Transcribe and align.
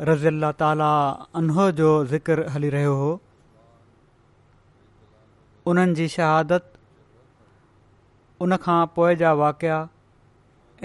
रज़ी 0.00 0.26
अला 0.28 0.50
ताला 0.56 0.88
अनो 1.36 1.70
जो 1.76 1.88
ज़िकर 2.10 2.40
हली 2.50 2.68
रहियो 2.72 2.92
हो 2.96 3.10
उन्हनि 5.68 5.94
जी 5.94 6.06
शहादत 6.08 6.72
उन 8.40 8.56
खां 8.64 8.86
पोइ 8.94 9.16
जा 9.16 9.32
वाक़िया 9.40 9.76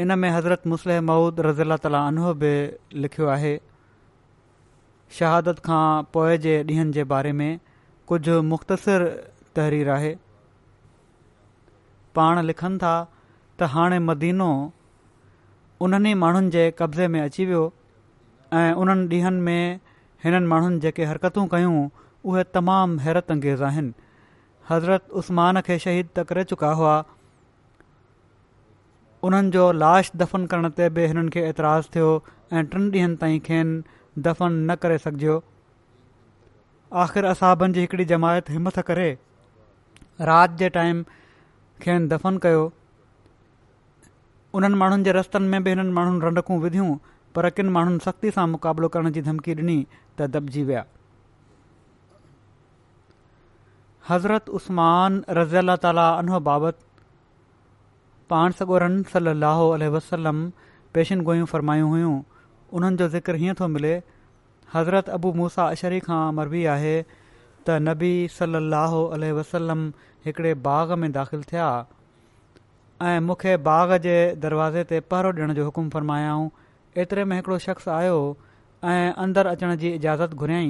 इन 0.03 0.17
में 0.19 0.29
हज़रत 0.29 0.67
मुसलह 0.67 0.99
महुूद 1.01 1.39
रज़ीला 1.47 1.77
ताला 1.87 2.05
अनो 2.07 2.33
बि 2.41 2.51
लिखियो 2.99 3.27
आहे 3.35 3.55
शहादत 5.19 5.59
खां 5.65 6.03
पोइ 6.13 6.37
जे 6.45 6.59
ॾींहनि 6.63 6.91
जे 6.99 7.03
बारे 7.15 7.31
में 7.39 7.49
कुझु 8.07 8.41
मुख़्तसिर 8.51 9.07
तहरीर 9.55 9.89
आहे 9.89 10.15
पाण 12.15 12.43
लिखनि 12.45 12.77
था 12.83 12.93
त 13.59 13.71
हाणे 13.77 13.99
मदीनो 14.11 14.51
उन्हनि 15.81 16.13
माण्हुनि 16.25 16.49
जे 16.51 16.71
कब्ज़े 16.79 17.07
में 17.15 17.21
अची 17.21 17.45
वियो 17.45 17.65
ऐं 18.53 18.71
उन्हनि 18.79 19.07
ॾींहनि 19.15 19.41
में 19.43 19.79
हिननि 20.23 20.47
माण्हुनि 20.47 20.79
जेके 20.79 21.05
हरकतूं 21.05 21.45
कयूं 21.51 21.89
उहे 22.25 22.43
तमामु 22.53 22.99
हैरत 23.03 23.31
अंगेज़ 23.31 23.63
आहिनि 23.63 23.93
हज़रत 24.69 25.07
उस्मान 25.21 25.59
खे 25.67 25.77
त 26.15 26.23
करे 26.29 26.43
चुका 26.43 26.71
हुआ 26.79 26.95
उन्हनि 29.29 29.51
जो 29.51 29.71
लाश 29.83 30.11
दफ़न 30.15 30.45
करण 30.53 30.69
ते 30.79 30.89
बि 30.95 31.05
हिननि 31.07 31.29
खे 31.35 31.47
एतिराज़ु 31.49 31.89
थियो 31.95 32.09
ऐं 32.53 32.65
टिनि 32.71 32.89
ॾींहनि 32.91 33.15
ताईं 33.23 33.39
खेनि 33.49 33.81
दफ़न 34.29 34.53
न 34.71 34.75
करे 34.85 34.97
सघिजो 35.07 35.43
आख़िर 37.03 37.25
असाबनि 37.33 37.73
जी 37.73 37.79
हिकड़ी 37.81 38.05
जमायत 38.13 38.49
हिमत 38.49 38.79
करे 38.91 39.09
राति 40.31 40.55
जे 40.63 40.69
टाइम 40.79 41.03
खेनि 41.81 42.07
दफ़न 42.15 42.37
कयो 42.47 42.63
उन्हनि 44.59 44.75
माण्हुनि 44.83 45.03
जे 45.03 45.11
रस्तनि 45.21 45.47
में 45.47 45.63
बि 45.63 45.69
हिननि 45.69 45.91
माण्हुनि 45.99 46.25
रंडकूं 46.25 46.59
विधियूं 46.61 46.95
पर 47.37 47.49
किन 47.57 47.69
माण्हुनि 47.73 47.99
सख़्ती 48.03 48.29
सां 48.35 48.43
मुक़ाबिलो 48.51 48.87
करण 48.93 49.11
जी 49.15 49.21
धमकी 49.25 49.53
ॾिनी 49.61 49.73
त 49.89 50.27
दॿिजी 50.35 50.61
विया 50.69 50.79
हज़रत 54.09 54.47
उस्मान 54.61 55.17
रज़ल्ह 55.39 55.75
तालह 55.83 56.39
बाबति 56.47 57.05
पाण 58.33 58.55
सगोरन 58.61 58.97
सल 59.13 59.29
ाहो 59.51 59.67
वसलम 59.97 60.39
पेशन 60.97 61.21
गोयूं 61.29 61.45
फ़रमायूं 61.53 61.91
हुयूं 61.93 62.15
उन्हनि 62.79 63.03
जो 63.05 63.07
ज़िक्र 63.19 63.35
हीअं 63.45 63.57
थो 63.63 63.67
मिले 63.77 63.93
हज़रत 64.75 65.13
अबू 65.19 65.33
मूसा 65.43 65.67
अशरी 65.77 65.99
खां 66.09 66.21
मरबी 66.41 66.65
आहे 66.77 66.95
त 67.13 67.79
नबी 67.89 68.11
सल 68.41 68.65
ाहो 68.83 69.05
वसलम 69.41 69.85
हिकिड़े 70.29 70.55
बाग 70.69 70.97
में 71.05 71.09
दाख़िल 71.23 71.45
थिया 71.53 71.69
ऐं 73.11 73.17
मूंखे 73.31 73.57
बाग़ 73.73 73.97
जे 74.07 74.17
दरवाज़े 74.47 74.87
ते 74.93 75.03
पहिरो 75.13 75.35
ॾियण 75.41 75.59
जो 75.61 75.67
हुकुम 75.73 75.89
फ़रमायाऊं 75.97 76.49
एतिरे 77.01 77.23
में 77.29 77.35
हिकिड़ो 77.35 77.57
शख़्स 77.65 77.87
आयो 77.95 78.17
ऐं 78.91 79.11
अंदरु 79.23 79.49
अचण 79.49 79.75
जी 79.81 79.89
इजाज़त 79.95 80.33
घुरियई 80.33 80.69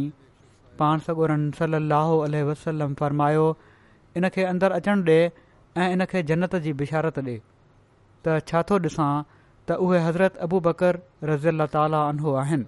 पाण 0.79 0.99
सगोरन 1.07 1.49
सल 1.59 1.73
अलाहो 1.73 2.17
वसलम 2.49 2.95
वसलम 3.01 3.53
इन 4.17 4.29
खे 4.35 4.43
अंदरु 4.51 4.73
अचण 4.75 5.03
ॾे 5.05 5.19
ऐं 5.77 5.89
इन 5.91 6.05
खे 6.13 6.23
जन्नत 6.29 6.55
जी 6.65 6.73
बिशारत 6.81 7.19
ॾे 7.29 7.38
त 7.38 8.39
छा 8.51 8.61
थो 8.71 8.79
ॾिसां 8.89 9.09
त 9.69 9.77
उहे 9.88 9.99
हज़रत 10.07 10.38
अबू 10.47 10.59
बकर 10.67 10.99
रज़ी 11.31 11.49
अला 11.55 11.67
ताला 11.77 12.01
अनहो 12.11 12.33
आहिनि 12.44 12.67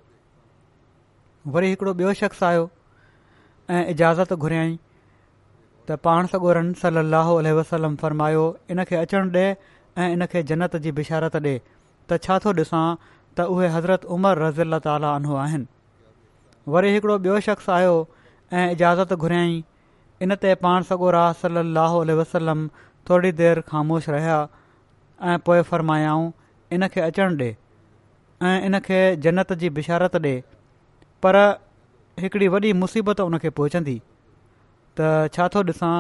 वरी 1.56 1.72
हिकिड़ो 1.76 1.94
ॿियो 2.02 2.14
शख़्स 2.24 2.44
आयो 2.54 2.66
ऐं 3.70 3.86
इजाज़त 3.98 4.34
घुरियई 4.46 4.74
त 5.90 6.00
पाण 6.10 6.32
सगोरन 6.38 6.72
सल 6.86 7.02
अलाहो 7.06 7.38
अलह 7.44 7.60
वसलम 7.62 7.98
इन 8.02 8.84
खे 8.90 9.02
अचणु 9.06 9.30
ॾे 9.40 9.46
ऐं 10.04 10.10
इन 10.18 10.26
खे 10.34 10.44
जन्नत 10.54 10.76
जी 10.88 10.92
बिशारत 11.04 11.40
ॾे 11.48 11.56
त 11.62 12.26
छा 12.28 12.40
थो 12.48 12.54
ॾिसां 12.64 12.84
त 13.38 13.42
उहे 13.56 13.68
हज़रत 13.76 14.06
उमर 14.18 14.38
रज़ी 14.44 14.62
अला 14.68 14.80
ताली 14.86 15.06
अनो 15.16 15.36
आहिनि 15.46 15.66
वरी 16.74 16.90
हिकिड़ो 16.94 17.18
ॿियो 17.26 17.40
शख़्स 17.48 17.70
आयो 17.78 17.94
ऐं 18.58 18.68
इजाज़त 18.76 19.14
घुरियई 19.14 19.64
इन 20.24 20.36
ते 20.46 20.54
पाण 20.66 20.84
सॻो 20.90 21.10
रासी 21.18 21.52
अलाहु 21.64 21.98
वसलम 22.22 22.68
थोरी 23.10 23.32
देरि 23.42 23.62
ख़ामोश 23.70 24.10
रहिया 24.14 24.40
ऐं 25.32 25.38
पोए 25.46 25.62
फरमायाऊं 25.72 26.26
इन 26.74 26.88
खे 26.96 27.02
अचणु 27.10 27.36
ॾिए 27.42 27.56
ऐं 28.46 28.82
खे 28.90 29.00
जन्नत 29.28 29.54
जी 29.64 29.70
बिशारत 29.78 30.16
ॾिए 30.22 30.42
पर 31.26 31.36
हिकड़ी 32.26 32.48
वॾी 32.56 32.74
मुसीबत 32.84 33.22
उन 33.28 33.38
खे 33.46 33.50
पहुचंदी 33.62 33.98
त 35.00 35.14
छा 35.38 35.48
थो 35.56 35.64
ॾिसां 35.76 35.94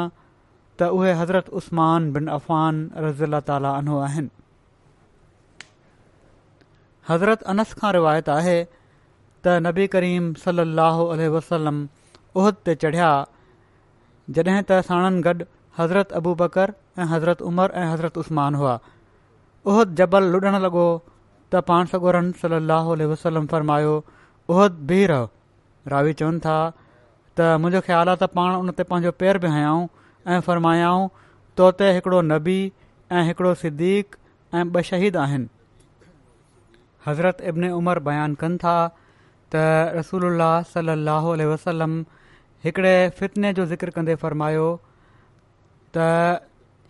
त 0.79 0.89
उहे 0.99 1.13
हज़रत 1.23 1.49
उस्मानफ़ान 1.61 2.83
रज़ुल 3.07 3.39
ताली 3.51 3.71
अनो 3.77 3.99
आहिनि 4.09 4.38
हज़रत 7.09 7.41
अनस 7.51 7.73
खां 7.81 7.91
रिवायत 7.95 8.27
आहे 8.31 8.55
त 8.65 9.61
नबी 9.67 9.87
करीम 9.95 10.25
सलाहु 10.41 11.05
उलह 11.13 11.29
वसलम 11.35 11.77
उहद 12.41 12.59
ते 12.69 12.75
चढ़िया 12.83 13.09
जॾहिं 14.37 14.59
त 14.71 14.79
साणनि 14.89 15.21
गॾु 15.27 15.47
हज़रत 15.79 16.13
अबू 16.21 16.33
बकर 16.43 16.73
ऐं 17.03 17.07
हज़रत 17.15 17.41
उमर 17.51 17.73
ऐं 17.83 17.87
हज़रत 17.93 18.17
उस्मान 18.25 18.55
हुआ 18.61 18.75
उहद 19.73 19.95
जबल 20.01 20.29
लुॾण 20.37 20.59
लॻो 20.67 20.85
त 21.53 21.63
पाण 21.71 21.91
सगोरनि 21.95 22.37
सलाहु 22.45 22.99
वसलम 23.15 23.45
फ़रमायो 23.55 23.95
उहद 24.55 24.79
बि 24.91 25.01
रहो 25.13 25.29
रावी 25.95 26.13
चवनि 26.23 26.43
था 26.47 26.57
त 26.75 27.53
मुंहिंजो 27.63 27.81
ख़्यालु 27.89 28.13
आहे 28.17 28.19
त 28.25 28.31
पाण 28.39 28.55
उन 28.61 28.75
ते 28.79 28.83
पंहिंजो 28.91 29.11
पेर 29.23 29.37
बि 29.47 29.55
हयाऊं 29.59 29.85
ऐं 30.35 30.39
फ़र्मायाऊं 30.49 31.07
तोते 31.61 31.91
हिकिड़ो 31.99 32.21
नबी 32.33 32.59
ऐं 33.17 33.23
हिकिड़ो 33.31 33.53
सिद्दीक़ 33.61 34.17
ऐं 34.55 34.65
ॿ 34.81 34.81
शहीद 34.91 35.17
आहिनि 35.23 35.47
हज़रत 37.09 37.37
इब्न 37.49 37.69
उमर 37.79 37.99
बयानु 38.07 38.35
कनि 38.41 38.57
था 38.63 38.75
त 39.53 39.61
रसूल 39.97 40.23
अलाह 40.31 40.55
सली 40.73 41.45
अलसलम 41.45 41.93
हिकिड़े 42.65 42.93
फितने 43.19 43.53
जो 43.57 43.65
ज़िक्र 43.71 43.89
कंदे 43.97 44.15
फ़र्मायो 44.23 44.67
त 45.97 46.05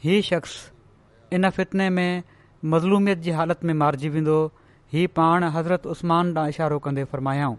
हीउ 0.04 0.21
शख़्स 0.31 0.57
इन 1.39 1.50
फितने 1.60 1.89
में 2.00 2.12
मज़लूमियत 2.74 3.18
जी 3.27 3.31
हालति 3.39 3.68
में 3.68 3.74
मारिजी 3.83 4.10
वेंदो 4.18 4.38
हीउ 4.94 5.07
पाण 5.21 5.44
हज़रत 5.56 5.88
उस्मान 5.95 6.38
ॾांहुं 6.38 6.50
इशारो 6.56 6.77
कंदे 6.88 7.04
फ़र्मायाऊं 7.16 7.56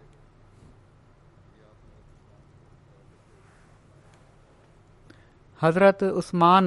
हज़रत 5.62 6.03
उस्मान 6.23 6.67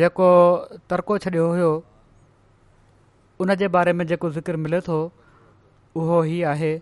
जेको 0.00 0.28
तरको 0.90 1.18
छॾियो 1.26 1.46
हुयो 1.52 1.70
उन 3.40 3.54
जे 3.54 3.66
बारे 3.74 3.92
में 3.92 4.06
जेको 4.06 4.30
ज़िक्र 4.30 4.56
मिले 4.60 4.80
थो 4.86 4.98
उहो 5.96 6.22
ई 6.24 6.40
आहे 6.52 6.72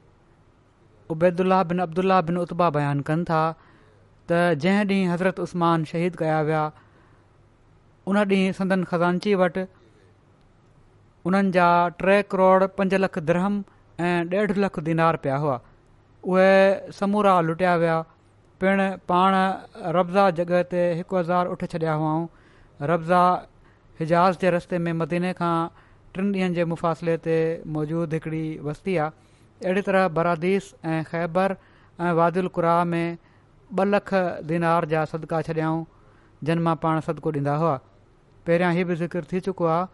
उबैदुल्ला 1.10 1.62
बिन 1.70 1.78
अब्दुल्ला 1.84 2.20
बिन 2.28 2.36
उतबा 2.38 2.68
बयान 2.76 3.00
कनि 3.10 3.24
था 3.30 3.40
त 4.30 4.32
जंहिं 4.64 4.84
ॾींहुं 4.86 5.12
हज़रत 5.12 5.40
उस्मान 5.40 5.84
शहीद 5.92 6.16
कया 6.22 6.40
विया 6.48 6.64
उन 8.08 8.16
ॾींहुं 8.18 8.52
संदन 8.60 8.84
खज़ानची 8.92 9.34
वटि 9.42 9.64
उन्हनि 11.26 11.50
जा 11.58 11.68
टे 12.02 12.20
करोड़ 12.34 12.66
पंज 12.80 12.94
लख 13.04 13.18
द्रहम 13.30 13.62
ऐं 14.00 14.16
ॾेढ 14.34 14.56
लख 14.64 14.78
दीनार 14.90 15.16
पिया 15.26 15.36
हुआ 15.46 15.60
उहे 16.32 16.90
समूरा 16.98 17.40
लुटिया 17.46 17.76
विया 17.84 18.00
पिण 18.60 18.78
पाण 19.10 19.34
रब्ज़ा 19.96 20.30
जॻहि 20.40 20.62
ते 20.76 20.82
हिकु 21.00 21.16
हज़ार 21.16 21.48
उठ 21.54 21.64
छॾिया 21.76 21.92
हुआ 22.02 22.86
रब्ज़ा 22.90 23.24
हिजाज़ 24.00 24.38
जे 24.42 24.50
रस्ते 24.58 24.78
में 24.88 24.92
मदीने 25.02 25.32
खां 25.42 25.54
टिन 26.16 26.32
ॾींहनि 26.34 26.54
जे 26.58 26.64
मुफ़ासिले 26.72 27.16
ते 27.24 27.34
मौजूदु 27.76 28.16
हिकिड़ी 28.16 28.44
वस्ती 28.66 28.96
आहे 29.04 29.64
अहिड़ी 29.64 29.82
तरह 29.88 30.06
बरादीस 30.18 30.72
ऐं 30.92 31.02
ख़ैबर 31.10 31.54
ऐं 32.00 32.12
वादिल 32.20 32.48
कुरा 32.58 32.76
में 32.92 33.18
ॿ 33.78 33.84
लख 33.90 34.12
दीनार 34.48 34.84
जा 34.92 35.04
सदका 35.12 35.40
छॾियाऊं 35.48 35.82
जिन 36.48 36.62
मां 36.68 36.74
पाण 36.84 37.00
सदको 37.08 37.32
ॾींदा 37.38 37.54
हुआ 37.62 37.74
पहिरियां 38.48 38.72
हीअ 38.78 38.86
बि 38.90 38.96
ज़िक्र 39.02 39.24
थी 39.32 39.40
चुको 39.48 39.66
आहे 39.74 39.86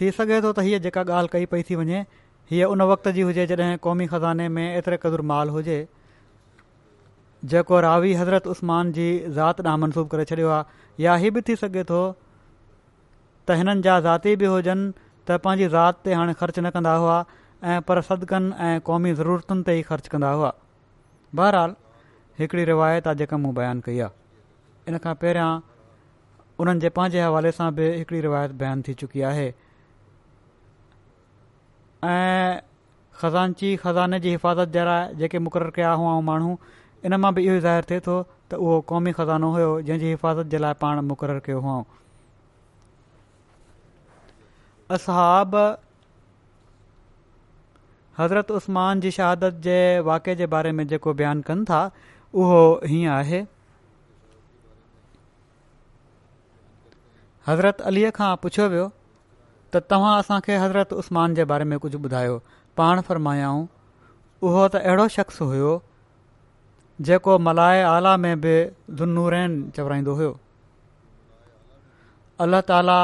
थी 0.01 0.11
सघे 0.21 0.41
थो 0.49 0.53
त 0.53 0.67
हीअ 0.69 0.85
जेका 0.89 1.07
ॻाल्हि 1.21 1.33
कई 1.37 1.53
पई 1.55 1.69
थी 1.71 1.81
वञे 1.83 2.05
हीअ 2.51 2.67
उन 2.73 2.81
वक़्त 2.89 3.09
जी 3.17 3.21
हुजे 3.29 3.47
जॾहिं 3.47 3.77
क़ौमी 3.87 4.07
खज़ाने 4.11 4.49
में 4.59 4.67
एतिरे 4.77 4.97
क़दुरु 5.03 5.23
माल 5.33 5.49
हुजे 5.57 5.77
जेको 7.53 7.81
रावी 7.81 8.13
हज़रत 8.21 8.47
उस्मान 8.55 8.93
जी 8.99 9.09
ज़ात 9.39 9.61
ॾांहुं 9.65 9.79
मनसूब 9.83 10.09
करे 10.15 10.25
छॾियो 10.31 10.49
आहे 10.51 11.03
या 11.05 11.15
हीअ 11.25 11.31
बि 11.35 11.41
थी 11.49 11.57
सघे 11.65 11.85
थो 11.91 11.99
त 13.49 13.57
हिननि 13.61 13.83
जा 13.89 13.99
ज़ाती 14.09 14.35
बि 14.45 14.47
हुजनि 14.55 14.89
त 15.29 15.39
पंहिंजी 15.49 15.69
ज़ात 15.77 16.01
ते 16.05 16.15
हाणे 16.21 16.35
ख़र्च 16.45 16.59
न 16.59 16.71
कंदा 16.79 16.95
हुआ 17.05 17.19
ऐं 17.75 17.81
पर 17.91 18.01
सदकनि 18.09 18.53
ऐं 18.71 18.81
क़ौमी 18.89 19.13
ज़रूरतुनि 19.21 19.63
ते 19.69 19.77
ई 19.79 19.83
ख़र्चु 19.93 20.13
कंदा 20.17 20.33
हुआ 20.41 20.53
बहरहाल 21.43 21.75
हिकिड़ी 22.41 22.65
रिवायत 22.75 23.09
आहे 23.13 23.21
जेका 23.23 23.41
मूं 23.45 23.55
बयानु 23.63 23.87
कई 23.91 23.99
आहे 24.09 24.93
इन 24.93 24.99
खां 25.05 25.15
पहिरियां 25.27 25.51
उन्हनि 26.61 26.87
जे 26.87 26.93
पंहिंजे 27.01 27.21
हवाले 27.29 27.55
सां 27.61 27.71
बि 27.81 27.93
हिकिड़ी 28.03 28.21
रिवायत 28.31 28.61
बयानु 28.65 28.89
थी 28.89 28.95
चुकी 29.05 29.25
आहे 29.33 29.49
ऐं 32.05 32.61
ख़ज़ानची 33.21 33.75
ख़ज़ाने 33.77 34.19
जी 34.21 34.31
हिफ़ाज़त 34.31 34.69
जे 34.73 34.85
लाइ 34.85 35.15
जेके 35.19 35.39
मुक़ररु 35.43 35.71
कया 35.77 35.93
हुआ 35.93 36.19
माण्हू 36.29 36.59
इन 37.05 37.15
मां 37.23 37.35
बि 37.35 37.43
इहो 37.47 37.59
ज़ाहिर 37.61 37.85
थिए 37.91 38.01
थो 38.07 38.23
त 38.51 38.55
उहो 38.55 38.81
क़ौमी 38.89 39.13
ख़ज़ानो 39.13 39.51
हुयो 39.53 39.81
जंहिंजी 39.83 40.07
हिफ़ाज़त 40.11 40.47
जे 40.55 40.59
लाइ 40.59 40.75
पाण 40.81 41.01
मुक़ररु 41.11 41.41
कयो 41.47 41.61
हुआ 41.61 41.83
असहाब 44.97 45.57
हज़रत 48.19 48.51
उस्मान 48.51 49.01
जी 49.01 49.11
शहादत 49.11 49.55
जे 49.65 49.77
वाक़े 50.11 50.35
जे 50.37 50.47
बारे 50.55 50.73
में 50.79 50.87
जेको 50.89 51.13
बयानु 51.15 51.43
कनि 51.51 51.65
था 51.71 51.81
उहो 52.45 52.63
हीअं 52.87 53.11
आहे 53.15 53.43
हज़रत 57.49 57.81
अलीअ 57.93 58.11
खां 58.19 58.35
पुछियो 58.43 58.69
वियो 58.69 58.91
त 59.75 59.77
तव्हां 59.91 60.19
असांखे 60.21 60.57
हज़रत 60.57 60.93
उस्मान 61.01 61.35
जे 61.35 61.45
बारे 61.51 61.65
में 61.71 61.79
कुझु 61.79 61.99
ॿुधायो 61.99 62.37
पाण 62.81 63.01
फ़र्मायाऊं 63.09 63.65
उहो 64.49 64.63
त 64.69 64.77
अहिड़ो 64.81 65.07
शख़्स 65.17 65.41
हुयो 65.47 65.73
जेको 67.09 67.37
मलाए 67.49 67.83
आला 67.89 68.17
में 68.25 68.41
बि 68.45 68.55
ज़ुन्नू 69.01 69.25
रैन 69.35 69.59
चवराईंदो 69.79 70.15
हुयो 70.21 70.31
अल्लाह 72.45 72.61
ताला 72.71 72.97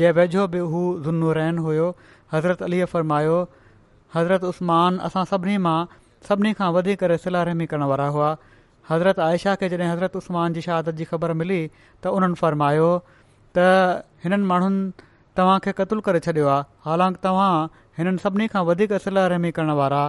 जे 0.00 0.10
वेझो 0.20 0.46
बि 0.54 0.58
हू 0.74 0.82
ज़ुन्नू 1.06 1.32
रैन 1.38 1.58
हुयो 1.66 1.86
हज़रत 2.34 2.62
अलीअ 2.68 2.86
फ़र्मायो 2.92 3.36
हज़रत 4.16 4.44
उस्मान 4.52 4.98
असां 5.08 5.24
सभिनी 5.32 5.56
मां 5.66 5.76
सभिनी 6.28 6.52
खां 6.60 6.68
वधीक 6.78 7.04
सलारहमी 7.24 7.66
करण 7.72 7.82
वारा 7.94 8.06
हुआ 8.18 8.28
हज़रत 8.90 9.20
आयशा 9.26 9.54
खे 9.60 9.68
जॾहिं 9.74 9.90
हज़रत 9.92 10.16
उस्मान 10.22 10.52
जी 10.52 10.60
शहादत 10.68 11.00
जी 11.02 11.04
ख़बर 11.14 11.32
मिली 11.42 11.60
त 11.78 12.14
उन्हनि 12.20 12.40
फ़र्मायो 12.44 12.90
त 13.58 13.66
हिननि 14.24 14.48
माण्हुनि 14.52 15.10
तव्हां 15.38 15.58
खे 15.62 15.72
क़तूल 15.78 16.00
करे 16.06 16.18
छॾियो 16.26 16.46
आहे 16.48 16.62
हालांकि 16.88 17.18
तव्हां 17.24 17.52
हिननि 17.98 18.18
सभिनी 18.24 18.46
खां 18.48 18.62
वधीक 18.66 18.92
सलाह 19.04 19.26
रहमी 19.32 19.50
करण 19.56 19.70
वारा 19.80 20.02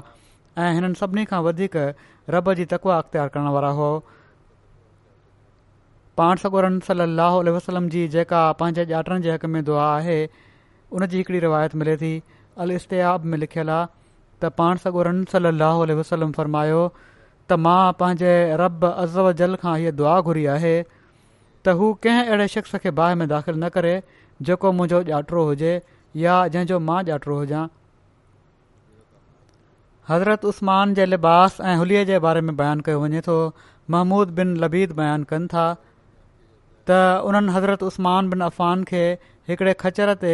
ऐं 0.63 0.74
हिननि 0.74 0.95
सभिनी 1.01 1.24
खां 1.31 1.39
वधीक 1.48 1.77
रॿ 2.36 2.42
जी 2.60 2.66
तकवा 2.74 2.98
अख़्तियार 3.04 3.27
करण 3.38 3.48
वारा 3.57 3.69
हो 3.80 3.88
पाण 6.19 6.38
सगोरन 6.44 6.80
सल 6.89 7.00
अलाह 7.06 7.38
वसलम 7.57 7.89
जी 7.95 8.07
जेका 8.18 8.42
पंहिंजे 8.60 8.86
ॼाटनि 8.92 9.22
जे 9.27 9.31
हक़ 9.38 9.45
में 9.56 9.63
दुआ 9.69 9.86
आहे 9.95 10.19
हुन 10.94 11.06
जी 11.13 11.18
हिकड़ी 11.22 11.39
रिवायत 11.45 11.75
मिले 11.81 11.95
थी 12.04 12.12
अलस्टियाब 12.66 13.25
में 13.33 13.38
लिखियलु 13.42 13.72
आहे 13.77 13.88
त 14.44 14.51
पाण 14.62 14.77
सॻोरन 14.86 15.19
सल 15.33 15.54
वसलम 16.01 16.31
फरमायो 16.38 16.83
त 16.94 17.57
मां 17.66 17.81
पंहिंजे 18.04 18.31
रब 18.63 18.86
अज़व 18.92 19.31
जल 19.42 19.57
खां 19.66 19.75
हीअ 19.81 19.95
दुआ 20.01 20.16
घुरी 20.30 20.45
आहे 20.57 20.74
त 20.83 21.75
हू 21.81 21.92
कंहिं 22.07 22.24
अहिड़े 22.27 22.48
शख़्स 22.57 22.75
खे 22.86 22.92
बाहि 23.01 23.16
में 23.24 23.27
दाख़िल 23.33 23.60
न 23.63 23.69
करे 23.77 23.95
जेको 24.47 24.71
मुंहिंजो 24.77 24.99
ॼाटरो 25.11 25.43
हुजे 25.49 25.71
या 26.23 26.35
जंहिंजो 26.55 26.79
मां 26.87 26.97
ॼाटरो 27.09 27.37
हुजां 27.41 27.65
हज़रत 30.09 30.45
उस्मान 30.51 30.93
जे 30.97 31.05
लिबास 31.11 31.57
ऐं 31.69 31.75
हुलीअ 31.81 32.01
जे 32.09 32.19
बारे 32.25 32.41
में 32.49 32.55
बयानु 32.61 32.81
कयो 32.89 33.01
वञे 33.05 33.21
थो 33.27 33.37
महमूद 33.95 34.31
बिन 34.39 34.51
लबीद 34.65 34.91
बयानु 34.99 35.25
कनि 35.31 35.47
था 35.53 35.65
त 36.89 37.23
उन्हनि 37.29 37.53
हज़रत 37.57 37.83
उस्मान 37.91 38.29
बिन 38.33 38.41
अफ़ान 38.49 38.83
खे 38.91 39.01
हिकिड़े 39.51 39.73
खचर 39.85 40.13
ते 40.25 40.33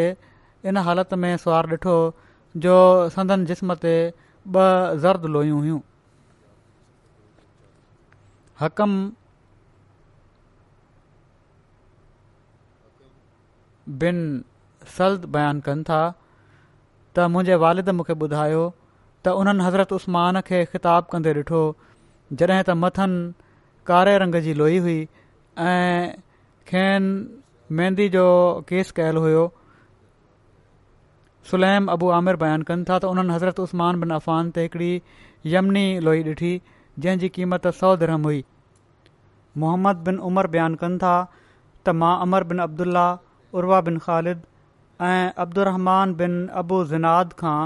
इन 0.71 0.77
हालति 0.89 1.15
में 1.25 1.31
सुवार 1.45 1.71
ॾिठो 1.75 1.95
जो 2.67 2.75
संदन 3.17 3.45
जिस्म 3.53 3.75
ते 3.85 3.95
ॿ 4.11 4.97
ज़र्द 5.05 5.25
लोयूं 5.33 5.57
हुयूं 5.63 5.79
हकम 8.61 8.91
बिन 13.99 14.17
सल्द 14.97 15.25
बयानु 15.35 15.61
कनि 15.65 15.83
था 15.89 15.99
त 17.15 17.29
मुंहिंजे 17.31 17.55
वारिद 17.63 17.89
मूंखे 17.97 18.13
ॿुधायो 18.25 18.61
त 19.25 19.33
उन्हनि 19.39 19.63
हज़रत 19.67 19.91
उस्मान 19.97 20.39
खे 20.49 20.59
ख़िताबु 20.73 21.07
कंदे 21.13 21.31
ॾिठो 21.39 21.61
जॾहिं 22.41 22.63
त 22.69 22.75
मथनि 22.83 23.19
कारे 23.89 24.13
रंग 24.23 24.35
जी 24.45 24.53
लोई 24.59 24.77
हुई 24.85 24.97
ऐं 25.69 26.13
खेन 26.71 27.09
मेंदी 27.79 28.07
जो 28.15 28.25
केस 28.71 28.91
कयलु 28.99 29.23
हुओ 29.25 29.43
सुलैम 31.51 31.87
अबू 31.97 32.09
आमिर 32.19 32.35
आमिरन 32.35 32.61
कनि 32.71 32.85
था 32.89 32.97
त 33.03 33.11
उन्हनि 33.15 33.33
हज़रत 33.35 33.59
उस्मान 33.67 33.99
बिन 34.05 34.13
अफ़ान 34.19 34.51
ते 34.57 34.67
हिकिड़ी 34.67 34.91
यमनी 35.55 35.85
लोई 36.09 36.23
ॾिठी 36.31 36.53
जंहिं 37.07 37.29
क़ीमत 37.39 37.67
सौ 37.81 37.95
धर्म 38.05 38.23
हुई 38.31 38.43
मोहम्मद 39.63 40.05
बिन 40.07 40.17
उमर 40.31 40.47
बयानु 40.57 40.81
कनि 40.85 40.97
था 41.05 41.13
त 41.33 41.99
मां 42.03 42.13
अमर 42.27 42.43
बिन 42.53 42.59
अब्दुल्ला 42.67 43.05
उर्वा 43.59 43.79
बिन 43.87 43.97
ख़ालिद 44.05 44.41
ऐं 45.05 45.31
अब्दु 45.43 45.63
रहमान 45.69 46.13
बिन 46.21 46.35
अबु 46.61 46.75
ज़िन्नाद 46.91 47.33
खां 47.41 47.59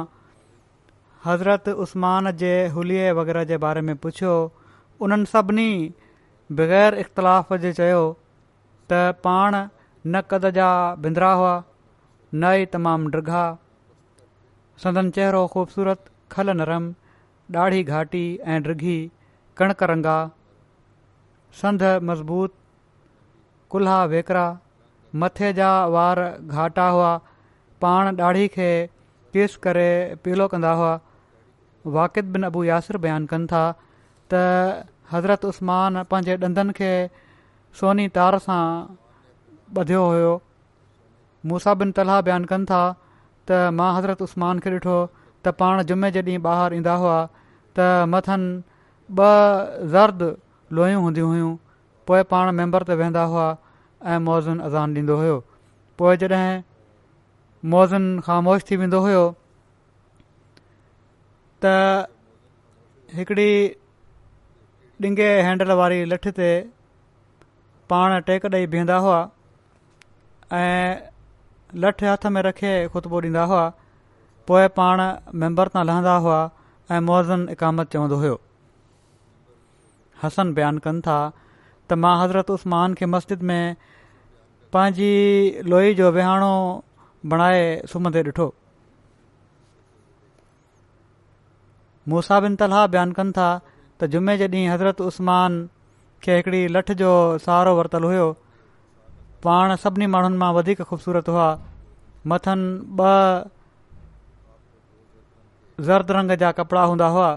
हज़रत 1.26 1.68
उस्मान 1.86 2.32
जे 2.44 2.52
हुअ 2.78 2.86
वग़ैरह 3.20 3.44
जे 3.52 3.58
बारे 3.66 3.82
में 3.90 3.96
पुछियो 4.06 4.34
उन्हनि 5.08 5.30
सभिनी 5.34 5.68
बग़ैर 6.60 6.96
इख़्तिलाफ़ 7.04 7.54
जे 7.66 7.74
चयो 7.82 8.02
त 8.92 9.20
पाण 9.28 9.56
न 9.62 10.22
कद 10.32 10.50
जा 10.58 10.70
बिंदरा 11.06 11.32
हुआ 11.42 11.54
न 12.34 12.54
ई 12.62 12.66
तमामु 12.78 13.14
ॾिघा 13.20 13.44
संदन 14.86 15.16
चहिरहिरहिरहिरहिरो 15.16 15.48
ख़ूबसूरत 15.56 16.10
खल 16.36 16.56
नरम 16.62 16.90
ॾाढी 17.64 17.84
घाटी 17.96 18.24
ऐं 18.56 18.60
ॾिघी 18.72 18.98
कणक 19.58 19.84
रंगा 19.94 20.18
संद 21.64 21.84
मज़बूत 22.12 22.54
कुल्हा 23.74 24.04
वेकरा 24.14 24.48
मथे 25.22 25.52
जा 25.60 25.70
वार 25.96 26.20
घाटा 26.62 26.86
हुआ 26.96 27.12
पाण 27.84 28.16
ॾाढी 28.20 28.48
खे 28.56 28.72
केस 29.36 29.56
करे 29.66 29.88
पीलो 30.24 30.48
कंदा 30.54 30.72
हुआ 30.80 30.90
वाकिद 31.98 32.26
बिन 32.36 32.44
अबू 32.50 32.64
यासिर 32.68 32.98
बयानु 33.06 33.28
कनि 33.34 33.48
था 33.52 33.62
त 34.34 34.42
हज़रत 35.12 35.46
उस्मान 35.52 36.02
पंहिंजे 36.12 36.36
ॾंदनि 36.48 36.74
खे 36.80 36.92
सोनी 37.82 38.08
तार 38.18 38.38
सां 38.48 38.62
ॿधियो 39.84 40.02
हुयो 40.12 40.34
मूसा 41.52 41.74
बिन 41.82 41.92
तलाह 42.00 42.22
बयानु 42.28 42.50
कनि 42.54 42.66
था 42.72 42.82
त 43.48 43.74
मां 43.80 43.90
हज़रत 44.00 44.22
उस्मान 44.30 44.64
खे 44.66 44.70
ॾिठो 44.78 44.98
त 45.44 45.56
पाण 45.62 45.84
जुमे 45.94 46.12
जे 46.18 46.22
ॾींहुं 46.28 46.50
ॿाहिरि 46.56 46.78
ईंदा 46.82 46.96
हुआ 47.06 47.18
त 47.80 47.88
मथनि 48.16 48.54
ॿ 49.20 49.92
ज़र्द 49.96 50.22
लोयूं 50.80 51.02
हूंदी 51.08 51.22
हुयूं 51.32 51.56
पोइ 52.10 52.24
पाण 52.36 52.52
मेंबर 52.60 52.84
ते 52.92 52.96
वेंदा 53.04 53.24
हुआ 53.34 53.48
ऐं 54.14 54.18
मौज़ुनि 54.26 54.62
अज़ान 54.66 54.94
ॾींदो 54.98 55.16
हुओ 55.20 55.36
पोइ 56.00 56.18
जॾहिं 56.22 56.62
मौज़ुनि 57.74 58.22
ख़ामोश 58.26 58.62
थी 58.70 58.76
वेंदो 58.82 59.00
हुयो 59.06 59.24
त 61.66 61.72
हिकिड़ी 63.20 63.52
ॾींह 65.04 65.48
हैंडल 65.48 65.72
वारी 65.82 65.98
लठ 66.12 66.28
ते 66.42 66.50
पाण 67.94 68.18
टेक 68.30 68.46
ॾेई 68.56 68.68
बीहंदा 68.76 68.98
हुआ 69.08 69.18
ऐं 70.60 71.10
लठ 71.86 72.04
हथ 72.10 72.26
में 72.38 72.42
रखे 72.50 72.76
ख़ुतबो 72.94 73.22
ॾींदा 73.26 73.44
हुआ 73.54 73.64
पोइ 74.52 74.68
पाण 74.78 75.04
मेंबर 75.44 75.74
तां 75.78 75.86
लहंदा 75.92 76.16
हुआ 76.28 76.38
ऐं 76.94 77.02
मौज़न 77.10 77.48
इकामत 77.58 77.92
चवंदो 77.98 78.22
हुयो 78.26 78.38
हसन 80.24 80.54
बयानु 80.60 80.86
कनि 80.88 81.02
था 81.12 81.18
त 81.34 82.02
मां 82.06 82.16
हज़रत 82.24 82.52
उस्मान 82.60 82.94
खे 83.00 83.06
मस्जिद 83.18 83.42
में 83.52 83.62
पंहिंजी 84.74 85.10
लोई 85.72 85.94
जो 86.00 86.08
विहाणो 86.16 86.54
बणाए 87.34 87.62
सुम्हंदे 87.92 88.22
ॾिठो 88.32 88.48
मूसा 92.14 92.36
बिन 92.46 92.54
तलाह 92.60 92.86
बयानु 92.96 93.14
कनि 93.20 93.32
था 93.38 93.50
त 94.00 94.02
जुमे 94.16 94.34
जे 94.42 94.48
ॾींहुं 94.56 94.74
हज़रत 94.74 95.02
उस्मान 95.10 95.52
खे 96.24 96.32
हिकिड़ी 96.38 96.60
लठ 96.76 96.88
जो 97.02 97.12
सहारो 97.46 97.72
वरितलु 97.78 98.08
हुओ 98.14 98.28
पाण 99.46 99.66
सभिनी 99.86 100.06
माण्हुनि 100.18 100.38
मां 100.44 100.52
वधीक 100.60 100.80
ख़ूबसूरत 100.90 101.26
हुआ 101.36 101.48
मथनि 102.34 102.70
ॿ 103.00 103.42
ज़र्द 105.88 106.08
रंग 106.18 106.30
जा 106.44 106.50
कपड़ा 106.60 106.84
हूंदा 106.92 107.08
हुआ 107.16 107.32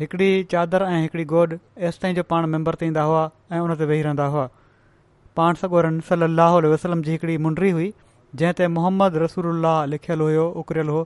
हिकिड़ी 0.00 0.28
चादर 0.52 0.80
ऐं 0.90 1.00
हिकिड़ी 1.00 1.24
गोॾ 1.32 1.42
एसिताईं 1.88 2.14
जो 2.18 2.22
पाण 2.34 2.46
मेम्बर 2.56 2.74
ते 2.82 2.86
ईंदा 2.92 3.02
हुआ 3.10 3.24
ऐं 3.52 3.58
हुन 3.64 3.74
ते 3.80 3.84
वेही 3.90 4.02
रहंदा 4.06 4.24
हुआ 4.36 4.46
पाण 5.38 5.54
सगोरन 5.60 5.98
सली 6.08 6.24
अलाह 6.30 6.54
वसलम 6.72 7.02
जी 7.04 7.12
हिकिड़ी 7.12 7.36
मुंडरी 7.46 7.68
हुई 7.76 7.86
जंहिं 8.40 8.56
ते 8.60 8.66
मुहम्मद 8.78 9.18
रसूल 9.22 9.66
लिखियलु 9.92 10.26
हुयो 10.30 10.42
उखरियलु 10.62 10.96
हो 10.96 11.02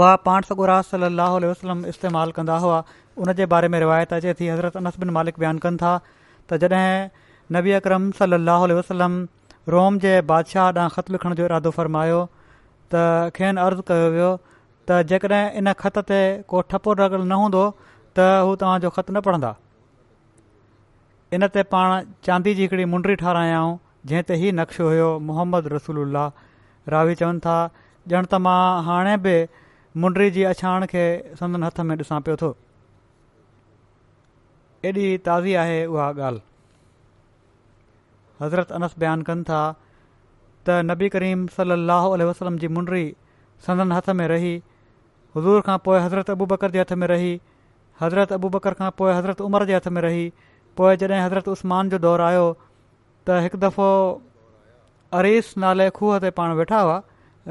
उहा 0.00 0.10
पाण 0.26 0.48
सगोरा 0.50 0.76
सल 0.90 1.06
अल 1.10 1.20
वसलम 1.52 1.84
इस्तेमालु 1.92 2.36
कंदा 2.40 2.58
हुआ 2.66 2.80
उन 3.24 3.32
जे 3.40 3.46
बारे 3.54 3.68
में 3.74 3.78
रिवायत 3.84 4.12
अचे 4.18 4.34
थी 4.40 4.48
हज़रत 4.54 4.76
अनस 4.82 4.98
बिन 5.04 5.10
मालिक 5.18 5.40
बयानु 5.44 5.64
कनि 5.66 5.80
था 5.84 5.94
त 6.06 6.60
जॾहिं 6.64 7.24
नबी 7.58 7.76
अकरम 7.80 8.10
सलाहु 8.20 8.68
उल 8.68 8.76
वसलम 8.82 9.18
रोम 9.76 9.98
जे 10.06 10.14
बादशाह 10.32 10.70
ॾांहुं 10.78 10.96
ख़त 10.98 11.10
लिखण 11.16 11.34
जो 11.40 11.44
इरादो 11.50 11.74
फ़रमायो 11.80 12.22
त 12.94 13.04
खेन 13.40 13.62
अर्ज़ु 13.66 13.88
कयो 13.92 14.10
वियो 14.18 14.30
त 14.44 15.02
जेकॾहिं 15.12 15.42
इन 15.62 15.72
ख़त 15.84 16.04
ते 16.14 16.20
को 16.54 16.64
ठपो 16.74 16.98
रगल 17.04 17.20
न 17.28 17.40
हूंदो 17.44 17.66
त 17.82 18.32
हू 18.48 18.56
तव्हांजो 18.64 18.92
ख़तु 18.96 19.12
न 19.12 19.22
पढ़ंदा 19.28 19.52
इन 21.34 21.46
ते 21.54 21.62
पाण 21.72 21.92
चांदी 22.26 22.52
जी 22.54 22.62
हिकिड़ी 22.62 22.84
मुंडी 22.92 23.14
ठाराहियाऊं 23.20 23.70
जंहिं 24.10 24.22
ते 24.28 24.34
हीउ 24.42 24.54
नक्श 24.58 24.80
हुयो 24.86 25.06
मोहम्मद 25.30 25.68
रसूल 25.72 26.18
रावी 26.94 27.14
चवनि 27.22 27.42
था 27.46 27.54
ॼण 28.16 28.26
त 28.32 28.38
मां 28.44 28.84
हाणे 28.88 29.14
बि 29.26 29.32
मुंडी 30.04 30.26
जी 30.36 30.42
अछाण 30.50 30.86
खे 30.94 31.04
संदन 31.40 31.62
हथ 31.66 31.80
में 31.90 31.94
ॾिसां 32.00 32.18
पियो 32.28 32.36
थो 32.44 32.50
एॾी 34.90 35.06
ताज़ी 35.30 35.54
आहे 35.64 35.78
उहा 35.96 36.08
ॻाल्हि 36.12 36.46
हज़रत 38.44 38.72
अनस 38.78 38.96
बयानु 39.04 39.28
कनि 39.32 39.46
था 39.50 39.62
त 39.82 40.80
नबी 40.94 41.08
करीम 41.18 41.46
सलाहु 41.58 42.12
आल 42.18 42.26
वसलम 42.32 42.60
जी 42.64 42.70
मुंडी 42.78 43.04
संदन 43.68 43.96
हथ 43.98 44.14
में 44.22 44.26
रही 44.36 44.54
हज़ूर 45.36 45.66
खां 45.70 45.78
पोइ 45.90 46.00
हज़रत 46.06 46.34
अबू 46.40 46.50
बकर 46.56 46.76
जे 46.80 46.84
हथ 46.86 46.94
में 47.04 47.10
रही 47.16 47.34
हज़रत 48.02 48.36
अबू 48.40 48.52
बकर 48.58 48.78
खां 48.82 48.92
पोइ 49.02 49.14
हज़रत 49.20 49.40
उमर 49.50 49.70
जे 49.72 49.78
हथ 49.82 49.90
में 49.98 50.02
रही 50.10 50.26
पोइ 50.76 50.96
जॾहिं 50.96 51.20
हज़रत 51.24 51.48
उस्मान 51.48 51.88
जो 51.92 51.98
दौरु 52.04 52.22
आयो 52.30 52.44
त 53.26 53.34
हिकु 53.42 53.58
दफ़ो 53.64 53.88
अरीस 55.18 55.50
नाले 55.64 55.88
खूह 55.98 56.18
ते 56.24 56.30
पाण 56.38 56.54
वेठा 56.60 56.80
हुआ 56.86 56.96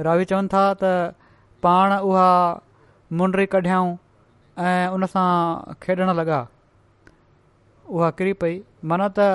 रावी 0.07 0.25
चवनि 0.31 0.51
था 0.53 0.63
त 0.81 0.91
पाण 1.67 1.95
उहा 1.99 2.27
मुंडी 3.21 3.45
कढियाऊं 3.53 3.93
ऐं 4.65 4.87
उन 4.97 5.05
सां 5.15 5.27
खेॾण 5.85 6.11
लॻा 6.19 6.41
उहा 7.95 8.11
किरी 8.19 8.33
पई 8.43 8.59
माना 8.91 9.07
त 9.19 9.29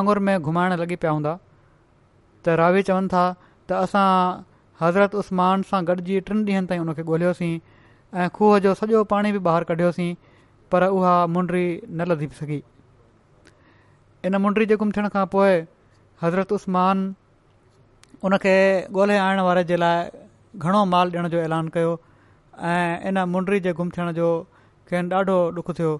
आंगुर 0.00 0.22
में 0.30 0.34
घुमाइण 0.40 0.76
लॻी 0.82 0.96
पिया 0.98 1.12
हूंदा 1.18 1.36
त 1.38 2.58
रावी 2.64 2.82
चवनि 2.90 3.14
था 3.16 3.24
त 3.68 3.80
असां 3.84 4.06
हज़रत 4.84 5.14
उस्मान 5.24 5.62
सां 5.72 5.84
गॾिजी 5.92 6.18
टिनि 6.28 6.42
ॾींहनि 6.52 6.66
ताईं 6.74 6.86
उनखे 6.88 7.06
ॻोल्हियोसीं 7.14 7.54
ऐं 8.20 8.30
खूह 8.38 8.58
जो 8.68 8.74
सॼो 8.84 9.04
पाणी 9.16 9.32
बि 9.38 9.44
ॿाहिरि 9.48 9.72
कढियोसीं 9.74 10.12
पर 10.72 10.90
उहा 11.00 11.16
मुंडी 11.36 11.64
न 11.88 12.12
लधी 12.12 12.28
सघी 12.42 12.62
इन 14.26 14.36
मुंडी 14.42 14.64
जे 14.68 14.76
गुम 14.80 14.90
थियण 14.96 15.08
खां 15.14 15.22
पोइ 15.32 15.56
हज़रत 16.20 16.52
उस्मान 16.56 17.00
उनखे 18.28 18.52
ॻोल्हे 18.98 19.16
आणण 19.24 19.40
वारे 19.46 19.64
जे 19.70 19.76
लाइ 19.76 20.24
घणो 20.56 20.84
माल 20.92 21.10
ॾियण 21.14 21.26
जो 21.34 21.38
ऐलान 21.46 21.68
कयो 21.74 21.90
ऐं 22.70 23.08
इन 23.10 23.18
मुंडी 23.34 23.58
जे 23.68 23.72
गुम 23.80 23.88
थियण 23.96 24.12
जो 24.20 24.28
खेनि 24.90 25.08
ॾाढो 25.20 25.36
ॾुखु 25.60 25.72
थियो 25.80 25.92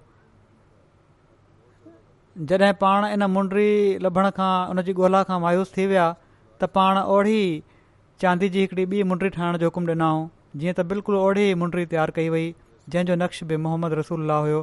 जॾहिं 2.51 2.71
पाण 2.81 3.05
इन 3.13 3.23
मुंडी 3.37 3.67
लभण 4.07 4.29
खां 4.41 4.51
उनजी 4.73 4.93
ॻोल्हा 4.99 5.23
खां 5.31 5.39
मायूस 5.47 5.75
थी 5.77 5.85
विया 5.93 6.09
त 6.61 6.71
पाण 6.77 6.97
ओढ़ी 7.05 7.39
चांदी 8.23 8.49
जी 8.55 8.59
हिकिड़ी 8.67 8.83
ॿी 8.95 9.03
मुंडी 9.11 9.29
ठाहिण 9.39 9.57
जो 9.63 9.73
हुकुम 9.73 9.87
ॾिनाऊं 9.99 10.27
जीअं 10.61 10.73
त 10.77 10.87
बिल्कुलु 10.93 11.19
ओढ़ी 11.27 11.49
मुंडी 11.63 11.85
तयारु 11.93 12.17
कई 12.21 12.29
वई 12.37 12.45
जंहिंजो 12.93 13.21
नक्श 13.25 13.43
बि 13.53 13.61
मोहम्मद 13.67 13.99
रसूल 14.01 14.29
हुयो 14.43 14.61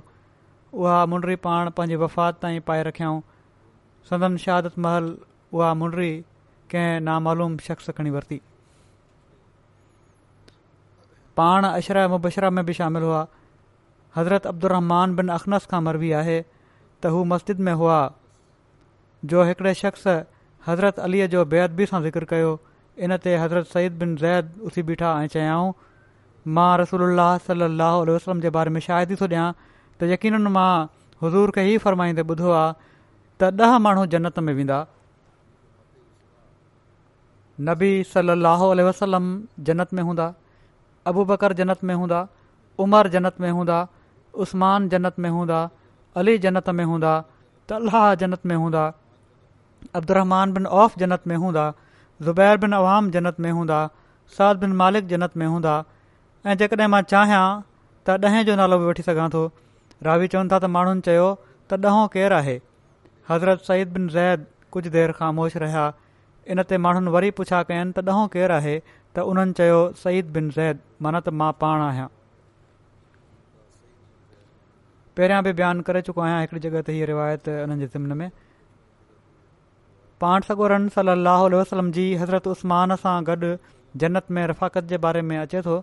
उहा 0.72 0.98
मुंडी 1.14 1.34
पाण 1.48 1.70
पंहिंजी 1.78 2.02
वफ़ात 2.08 2.42
ताईं 2.46 2.60
पाए 2.70 2.82
रखियऊं 2.90 3.20
सदन 4.10 4.36
शहादत 4.44 4.78
महल 4.86 5.04
उहा 5.58 5.72
मुंडरी 5.82 6.10
कंहिं 6.72 7.00
नामालूम 7.08 7.56
शख़्स 7.66 7.94
खणी 7.98 8.10
वरिती 8.14 8.38
पाण 11.40 11.66
अशरह 11.68 12.08
मुबशरा 12.14 12.50
में 12.58 12.64
बि 12.70 12.72
शामिल 12.80 13.02
हुआ 13.08 13.20
हज़रत 14.16 14.46
अब्दुरमान 14.52 15.14
बिन 15.20 15.28
अख़नस 15.36 15.66
खां 15.74 15.80
मरबी 15.88 16.10
आहे 16.22 16.38
त 16.42 17.14
हू 17.14 17.22
मस्जिद 17.34 17.68
में 17.68 17.72
हुआ 17.84 17.98
जो 19.32 19.44
हिकिड़े 19.50 19.74
शख़्स 19.84 20.16
हज़रत 20.66 20.98
अलीअ 21.08 21.26
जो 21.36 21.44
बेदबी 21.54 21.86
सां 21.92 22.00
ज़िक्र 22.06 22.30
कयो 22.34 22.52
इन 23.06 23.16
ते 23.26 23.36
हज़रत 23.44 23.72
सईद 23.76 23.98
बिन 24.04 24.16
ज़ैद 24.24 24.70
उथी 24.70 24.82
बीठा 24.90 25.12
ऐं 25.22 25.32
चयाऊं 25.36 25.72
मां 26.58 26.68
रसोल्ला 26.82 27.30
सलाहु 27.48 28.00
आल 28.02 28.16
वसलम 28.16 28.40
जे 28.46 28.50
बारे 28.58 28.70
में 28.76 28.80
शाहि 28.88 29.18
थो 29.22 29.26
ॾियां 29.30 29.46
त 29.64 30.14
यकीन 30.14 30.48
मां 30.58 30.70
हज़ूर 31.24 31.56
खे 31.58 31.66
ई 31.72 31.80
फरमाईंदे 31.86 32.26
ॿुधो 32.34 32.54
आहे 32.60 32.72
त 33.40 33.42
ॾह 33.64 33.72
माण्हू 33.84 34.04
जन्नत 34.12 34.38
में 34.46 34.52
वेंदा 34.58 34.78
नबी 37.68 37.90
सली 38.12 38.32
अलसलम 38.36 39.26
जन्नत 39.66 39.90
में 39.96 40.02
हूंदा 40.08 40.26
अबू 41.10 41.24
बकर 41.30 41.52
जन्नत 41.60 41.80
में 41.90 41.94
हूंदा 42.00 42.20
उमर 42.84 43.08
जन्नत 43.14 43.40
में 43.44 43.50
हूंदा 43.50 43.78
उस्मान 44.44 44.88
जनत 44.92 45.18
में 45.22 45.30
हूंदा 45.36 45.60
अली 46.22 46.36
जन्नत 46.44 46.68
में 46.78 46.84
हूंदा 46.90 47.12
त 47.70 48.14
जन्नत 48.20 48.46
में 48.52 48.56
हूंदा 48.62 48.84
अब्दुरमान 49.98 50.52
बिन 50.54 50.66
औफ़ 50.82 50.96
जन्नत 51.02 51.22
में 51.28 51.36
हूंदा 51.42 51.64
ज़ुबैर 52.26 52.56
बिन 52.64 52.74
आवाम 52.74 53.10
जनत 53.16 53.40
में 53.44 53.50
हूंदा 53.52 53.78
साद 54.36 54.56
बिन 54.64 54.72
मालिक 54.82 55.06
जन्नत 55.12 55.36
में 55.42 55.46
हूंदा 55.46 55.74
ऐं 56.46 56.56
जेकॾहिं 56.60 56.88
मां 56.94 57.02
चाहियां 57.12 57.44
त 58.08 58.30
ॾहें 58.30 58.42
जो 58.50 58.56
नालो 58.60 58.78
बि 58.82 58.86
वठी 58.90 59.04
सघां 59.08 59.28
थो 59.34 59.42
रावी 60.08 60.28
चवनि 60.34 60.52
था 60.52 60.58
त 60.64 60.70
माण्हुनि 60.76 61.04
चयो 61.08 61.26
त 61.72 61.84
ॾहों 61.94 62.06
केरु 62.14 62.36
आहे 62.38 62.54
हज़रत 63.28 63.60
सईद 63.68 63.92
बिन 63.92 64.08
ज़ैद 64.10 64.46
कुझु 64.72 64.90
देरि 64.90 65.12
ख़ामोश 65.16 65.56
रहिया 65.62 65.84
इन 66.52 66.62
ते 66.70 66.78
माण्हुनि 66.84 67.10
वरी 67.18 67.30
पुछा 67.40 67.62
कयनि 67.68 67.92
त 67.98 68.04
ॾहों 68.10 68.24
केरु 68.34 68.54
आहे 68.54 68.72
त 69.14 69.26
उन्हनि 69.32 69.52
चयो 69.58 69.76
सईद 70.04 70.32
बिन 70.36 70.48
ज़ैद 70.56 70.80
माना 71.06 71.20
त 71.26 71.34
मां 71.42 71.50
पाण 71.60 71.80
आहियां 71.84 72.06
पहिरियां 75.18 75.40
बि 75.48 75.52
बयानु 75.60 75.82
करे 75.90 76.02
चुको 76.10 76.20
आहियां 76.26 76.40
हिकड़ी 76.44 76.60
जॻह 76.66 76.80
ते 76.88 76.96
हीअ 76.98 77.06
रिवायतनि 77.12 77.76
जे 77.84 77.86
ज़िमन 77.94 78.16
में 78.22 78.30
पाण 80.24 80.48
सगोरनि 80.50 80.88
सल 80.98 81.14
अल 81.14 81.30
वसलम 81.60 81.92
जी 81.98 82.06
हज़रत 82.24 82.50
उस्त्मान 82.56 82.96
सां 83.06 83.14
गॾु 83.32 83.52
जनत 84.04 84.30
में 84.38 84.42
रफ़ाक़त 84.54 84.92
जे 84.94 84.98
बारे 85.08 85.22
में 85.30 85.36
अचे 85.44 85.62
थो 85.70 85.78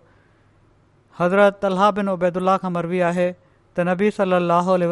हज़रत 1.22 1.64
अलाह 1.72 1.90
बिनैदल 2.00 2.56
खां 2.66 2.74
मरबी 2.78 3.04
आहे 3.12 3.28
त 3.36 3.92
नबी 3.94 4.12
सल 4.22 4.40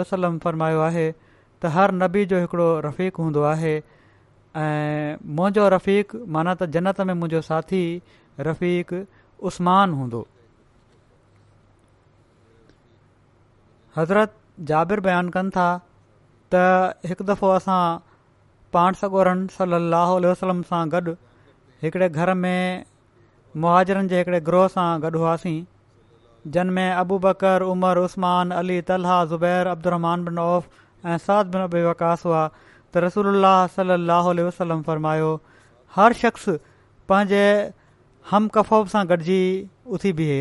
वसलम 0.04 0.44
फ़रमायो 0.48 0.86
आहे 0.90 1.06
त 1.62 1.70
हर 1.76 1.92
नबी 2.00 2.24
जो 2.32 2.38
हिकिड़ो 2.40 2.66
रफ़ीक 2.84 3.16
हूंदो 3.24 3.42
आहे 3.52 3.72
ऐं 4.62 5.18
मुंहिंजो 5.38 5.68
रफ़ी 5.74 5.96
माना 6.36 6.52
त 6.54 6.68
जनत 6.76 7.00
में 7.10 7.14
मुंहिंजो 7.22 7.40
साथी 7.48 7.82
रफ़ी 8.50 9.00
उस्मान 9.50 9.94
हूंदो 10.00 10.20
हज़रत 13.96 14.36
जाबिर 14.72 15.00
बयानु 15.08 15.34
कनि 15.38 15.50
था 15.56 15.68
त 16.54 16.98
हिकु 17.12 17.26
दफ़ो 17.32 17.50
असां 17.58 17.82
पाण 18.76 19.00
सॻोरनि 19.02 19.50
सली 19.58 19.82
लहल 19.96 20.30
वसलम 20.32 20.62
सां 20.72 20.82
गॾु 20.96 21.16
हिकिड़े 21.84 22.08
घर 22.24 22.32
में 22.44 22.84
मुहाजरनि 23.64 24.08
जे 24.14 24.18
हिकिड़े 24.22 24.40
ग्रोह 24.50 24.66
सां 24.76 24.88
गॾु 25.06 25.18
हुआसीं 25.24 25.58
जनमें 26.56 26.88
अबूबकर 26.88 27.62
उमर 27.72 27.98
उसमान 28.08 28.56
तलहा 28.90 29.16
ज़ुबैर 29.32 29.70
अब्दुरमान 29.76 30.24
बिन 30.28 30.38
ओफ़ 30.50 30.76
ऐं 31.06 31.18
साथ 31.18 31.44
बिना 31.54 31.66
बि 31.72 31.82
विकास 31.86 32.24
हुआ 32.24 32.46
त 32.92 32.96
रसूल 33.06 33.42
सल 33.74 33.92
लहल 34.10 34.40
वसलम 34.46 34.82
फ़रमायो 34.82 35.30
हर 35.96 36.12
शख़्स 36.22 36.48
पंहिंजे 37.08 37.44
हमकफोब 38.30 38.86
सां 38.94 39.04
गॾिजी 39.08 39.40
उथी 39.94 40.12
बीहे 40.20 40.40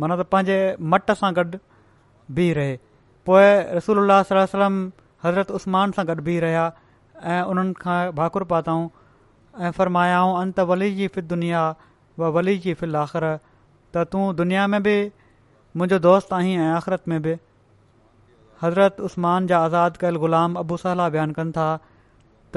माना 0.00 0.16
त 0.22 0.26
पंहिंजे 0.32 0.58
मट 0.94 1.10
सां 1.22 1.32
गॾु 1.38 1.58
बीह 2.38 2.52
रहे 2.58 2.76
पोइ 3.26 3.50
रसूल 3.76 4.08
सलम 4.22 4.80
हज़रत 5.24 5.50
उस्मान 5.60 5.92
सां 5.98 6.06
गॾु 6.08 6.22
बीह 6.30 6.40
रहिया 6.46 6.66
ऐं 7.24 7.42
उन्हनि 7.54 7.72
खां 7.82 7.98
भाकुर 8.20 8.44
पातऊं 8.52 8.88
ऐं 9.64 9.70
फ़रमायाऊं 9.80 10.38
अंत 10.40 10.60
वली 10.70 10.92
जी 11.00 11.08
फित 11.16 11.24
दुनिया 11.34 11.64
व 12.18 12.30
वली 12.38 12.56
जी 12.66 12.74
फि 12.82 12.92
आख़िर 13.04 13.26
त 13.94 14.06
तू 14.12 14.32
दुनिया 14.42 14.66
में 14.74 14.82
बि 14.82 14.96
मुंहिंजो 15.76 15.98
दोस्त 16.04 16.32
आहीं 16.36 16.54
ऐं 16.62 16.68
आख़िरत 16.70 17.02
में 17.08 17.20
बि 17.22 17.32
हज़रत 18.62 18.96
उस्मान 19.08 19.46
जा 19.52 19.58
आज़ादु 19.68 19.98
कयल 20.00 20.16
गुलाम 20.24 20.56
अबू 20.62 20.76
साला 20.82 21.08
बयानु 21.14 21.32
कनि 21.38 21.52
था 21.56 21.64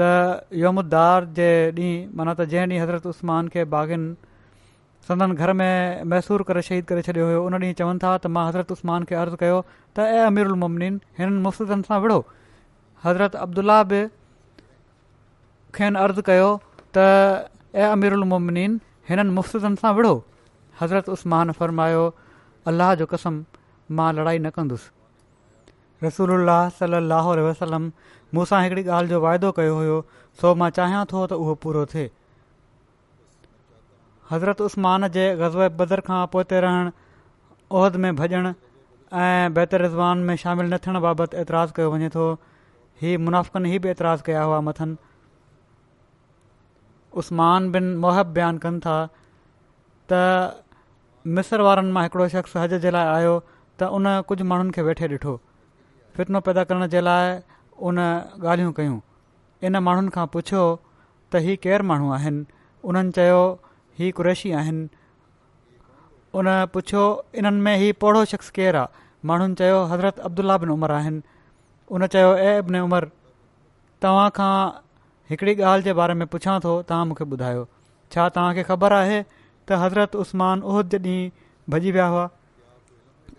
योमुदार 0.62 1.24
जे 1.38 1.48
ॾींहुं 1.78 1.94
माना 2.20 2.34
त 2.40 2.44
जंहिं 2.52 2.66
ॾींहुं 2.68 2.82
हज़रत 2.82 3.06
उस्मान 3.12 3.48
खे 3.54 3.64
बाग़िन 3.74 4.02
संदन 5.08 5.32
घर 5.32 5.52
में 5.60 6.04
मैसूर 6.12 6.42
करे 6.50 6.62
शहीद 6.68 6.84
करे 6.92 7.02
छॾियो 7.08 7.26
हुयो 7.30 7.40
उन 7.46 7.54
ॾींहुं 7.60 7.78
चवनि 7.80 7.98
था 8.04 8.10
त 8.20 8.32
मां 8.36 8.44
हज़रत 8.48 8.74
उस्मान 8.76 9.04
खे 9.08 9.14
अर्ज़ु 9.22 9.40
कयो 9.40 9.64
त 9.96 9.96
ऐं 9.96 10.26
अमीरुमुमनीन 10.26 11.00
हिननि 11.18 11.40
मुफ़्तज़नि 11.48 11.90
सां 11.92 12.00
विढ़ो 12.04 12.20
हज़रत 13.06 13.40
अब्दुल्ला 13.46 13.78
बि 13.94 14.02
खेनि 15.80 16.02
अर्ज़ु 16.02 16.28
कयो 16.28 16.52
त 16.98 17.48
ऐं 17.80 17.88
अमिरमन 17.96 18.78
हिननि 19.10 19.30
मुफ़्तज़नि 19.40 19.84
सां 19.86 19.94
विढ़ो 20.02 20.14
हज़रत 20.84 21.08
उस्मान 21.18 21.52
फ़र्मायो 21.64 22.04
अलाह 22.70 22.94
जो 23.00 23.06
कसम 23.12 23.44
मां 23.98 24.12
लड़ाई 24.18 24.38
न 24.38 24.50
कंदुसि 24.54 26.06
रसूल 26.06 26.32
अलाह 26.36 26.62
सलाहु 26.78 27.34
वसलम 27.48 27.90
मूसां 28.38 28.62
हिकड़ी 28.64 28.82
ॻाल्हि 28.90 29.10
जो 29.14 29.20
वाइदो 29.24 29.50
कयो 29.58 29.76
हुयो 29.80 29.98
सो 30.40 30.54
मां 30.62 30.70
चाहियां 30.78 31.02
थो 31.12 31.22
त 31.26 31.38
उहो 31.44 31.54
पूरो 31.66 31.84
थिए 31.92 32.08
हज़रत 34.30 34.62
उस्मान 34.66 35.08
जे 35.16 35.24
ग़ज़ब 35.42 35.78
बदर 35.82 36.02
खां 36.10 36.18
पोइ 36.34 36.48
ते 36.52 36.60
रहण 36.66 36.90
उहद 37.80 37.96
में 38.06 38.10
भॼणु 38.22 38.52
ऐं 39.24 39.54
बैत 39.60 39.74
रिज़वान 39.84 40.26
में 40.30 40.34
शामिल 40.44 40.66
न 40.72 40.78
थियण 40.86 41.00
बाबति 41.06 41.42
एतिराज़ु 41.44 41.76
कयो 41.78 41.92
वञे 41.96 42.08
थो 42.18 42.26
हीउ 43.04 43.20
मुनाफ़िकनि 43.28 43.70
ही 43.74 43.78
बि 43.86 43.94
एतिराज़ु 43.94 44.26
कया 44.30 44.42
हुआ 44.50 44.60
मथनि 44.70 44.96
उस्मान 47.22 47.70
बिन 47.76 47.94
मोहब 48.06 48.32
बयानु 48.40 48.64
कनि 48.66 48.82
था 48.88 48.98
त 50.12 50.64
मिसर 51.34 51.60
वारनि 51.66 51.92
मां 51.92 52.02
हिकिड़ो 52.06 52.26
शख़्स 52.32 52.56
हज 52.62 52.74
जे 52.82 52.90
लाइ 52.96 53.06
आयो 53.12 53.30
त 53.78 53.82
उन 53.96 54.06
कुझु 54.28 54.44
माण्हुनि 54.50 54.70
खे 54.76 54.82
वेठे 54.88 55.06
ॾिठो 55.14 55.32
फितनो 56.18 56.40
पैदा 56.48 56.62
करण 56.70 56.86
जे 56.94 57.00
लाइ 57.06 57.32
उन 57.88 57.98
ॻाल्हियूं 58.00 58.72
कयूं 58.78 58.98
इन 59.66 59.76
माण्हुनि 59.86 60.10
खां 60.16 60.26
पुछियो 60.36 60.62
त 61.32 61.42
हीउ 61.46 61.56
केरु 61.64 61.84
माण्हू 61.90 62.12
आहिनि 62.18 62.44
उन्हनि 62.90 63.12
चयो 63.18 63.40
हीउ 63.98 64.12
कुरेशी 64.20 64.52
आहिनि 64.60 64.88
उन 66.38 66.48
पुछियो 66.76 67.02
इन्हनि 67.42 67.60
में 67.68 67.74
हीउ 67.84 67.94
पौढो 68.06 68.24
शख़्स 68.34 68.50
केरु 68.60 68.78
आहे 68.78 69.04
माण्हुनि 69.32 69.54
चयो 69.62 69.82
हज़रत 69.94 70.18
अब्दुला 70.30 70.58
बिन 70.66 70.70
उमिरि 70.78 70.94
आहिनि 71.00 71.22
उन 71.96 72.06
चयो 72.14 72.30
ए 72.38 72.54
बिन 72.70 72.80
उमिरि 72.86 73.10
तव्हां 74.06 74.30
खां 74.38 74.54
हिकिड़ी 75.34 75.54
ॻाल्हि 75.54 75.84
जे 75.90 75.92
बारे 76.02 76.14
में 76.22 76.26
पुछां 76.36 76.58
थो 76.68 76.74
तव्हां 76.94 77.06
मूंखे 77.12 77.24
ॿुधायो 77.38 77.66
छा 78.14 78.28
तव्हांखे 78.38 78.62
ख़बर 78.72 78.92
आहे 79.02 79.18
त 79.68 79.72
हज़रत 79.82 80.14
उहद 80.16 80.96
जे 80.96 80.96
ॾींहुं 80.96 81.30
भॼी 81.72 81.92
विया 81.94 82.04
हुआ 82.10 82.24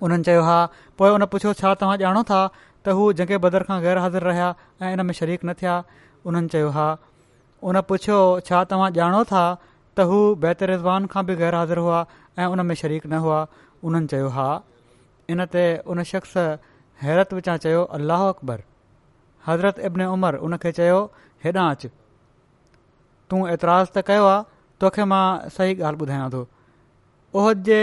उन्हनि 0.03 0.24
चयो 0.24 0.41
आहे 0.43 0.67
पोइ 1.01 1.10
उन 1.17 1.25
पुछियो 1.34 1.53
छा 1.60 1.74
तव्हां 1.81 1.98
ॼाणो 2.01 2.24
था 2.31 2.39
त 2.88 2.96
हू 3.00 3.05
जंग 3.19 3.31
बदर 3.46 3.63
खां 3.69 3.77
ग़ैर 3.84 3.98
हाज़िर 4.03 4.24
रहिया 4.29 4.50
ऐं 4.84 4.91
इन 4.98 5.05
में 5.05 5.13
शरीक 5.19 5.46
न 5.48 5.53
थिया 5.62 5.75
उन्हनि 6.27 6.48
चयो 6.53 6.69
हा 6.77 6.88
उन 7.69 7.81
पुछियो 7.91 8.19
छा 8.50 8.63
तव्हां 8.74 8.89
ॼाणो 8.98 9.24
था 9.34 9.46
त 9.98 10.07
हू 10.12 10.19
रिज़वान 10.43 11.05
खां 11.15 11.25
बि 11.31 11.36
ग़ैर 11.43 11.55
हाज़िर 11.55 11.77
हुआ 11.86 12.05
ऐं 12.39 12.48
उन 12.57 12.65
में 12.72 12.75
शरीक 12.81 13.05
न 13.13 13.24
हुआ 13.27 13.39
उन्हनि 13.84 14.07
चयो 14.15 14.27
हा 14.39 14.50
इनते 15.31 15.65
उन 15.96 16.03
शख़्स 16.12 16.36
हैरत 17.07 17.34
विचां 17.39 17.57
चयो 17.67 17.84
अलाह 18.00 18.27
अकबर 18.34 18.62
हज़रत 19.48 19.79
इब्न 19.91 20.05
उमर 20.17 20.36
उन 20.50 20.57
खे 20.65 20.72
चयो 20.81 21.00
हेॾां 21.48 21.67
अचु 21.77 21.89
तूं 23.29 23.41
त 23.57 24.46
तोखे 24.81 25.03
मां 25.12 25.22
सही 25.57 25.75
ॻाल्हि 25.81 26.01
ॿुधायां 26.03 26.29
थो 26.34 26.41
ओहद 27.41 27.63
जे 27.69 27.77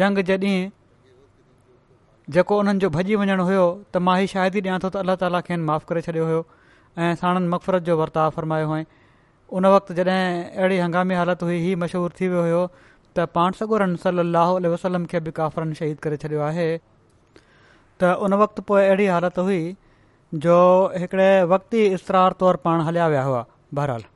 जंग 0.00 0.18
जॾहिं 0.28 0.58
जेको 2.36 2.58
उन्हनि 2.64 2.78
जो 2.84 2.90
भॼी 2.96 3.14
वञण 3.22 3.40
हुयो 3.48 3.64
त 3.66 4.02
मां 4.08 4.14
ई 4.22 4.26
शाइदी 4.34 4.60
ॾियां 4.66 4.78
थो 4.84 4.88
त 4.94 5.02
अल्ला 5.02 5.16
ताला 5.22 5.40
खे 5.48 5.56
माफ़ु 5.70 5.88
करे 5.92 6.02
छॾियो 6.08 6.26
हुयो 6.28 6.42
ऐं 7.06 7.10
साणनि 7.22 7.48
मक़फ़रत 7.54 7.82
जो 7.90 7.96
वर्ताव 8.02 8.30
फ़रमायो 8.36 8.68
हुअईं 8.72 8.84
उन 9.58 9.66
वक़्तु 9.74 9.94
जॾहिं 9.98 10.14
अहिड़ी 10.14 10.78
हंगामी 10.84 11.14
हालति 11.22 11.46
हुई 11.50 11.58
इहो 11.62 11.80
मशहूरु 11.84 12.14
थी 12.20 12.28
वियो 12.34 12.42
हुयो 12.46 12.62
त 13.18 13.26
पाण 13.38 13.58
सगुरन 13.62 13.96
सली 14.06 14.68
वसलम 14.76 15.06
खे 15.14 15.20
बि 15.26 15.30
काफ़रन 15.40 15.74
शहीद 15.82 15.98
करे 16.06 16.20
छॾियो 16.26 16.44
आहे 16.50 16.68
त 16.78 18.12
उन 18.28 18.38
वक़्तु 18.44 18.68
पोइ 18.70 18.84
अहिड़ी 18.86 19.10
हालति 19.16 19.48
हुई 19.50 19.62
जो 20.46 20.56
हिकिड़े 21.02 21.30
वक़्ती 21.56 21.84
इसरार 22.00 22.38
तौरु 22.44 22.64
पाण 22.68 22.86
हलिया 22.90 23.08
विया 23.16 23.26
हुआ 23.32 23.44
बहरहाल 23.80 24.09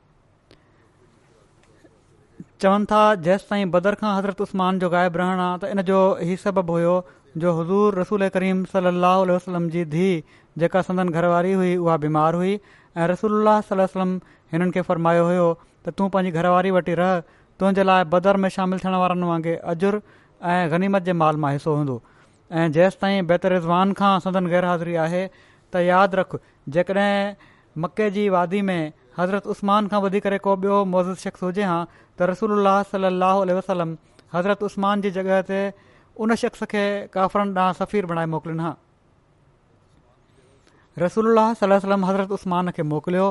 चवनि 2.61 2.85
था 2.91 3.05
जेसि 3.27 3.47
ताईं 3.51 3.71
बदर 3.71 3.95
खां 4.01 4.17
हज़रत 4.17 4.41
उस्मान 4.41 4.79
जो 4.79 4.89
ग़ाइबु 4.91 5.19
रहण 5.19 5.39
आहे 5.47 5.59
त 5.59 5.71
इन 5.75 5.83
जो 5.91 5.99
ई 6.23 6.37
सबबु 6.43 6.73
हुयो 6.79 6.95
जो 7.43 7.53
हज़ूर 7.61 7.99
रसूल 8.01 8.29
करीम 8.37 8.65
साह 8.73 9.19
वसलम 9.31 9.69
जी 9.75 9.85
धीउ 9.95 10.23
जेका 10.63 10.83
संदन 10.89 11.09
घरवारी 11.11 11.53
हुई 11.61 11.75
उहा 11.77 11.97
बीमार 12.07 12.35
हुई 12.41 12.53
ऐं 12.55 13.07
रसूल 13.13 13.49
वलम 13.49 14.15
हिननि 14.55 14.71
खे 14.77 14.83
फ़रमायो 14.91 15.25
हुयो 15.31 15.49
त 15.87 15.95
तूं 16.01 16.09
पंहिंजी 16.17 16.39
घरवारी 16.39 16.71
वटि 16.79 16.95
रह 17.03 17.19
तुंहिंजे 17.61 17.83
लाइ 17.91 18.05
बदर 18.17 18.37
में 18.45 18.49
शामिलु 18.59 18.85
थियण 18.85 18.95
वारनि 19.05 19.27
वांगुरु 19.33 19.57
अजुर 19.75 20.01
ऐं 20.55 20.61
गनीमत 20.73 21.03
जे 21.11 21.13
माल 21.25 21.37
मां 21.45 21.53
हिसो 21.53 21.75
हूंदो 21.81 22.01
ऐं 22.61 22.71
जेसिताईं 22.79 23.27
बेतर 23.33 23.53
रिज़वान 23.59 23.93
खां 24.03 24.15
संदन 24.29 24.47
ग़ैर 24.55 24.65
हाज़िरी 24.73 24.95
आहे 25.09 25.23
त 25.75 25.85
यादि 25.91 26.17
रख 26.23 26.39
जेकॾहिं 26.77 27.53
मके 27.85 28.11
जी 28.17 28.29
वादी 28.39 28.61
में 28.71 28.83
हज़रत 29.19 29.47
उस्मान 29.55 29.89
खां 29.89 30.01
वधी 30.03 30.21
करे 30.21 30.39
को 30.45 30.55
ॿियो 30.57 30.85
मोज़िज़ 30.93 31.19
शख़्स 31.25 31.43
हुजे 31.43 31.65
हां 31.71 31.83
त 32.19 32.29
रसूल 32.31 32.69
सलाहु 32.95 33.45
वसलम 33.59 33.97
हज़रत 34.35 34.63
उस्मान 34.69 35.01
जी 35.07 35.11
जॻहि 35.19 35.43
ते 35.51 35.59
उन 36.25 36.35
शख़्स 36.43 36.63
खे 36.73 36.83
काफ़रनि 37.15 37.55
ॾांहुं 37.61 37.75
सफ़ीर 37.81 38.07
बणाए 38.13 38.27
मोकिलनि 38.33 38.63
हा 38.69 38.73
रसूल 40.99 41.43
सलम 41.63 42.05
हज़रत 42.09 42.33
उसमान 42.39 42.71
खे 42.79 42.83
मोकिलियो 42.95 43.29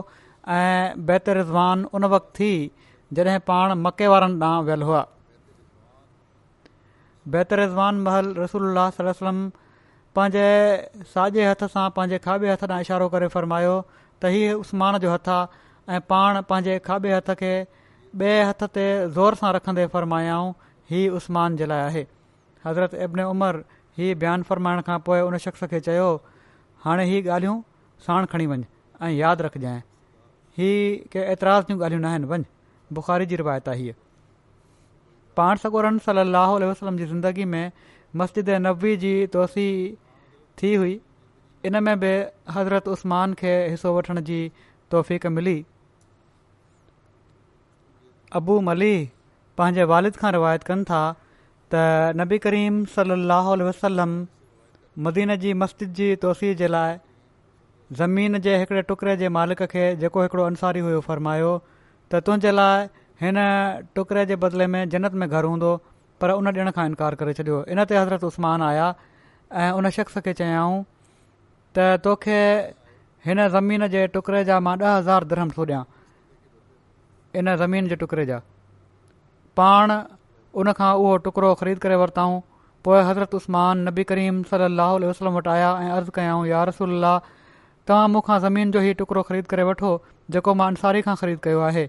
ऐं 0.57 1.33
रिज़वान 1.39 1.83
उन 1.97 2.05
वक़्तु 2.13 2.37
थी 2.39 2.53
जॾहिं 3.19 3.39
पाण 3.51 3.73
मके 3.87 4.07
वारनि 4.13 4.39
ॾांहुं 4.43 4.63
वियल 4.69 4.81
हुआ 4.91 5.01
बैत 7.33 7.53
रिज़वान 7.61 7.95
महल 8.05 8.33
रसूल 8.37 8.77
सलम 8.99 9.37
पंहिंजे 10.15 10.47
साॼे 11.11 11.43
हथ 11.49 11.63
सां 11.75 11.89
पंहिंजे 11.99 12.17
खाॿे 12.23 12.49
हथ 12.53 12.63
ॾांहुं 12.71 12.81
इशारो 12.87 13.07
करे 13.17 13.27
फ़र्मायो 13.35 13.75
त 14.23 14.31
इहे 14.33 14.51
उस्मान 14.63 14.97
जो 15.05 15.13
हथु 15.13 15.31
आहे 15.37 15.61
ऐं 15.89 15.99
पाण 16.09 16.39
पंहिंजे 16.49 16.77
खाॿे 16.85 17.11
हथ 17.13 17.33
खे 17.39 17.53
ॿिए 18.21 18.43
हथ 18.43 18.63
ते 18.75 18.83
ज़ोर 19.13 19.35
सां 19.35 19.51
रखंदे 19.53 19.85
फ़र्मायाऊं 19.93 20.51
हीअ 20.89 21.11
उस्मान 21.15 21.55
जे 21.57 21.65
लाइ 21.71 21.81
आहे 21.87 22.05
हज़रत 22.65 22.93
इब्न 23.05 23.23
उमर 23.31 23.55
हीअ 23.97 24.15
बयानु 24.19 24.43
फ़रमाइण 24.49 24.81
खां 24.89 24.99
पोइ 25.07 25.19
उन 25.27 25.37
शख़्स 25.45 25.63
खे 25.73 25.79
चयो 25.87 26.05
हाणे 26.83 27.05
हीअ 27.09 27.25
ॻाल्हियूं 27.29 27.55
साण 28.05 28.25
खणी 28.31 28.45
वञु 28.51 28.63
ऐं 29.03 29.09
यादि 29.11 29.43
रखजांइ 29.43 29.81
हीअ 30.57 31.09
के 31.11 31.19
एतिरा 31.33 31.59
जूं 31.67 31.77
ॻाल्हियूं 31.79 32.01
न 32.01 32.05
आहिनि 32.11 32.27
वञु 32.31 32.43
बुख़ारी 32.93 33.25
जी 33.33 33.35
रिवायत 33.43 33.69
आहे 33.73 33.81
हीअ 33.81 33.93
पाण 35.37 35.55
सगोरन 35.65 35.97
सलाह 36.07 36.51
वसलम 36.71 36.97
जी 36.97 37.05
ज़िंदगी 37.11 37.45
में 37.55 37.71
मस्जिद 38.21 38.49
नब्वी 38.69 38.95
जी 39.03 39.13
तोसी 39.35 39.67
थी 40.61 40.73
हुई 40.75 40.99
इन 41.65 41.83
में 41.83 41.99
बि 41.99 42.13
हज़रत 42.57 42.87
उस्मान 42.95 43.33
खे 43.43 43.53
हिसो 43.69 43.95
वठण 43.97 44.21
जी 44.31 44.41
तौफ़ 44.91 45.27
मिली 45.35 45.63
अबू 48.39 48.53
मली 48.67 48.93
पंहिंजे 49.59 49.83
वालिद 49.91 50.15
खां 50.21 50.29
रिवायत 50.39 50.63
कनि 50.69 50.85
था 50.91 50.99
त 51.73 52.13
नबी 52.21 52.37
करीम 52.45 52.79
सली 52.93 53.65
वसलम 53.67 54.15
मदीन 55.07 55.35
जी 55.43 55.53
मस्जिद 55.63 55.93
जी 55.99 56.07
तोसी 56.23 56.53
जे 56.61 56.67
लाइ 56.75 56.95
ज़मीन 57.99 58.37
जे 58.47 58.55
हिकिड़े 58.61 58.81
टुकड़े 58.89 59.15
जे 59.23 59.29
मालिक 59.37 59.61
खे 59.73 59.85
जेको 60.05 60.21
हिकिड़ो 60.25 60.43
अंसारी 60.53 60.83
हुयो 60.87 60.99
फरमायो 61.09 61.51
त 61.61 62.21
तुंहिंजे 62.29 62.53
लाइ 62.59 62.85
हिन 63.23 63.41
टुकड़े 63.99 64.25
जे 64.31 64.35
बदिले 64.45 64.67
में 64.75 64.81
जन्नत 64.95 65.17
में 65.23 65.27
घर 65.29 65.43
हूंदो 65.51 65.73
पर 66.23 66.35
उन 66.41 66.53
ॾियण 66.55 66.71
खां 66.79 66.85
इनकार 66.93 67.15
करे 67.23 67.33
छॾियो 67.41 67.63
इन 67.75 67.85
ते 67.91 67.97
हज़रत 68.01 68.45
आया 68.71 68.89
ऐं 69.63 69.71
उन 69.81 69.89
शख़्स 69.99 70.17
खे 70.29 70.33
चयाऊं 70.41 70.81
त 71.77 71.91
तोखे 72.07 72.39
हिन 73.29 73.47
ज़मीन 73.57 73.87
जे 73.97 74.07
टुकड़े 74.17 74.43
जा 74.51 74.59
मां 74.69 74.77
ॾह 74.85 74.97
हज़ार 74.97 75.33
धर्म्स 75.35 75.59
ॾियां 75.67 75.83
इन 77.39 77.55
ज़मीन 77.57 77.87
जे 77.87 77.95
टुकड़े 78.01 78.25
जा 78.25 78.39
पाण 79.57 79.91
उनखां 80.61 80.91
उहो 80.95 81.15
टुकड़ो 81.27 81.53
ख़रीद 81.61 81.77
करे 81.85 81.95
वरितऊं 82.01 82.39
पोइ 82.85 83.01
हज़रत 83.07 83.33
उस्मान 83.35 83.77
नबी 83.87 84.03
करीम 84.11 84.41
सल 84.51 84.61
अल 84.69 84.79
वसलम 85.03 85.33
वटि 85.37 85.49
आया 85.49 85.69
ऐं 85.83 85.89
अर्ज़ु 85.91 86.11
कयाऊं 86.17 86.45
या 86.51 86.63
रसूल 86.69 87.05
तव्हां 87.87 88.09
मूंखां 88.15 88.39
ज़मीन 88.45 88.71
जो 88.75 88.81
ई 88.81 88.93
टुकड़ो 89.01 89.21
ख़रीद 89.29 89.45
करे 89.53 89.63
वठो 89.69 89.91
जेको 90.35 90.53
मां 90.61 90.67
अंसारी 90.75 91.01
खां 91.07 91.15
ख़रीद 91.21 91.39
कयो 91.47 91.59
आहे 91.69 91.87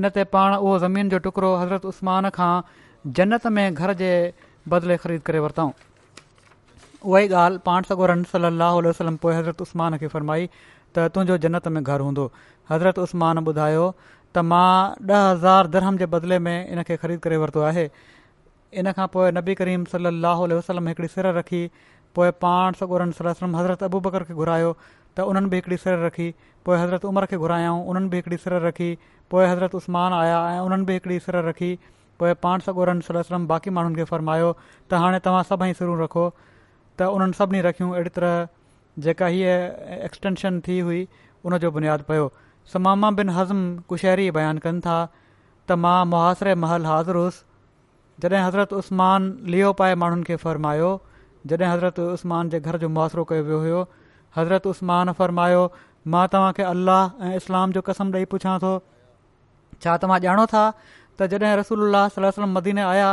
इन 0.00 0.08
ते 0.16 0.24
पाण 0.36 0.54
उहो 0.58 0.78
ज़मीन 0.86 1.10
जो 1.14 1.18
टुकड़ो 1.26 1.52
हज़रत 1.62 1.84
उस्मान 1.92 2.28
खां 2.38 2.50
जन्नत 3.20 3.46
में 3.58 3.64
घर 3.84 3.92
जे 4.02 4.12
बदिले 4.74 4.96
ख़रीद 5.06 5.22
करे 5.30 5.38
वरितऊं 5.46 5.70
उहो 7.02 7.18
ई 7.18 7.28
ॻाल्हि 7.42 7.60
पाण 7.66 7.88
सॻो 7.90 8.06
रन 8.12 8.24
सलाहु 8.32 8.82
वसलम 8.88 9.16
पोइ 9.26 9.42
उस्मान 9.68 9.96
खे 10.04 10.06
फ़रमाई 10.14 10.48
त 10.54 11.10
तुंहिंजो 11.16 11.36
जन्नत 11.46 11.68
में 11.76 11.82
घरु 11.82 12.04
हूंदो 12.10 12.30
हज़रत 12.72 12.98
उस्मान 13.06 13.38
ॿुधायो 13.50 13.84
त 14.36 14.42
मां 14.52 14.74
ॾह 15.10 15.22
हज़ार 15.30 15.66
दरहम 15.76 15.96
जे 16.00 16.06
बदिले 16.14 16.38
में 16.46 16.56
इन 16.72 16.82
खे 16.88 16.96
ख़रीद 17.04 17.20
करे 17.22 17.36
वरितो 17.44 17.62
आहे 17.68 17.84
इन 18.82 18.90
खां 18.98 19.06
पोइ 19.14 19.30
नबी 19.36 19.54
करीम 19.60 19.84
सली 19.94 20.10
लाहु 20.24 20.46
वसलम 20.52 20.88
हिकिड़ी 20.88 21.08
सिर 21.14 21.26
रखी 21.38 21.62
पोइ 22.18 22.30
पाण 22.44 22.78
सॻोरनि 22.82 23.16
सलम 23.20 23.56
हज़रत 23.56 23.82
अबूबकर 23.88 24.24
खे 24.28 24.34
घुरायो 24.44 24.70
त 24.82 25.26
उन्हनि 25.30 25.50
बि 25.54 25.56
हिकिड़ी 25.62 25.76
सिर 25.86 25.98
रखी 26.06 26.28
पोइ 26.68 26.76
हज़रत 26.82 27.04
उमिर 27.10 27.26
खे 27.32 27.36
घुरायूं 27.46 27.74
उन्हनि 27.94 28.08
बि 28.14 28.20
हिकिड़ी 28.22 28.36
सिर 28.44 28.58
रखी 28.66 28.90
पोइ 29.34 29.46
हज़रत 29.52 29.74
उस्मान 29.80 30.12
आया 30.20 30.38
ऐं 30.50 30.60
उन्हनि 30.68 30.84
बि 30.90 30.94
हिकिड़ी 30.98 31.18
सिर 31.26 31.38
रखी 31.48 31.72
पोइ 32.22 32.32
पाण 32.46 32.66
सॻोरनि 32.66 33.08
सलम 33.08 33.46
बाक़ी 33.54 33.70
माण्हुनि 33.78 33.96
खे 34.00 34.04
फ़रमायो 34.12 34.52
त 34.62 35.00
हाणे 35.06 35.18
तव्हां 35.26 35.42
सभई 35.50 35.72
सिरूं 35.80 35.96
रखो 36.02 36.28
त 36.36 37.10
उन्हनि 37.18 37.38
सभिनी 37.40 37.60
रखियूं 37.68 37.90
अहिड़ी 37.94 38.14
तरह 38.20 38.46
जेका 39.08 39.26
हीअ 39.38 39.56
एक्सटेंशन 40.10 40.60
थी 40.68 40.78
हुई 40.88 41.02
उन 41.50 41.58
जो 41.66 41.70
बुनियादु 41.78 42.04
पियो 42.12 42.28
समामा 42.72 43.10
बिन 43.18 43.28
हज़म 43.36 43.60
कुशहरी 43.88 44.30
बयानु 44.30 44.60
कनि 44.60 44.80
था 44.80 45.00
حضرت 45.66 45.70
عثمان 45.70 46.08
मुहारे 46.18 46.54
महल 46.62 46.84
हाज़िरुसि 46.86 47.44
जॾहिं 48.20 48.42
हज़रत 48.44 48.72
उस्मान 48.72 49.36
حضرت 49.36 49.46
عثمان 49.50 49.66
माण्हुनि 49.66 50.40
گھر 50.52 50.64
جو 50.68 50.68
जॾहिं 51.46 51.70
हज़रत 51.70 51.98
उसमान 52.12 52.48
जे 52.50 52.60
घर 52.60 52.78
जो 52.78 52.88
मुआासिरो 52.88 53.24
कयो 53.24 53.42
वियो 53.44 53.58
हुयो 53.58 53.88
हज़रत 54.36 54.66
اسلام 54.66 55.12
फ़रमायो 55.12 55.66
قسم 55.68 56.26
तव्हांखे 56.28 56.62
अलाह 56.62 57.08
تو 57.08 57.36
इस्लाम 57.36 57.72
जो 57.72 57.80
कसम 57.88 58.12
ॾेई 58.14 58.24
पुछां 58.32 58.58
थो 58.58 58.80
छा 59.84 59.96
तव्हां 59.96 60.20
ॼाणो 60.20 60.46
था 60.46 60.72
त 61.18 61.30
जॾहिं 61.32 61.56
रसूल 61.60 62.08
सलाहु 62.14 62.42
वलमीन 62.42 62.78
आया 62.78 63.10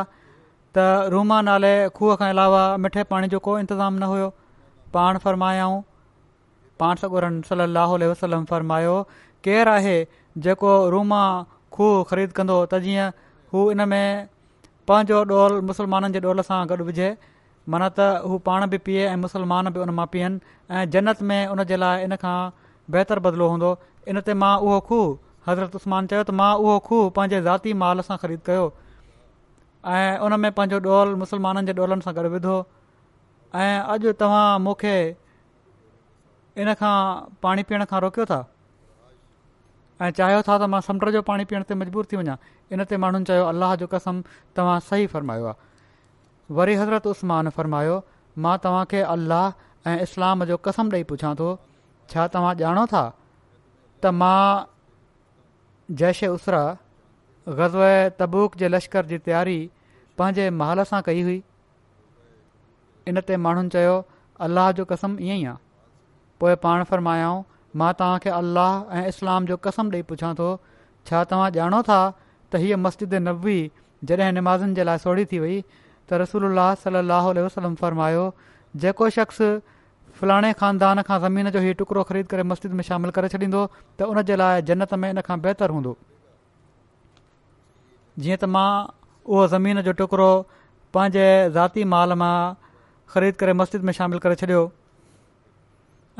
त 0.77 1.09
रूमा 1.13 1.41
नाले 1.41 1.75
खूह 1.99 2.15
खां 2.15 2.29
अलावा 2.29 2.65
मिठे 2.85 3.03
पाणी 3.13 3.27
जो 3.33 3.39
को 3.47 3.57
इंतिज़ामु 3.59 3.99
न 3.99 4.03
हुयो 4.13 4.29
पाण 4.93 5.17
फ़र्मायाऊं 5.27 5.79
पाण 6.79 6.95
सॻुरनि 7.05 7.41
सलाहु 7.53 7.97
وسلم 8.11 8.45
फ़र्मायो 8.51 8.95
केरु 9.45 9.71
आहे 9.77 9.95
जेको 10.45 10.71
रूमा 10.93 11.21
खूह 11.77 11.91
ख़रीद 12.11 12.31
कंदो 12.37 12.57
त 12.71 12.79
जीअं 12.85 13.07
हू 13.53 13.61
इन 13.73 13.83
में 13.93 14.29
पंहिंजो 14.91 15.19
ॾोल 15.39 15.57
मुसलमाननि 15.71 16.13
जे 16.17 16.21
ॾोल 16.27 16.41
सां 16.49 16.59
गॾु 16.71 16.87
विझे 16.89 17.09
माना 17.73 17.89
त 17.99 18.29
हू 18.31 18.39
पाण 18.49 18.65
बि 18.73 18.77
पीए 18.87 19.05
ऐं 19.13 19.19
मुसलमान 19.25 19.69
बि 19.77 19.83
उन 19.85 19.93
मां 19.99 20.07
पीअनि 20.15 20.55
ऐं 20.79 20.83
जन्नत 20.95 21.21
में 21.31 21.39
उन 21.55 21.63
जे 21.71 21.77
लाइ 21.83 22.07
इन 22.09 22.15
खां 22.25 22.35
बहितरु 22.95 23.25
बदिलो 23.27 23.49
हूंदो 23.53 23.71
इन 24.13 24.21
ते 24.29 24.37
मां 24.45 24.53
उहो 24.65 24.79
खूह 24.89 25.05
हज़रत 25.51 25.75
उस्मान 25.81 26.09
चयो 26.13 26.23
त 26.29 26.37
मां 26.41 26.51
उहो 26.65 26.77
खूह 26.89 27.09
पंहिंजे 27.19 27.41
ज़ाती 27.49 27.75
माल 27.85 28.05
सां 28.09 28.19
ख़रीद 28.25 28.43
कयो 28.51 28.65
ऐं 29.99 30.11
उन 30.29 30.39
में 30.45 30.49
पंहिंजो 30.59 30.81
ॾोल 30.97 31.15
मुसलमाननि 31.23 31.71
जे 31.73 31.79
ॾोलनि 31.87 32.07
सां 32.09 32.15
गॾु 32.21 32.33
विधो 32.37 32.57
ऐं 33.63 33.71
अॼु 33.95 34.15
तव्हां 34.23 34.45
मूंखे 34.67 34.95
इन 36.65 36.73
खां 36.83 36.95
पाणी 37.45 37.67
पीअण 37.71 37.85
खां 37.93 38.01
रोकियो 38.07 38.29
था 38.33 38.39
ऐं 40.01 40.09
चाहियो 40.11 40.41
था 40.47 40.57
त 40.57 40.61
मां 40.71 40.79
समुंड 40.87 41.09
जो 41.11 41.21
पाणी 41.29 41.45
पीअण 41.49 41.63
ते 41.69 41.75
मजबूर 41.75 42.05
थी 42.11 42.17
वञा 42.17 42.37
इन 42.73 42.83
ते 42.89 42.97
माण्हुनि 43.03 43.25
चयो 43.25 43.45
अलाह 43.49 43.75
जो 43.81 43.87
कसम 43.93 44.21
तव्हां 44.57 44.79
सही 44.89 45.07
फ़र्मायो 45.13 45.45
आहे 45.51 46.55
वरी 46.57 46.75
हज़रत 46.81 47.07
उस्मान 47.13 47.47
न 47.47 47.49
फ़र्मायो 47.57 47.95
मां 48.45 48.57
तव्हांखे 48.65 49.01
अलाह 49.15 49.89
ऐं 49.89 49.97
इस्लाम 50.05 50.45
जो 50.53 50.57
कसम 50.69 50.89
ॾेई 50.93 51.03
पुछां 51.11 51.33
थो 51.41 51.49
छा 52.13 52.27
तव्हां 52.37 52.53
ॼाणो 52.61 52.85
था 52.93 53.03
त 54.05 54.13
मां 54.21 54.43
जैश 55.99 56.23
उसरा 56.23 56.63
ग़ज़ 57.59 57.77
तबूक 58.19 58.57
जे 58.61 58.67
लश्कर 58.69 59.05
जी 59.13 59.17
तयारी 59.29 59.59
पंहिंजे 60.17 60.49
महल 60.61 60.83
सां 60.93 61.01
कई 61.11 61.21
हुई 61.23 61.41
इनते 63.07 63.37
माण्हुनि 63.47 63.69
चयो 63.73 63.97
अलाह 64.45 64.71
जो 64.77 64.85
कसम 64.93 65.17
ईअं 65.25 65.37
ई 65.41 65.45
आहे 65.45 65.55
पोइ 66.39 66.55
पाण 66.63 66.83
फ़र्मायाऊं 66.93 67.43
मां 67.79 67.89
तव्हां 67.99 68.19
खे 68.25 68.29
अलाह 68.39 68.71
ऐं 68.99 69.05
इस्लाम 69.13 69.45
जो 69.49 69.55
कसम 69.67 69.89
ॾेई 69.95 70.01
पुछां 70.11 70.33
थो 70.41 70.49
छा 71.09 71.23
तव्हां 71.33 71.49
ॼाणो 71.57 71.81
था 71.89 71.99
त 71.99 72.63
हीअ 72.63 72.77
मस्जिद 72.85 73.13
नबवी 73.27 73.59
जॾहिं 74.11 74.31
निमाज़नि 74.37 74.75
जे 74.79 74.83
लाइ 74.89 75.03
सोढ़ी 75.05 75.25
थी 75.33 75.39
वई 75.45 75.57
त 75.79 76.21
रसूल 76.23 76.45
सलाहु 76.83 77.33
वसलम 77.47 77.75
फ़रमायो 77.81 78.23
जेको 78.85 79.09
शख़्स 79.17 79.41
फलाणे 80.19 80.51
ख़ानदान 80.59 81.01
खां 81.09 81.19
ज़मीन 81.25 81.49
जो 81.57 81.59
हीउ 81.67 81.75
टुकड़ो 81.81 82.03
ख़रीद 82.11 82.27
करे 82.33 82.43
मस्जिद 82.51 82.77
में 82.79 82.83
शामिलु 82.89 83.15
करे 83.17 83.27
छॾींदो 83.33 83.63
त 83.75 84.09
उन 84.13 84.21
जे 84.29 84.35
लाइ 84.43 84.61
जन्नत 84.71 84.93
में 85.03 85.09
इन 85.09 85.21
खां 85.29 85.37
बहितरु 85.45 85.77
हूंदो 85.77 85.95
जीअं 88.25 88.37
त 88.43 88.49
मां 88.57 88.69
उहो 89.33 89.47
ज़मीन 89.55 89.81
जो 89.89 89.93
टुकड़ो 90.01 90.29
पंहिंजे 90.97 91.25
ज़ाती 91.59 91.87
माल 91.95 92.17
मां 92.25 92.33
ख़रीद 93.15 93.41
करे 93.43 93.57
मस्जिद 93.63 93.89
में 93.91 93.97
शामिलु 94.01 94.23
करे 94.27 94.39
छॾियो 94.43 94.65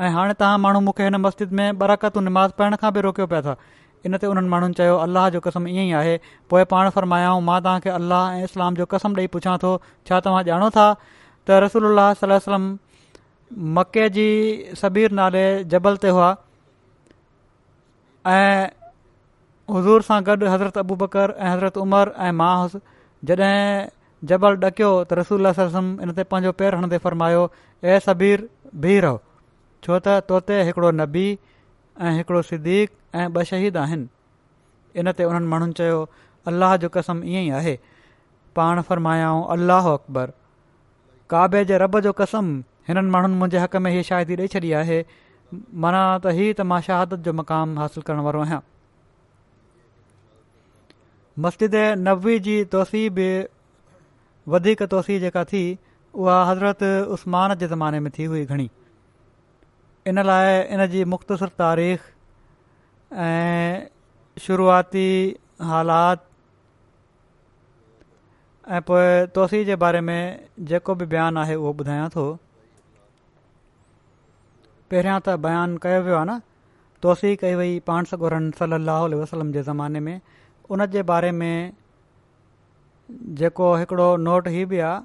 ऐं 0.00 0.08
हाणे 0.14 0.32
तव्हां 0.40 0.58
माण्हू 0.60 0.80
मूंखे 0.80 1.02
हिन 1.04 1.14
मस्जिद 1.22 1.52
में 1.58 1.78
बराकतु 1.78 2.20
निमाज़ 2.26 2.50
पाइण 2.58 2.74
खां 2.80 2.92
बि 2.94 3.00
रोकियो 3.06 3.26
पिया 3.30 3.40
था 3.46 3.54
इनते 4.06 4.26
उन्हनि 4.32 4.48
माण्हुनि 4.52 4.74
चयो 4.78 4.96
अलाह 5.04 5.28
जो 5.34 5.40
कसम 5.46 5.66
ईअं 5.68 5.84
ई 5.86 5.90
आहे 6.00 6.12
पोइ 6.50 6.64
पाण 6.72 6.90
फ़र्मायाऊं 6.96 7.40
मां 7.48 7.58
तव्हांखे 7.66 7.90
अलाह 7.90 8.36
ऐं 8.36 8.44
इस्लाम 8.44 8.74
जो 8.78 8.86
कसम 8.94 9.16
ॾेई 9.18 9.26
पुछां 9.34 9.56
थो 9.62 9.72
छा 10.08 10.20
तव्हां 10.28 10.44
ॼाणो 10.50 10.70
था 10.78 10.86
त 11.48 11.58
रसूल 11.66 11.98
सलम 12.22 12.68
मके 13.78 14.08
जी 14.20 14.28
सबीर 14.82 15.12
नाले 15.22 15.44
जबल 15.74 15.96
ते 16.04 16.08
हुआ 16.16 16.28
ऐं 18.38 18.70
हज़ूर 19.74 20.02
सां 20.10 20.22
गॾु 20.26 20.40
हज़रत 20.56 20.78
अबू 20.88 20.96
बकर 21.06 21.34
ऐं 21.38 21.52
हज़रत 21.54 21.78
उमर 21.86 22.12
ऐं 22.28 22.32
मास 22.46 22.76
जॾहिं 23.30 23.62
जबल 24.30 24.60
ॾकियो 24.68 24.94
त 25.10 25.20
रसूलम 25.26 25.90
इन 26.06 26.14
ते 26.18 26.22
पंहिंजो 26.34 26.52
पेर 26.62 26.74
हणंदे 26.80 26.98
फ़र्मायो 27.08 27.48
ए 27.90 27.98
सबीर 28.06 28.48
बीह 28.86 29.00
रहो 29.06 29.20
छो 29.84 29.98
त 30.04 30.26
तोते 30.30 30.56
हिकिड़ो 30.68 30.90
नबी 31.00 31.26
ऐं 32.00 32.12
हिकिड़ो 32.16 32.40
सिदीक़ 32.50 32.90
ऐं 33.16 33.28
ॿ 33.28 33.42
शहीद 33.50 33.76
आहिनि 33.84 34.08
इन 35.00 35.12
ते 35.18 35.24
उन्हनि 35.30 35.46
माण्हुनि 35.52 35.72
चयो 35.80 35.98
अल्लाह 36.52 36.76
जो 36.84 36.88
कसम 36.96 37.22
ईअं 37.32 37.42
ई 37.42 37.50
आहे 37.60 37.74
पाण 38.58 38.80
फ़र्मायाऊं 38.88 39.44
अल्लाह 39.56 39.88
अकबर 39.94 40.32
काबे 41.34 41.64
जे 41.70 41.78
रब 41.84 42.00
जो 42.08 42.12
कसम 42.22 42.50
हिननि 42.88 43.10
माण्हुनि 43.16 43.36
मुंहिंजे 43.42 43.58
हक़ 43.64 43.76
में 43.86 43.90
हीअ 43.96 44.02
शाइदी 44.10 44.36
ॾेई 44.42 44.48
छॾी 44.56 44.72
आहे 44.82 45.00
माना 45.86 46.02
त 46.24 46.34
ही 46.38 46.46
त 46.52 46.66
मां 46.72 46.80
शहादत 46.88 47.28
जो 47.28 47.32
मक़ाम 47.42 47.78
हासिलु 47.82 48.02
करण 48.08 48.20
वारो 48.28 48.42
आहियां 48.46 48.60
मस्जिद 51.46 51.76
नबवी 52.08 52.38
जी 52.48 52.56
तोसी 52.74 53.08
बि 53.18 53.28
वधीक 54.54 54.82
तुसी 54.94 55.18
जेका 55.24 55.44
थी 55.52 55.62
उहा 56.14 56.38
हज़रत 56.50 56.82
उस्मान 57.16 57.54
जे 57.62 57.66
ज़माने 57.74 58.00
में 58.06 58.10
थी 58.18 58.24
हुई 58.32 58.44
घणी 58.44 58.68
इन 60.08 60.20
लाइ 60.26 60.50
इन 60.74 60.86
जी 60.90 61.04
मुख़्तसि 61.12 61.46
तारीख़ 61.62 62.02
ऐं 63.24 63.86
शुरूआती 64.44 65.06
हालात 65.70 66.24
ऐं 68.76 68.80
पोइ 68.90 69.04
तोसी 69.36 69.64
जे 69.70 69.76
बारे 69.84 70.00
में 70.08 70.20
जेको 70.70 70.94
बि 71.02 71.06
बयानु 71.16 71.40
आहे 71.42 71.54
उहो 71.64 71.72
ॿुधायां 71.84 72.08
थो 72.16 72.24
पहिरियां 74.92 75.16
त 75.28 75.36
बयानु 75.48 75.82
कयो 75.84 76.00
वियो 76.08 76.16
आहे 76.22 76.30
न 76.32 76.38
तोसी 77.06 77.32
कई 77.44 77.58
वई 77.62 77.74
पाण 77.92 78.10
सॻु 78.14 78.32
सलाहु 78.64 79.20
वसलम 79.26 79.52
जे 79.58 79.66
ज़माने 79.70 80.04
में 80.08 80.14
उन 80.76 80.86
जे 80.98 81.04
बारे 81.14 81.32
में 81.44 81.52
जेको 83.44 83.72
हिकिड़ो 83.84 84.08
नोट 84.28 84.52
ई 84.56 84.64
बि 84.74 84.82
आहे 84.88 84.98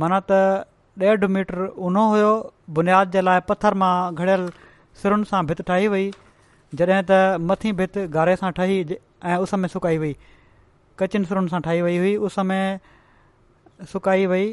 मन 0.03 0.19
त 0.31 1.25
मीटर 1.37 1.67
ऊनो 1.87 2.03
हुयो 2.09 2.33
बुनियाद 2.75 3.11
जे 3.11 3.21
लाइ 3.21 3.39
पथर 3.49 3.73
मां 3.83 3.95
घड़ियल 4.15 4.47
सुरुनि 5.03 5.25
सां 5.31 5.45
भित 5.51 5.61
ठाही 5.71 5.87
वई 5.95 6.11
जॾहिं 6.79 6.99
त 7.09 7.41
मथीं 7.51 7.73
भित 7.81 7.97
गारे 8.17 8.35
सां 8.43 8.51
ठही 8.59 8.79
उस 9.47 9.53
में 9.63 9.67
सुकाई 9.75 9.97
वई 10.05 10.15
कचनि 11.03 11.25
सुरुनि 11.31 11.49
सां 11.55 11.61
ठाही 11.69 11.81
वई 11.89 11.97
हुई 12.03 12.15
उस 12.29 12.39
सुकाई 13.87 14.25
वई 14.31 14.47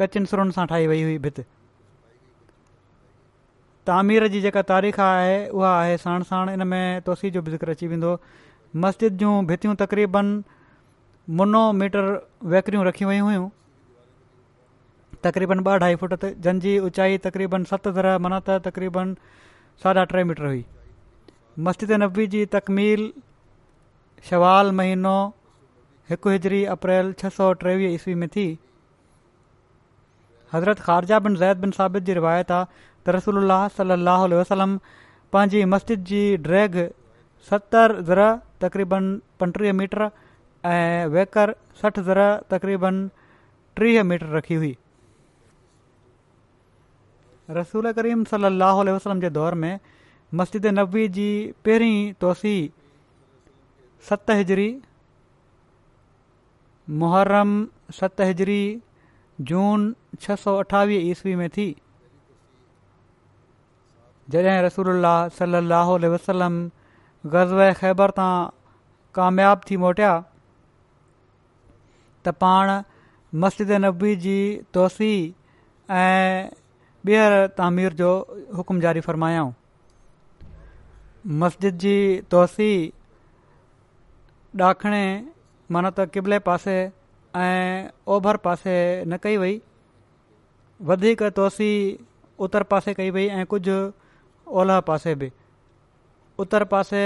कचिन 0.00 0.24
सुरनि 0.32 0.52
सां 0.56 0.66
ठाही 0.72 0.86
वई 0.90 1.02
हुई 1.06 1.16
भित 1.26 1.38
तामीर 3.88 4.26
जी 4.34 4.40
जेका 4.44 4.62
तारीख़ 4.68 5.00
आहे 5.06 5.32
उहा 5.60 5.70
आहे 5.80 5.96
साण 6.02 6.22
साणि 6.28 6.52
इन 6.58 6.66
में 6.72 7.00
तोसी 7.08 7.30
जो 7.36 7.42
बि 7.42 7.50
ज़िक्र 7.54 7.70
अची 7.74 7.86
वेंदो 7.92 8.12
मस्जिद 8.84 9.16
जूं 9.22 9.32
भितियूं 9.48 9.74
तक़रीबनि 9.82 10.42
मुनो 11.40 11.62
मीटर 11.80 12.06
वेकरियूं 12.54 12.84
रखी 12.86 13.04
वियूं 13.12 13.26
हुयूं 13.28 13.48
तक़रीबन 15.24 15.60
ॿ 15.64 15.72
अढाई 15.78 15.94
फुट 15.98 16.14
जन 16.24 16.40
जंजी 16.44 16.78
ऊचाई 16.88 17.18
तक़रीबन 17.26 17.64
सत 17.72 17.88
दर 17.98 18.06
मना 18.22 18.38
त 18.46 18.62
तक़रीबन 18.68 19.14
साढा 19.82 20.04
टे 20.14 20.22
मीटर 20.30 20.46
हुई 20.50 20.64
मस्जिद 21.68 21.92
नबी 22.04 22.26
जी 22.32 22.40
तकमील 22.56 23.04
शवाल 24.30 24.72
महीनो 24.80 25.12
हिकु 26.12 26.30
हिजरी 26.32 26.58
अप्रैल 26.72 27.10
छह 27.20 27.28
सौ 27.34 27.44
टेवीह 27.60 27.92
ईस्वी 27.94 28.14
में 28.22 28.28
थी 28.32 28.42
हज़रत 30.54 30.78
ख़ारजा 30.80 31.18
बिन 31.26 31.36
ज़ैद 31.42 31.56
बिन 31.62 31.70
साबित 31.76 32.02
जी 32.08 32.16
रिवायत 32.18 32.50
आहे 32.56 32.66
त 32.80 33.14
रसूल 33.16 33.36
अलाह 33.42 33.62
सलाह 33.76 34.24
उल्हलम 34.24 34.74
पंहिंजी 35.36 35.62
मस्जिद 35.76 36.04
जी 36.10 36.20
ड्रैग 36.48 36.76
सतरि 37.52 38.02
ज़र 38.10 38.20
तक़रीबन 38.66 39.08
पंटीह 39.44 39.72
मीटर 39.80 40.04
ऐं 40.72 41.08
वेकर 41.16 41.54
सठि 41.80 42.04
ज़र 42.10 42.22
तक़रीबन 42.56 43.00
टीह 43.80 44.04
मीटर 44.12 44.36
रखी 44.38 44.60
हुई 44.64 44.72
रसूल 47.62 47.92
करीम 48.02 48.24
सल 48.36 48.52
वसलम 48.98 49.24
जे 49.26 49.30
दौर 49.40 49.58
में 49.66 49.74
मस्जिद 50.42 50.66
नबी 50.80 51.08
जी 51.18 51.28
पहिरीं 51.70 51.96
तोसी 52.26 52.56
सत 54.10 54.38
हिजरी 54.42 54.70
मुहर्रम 56.90 57.50
हिजरी 58.02 58.64
जून 59.48 59.92
छह 60.20 60.36
सौ 60.44 60.56
अठावीह 60.58 61.10
ईस्वी 61.10 61.34
में 61.36 61.48
थी 61.56 61.72
जॾहिं 64.30 64.62
रसूल 64.62 65.02
सली 65.38 65.56
अलाह 65.56 65.88
वसलम 66.14 66.56
ग़ज़व 67.32 67.72
ख़ैबर 67.80 68.10
तां 68.16 68.32
कामियाबु 69.14 69.68
थी 69.70 69.76
मोटिया 69.82 70.12
त 72.24 72.28
पाण 72.44 72.70
मस्जिद 73.44 73.70
नबी 73.84 74.14
जी 74.26 74.36
तसी 74.76 75.12
ऐं 75.90 76.50
ॿीहर 77.06 77.46
तामीर 77.58 77.92
जो 78.00 78.08
हुकुम 78.56 78.80
जारी 78.80 79.00
फ़र्मायाऊं 79.08 79.52
मस्जिद 81.42 81.78
जी 81.86 81.96
तसी 82.32 82.70
ॾाखिणे 84.62 85.04
माना 85.70 85.90
त 85.98 86.08
क़िबले 86.14 86.38
पासे 86.46 86.72
ऐं 87.36 87.86
ओभर 88.12 88.36
पासे 88.44 88.74
न 89.08 89.16
कई 89.22 89.36
वई 89.36 89.60
वधीक 90.84 91.22
तसी 91.38 91.70
उत्तर 92.44 92.62
पासे 92.70 92.94
कई 92.94 93.10
वई 93.14 93.26
ऐं 93.30 93.44
कुझु 93.52 93.78
ओलह 94.58 94.80
पासे 94.86 95.14
बि 95.14 95.30
उत्तर 96.42 96.64
पासे 96.72 97.02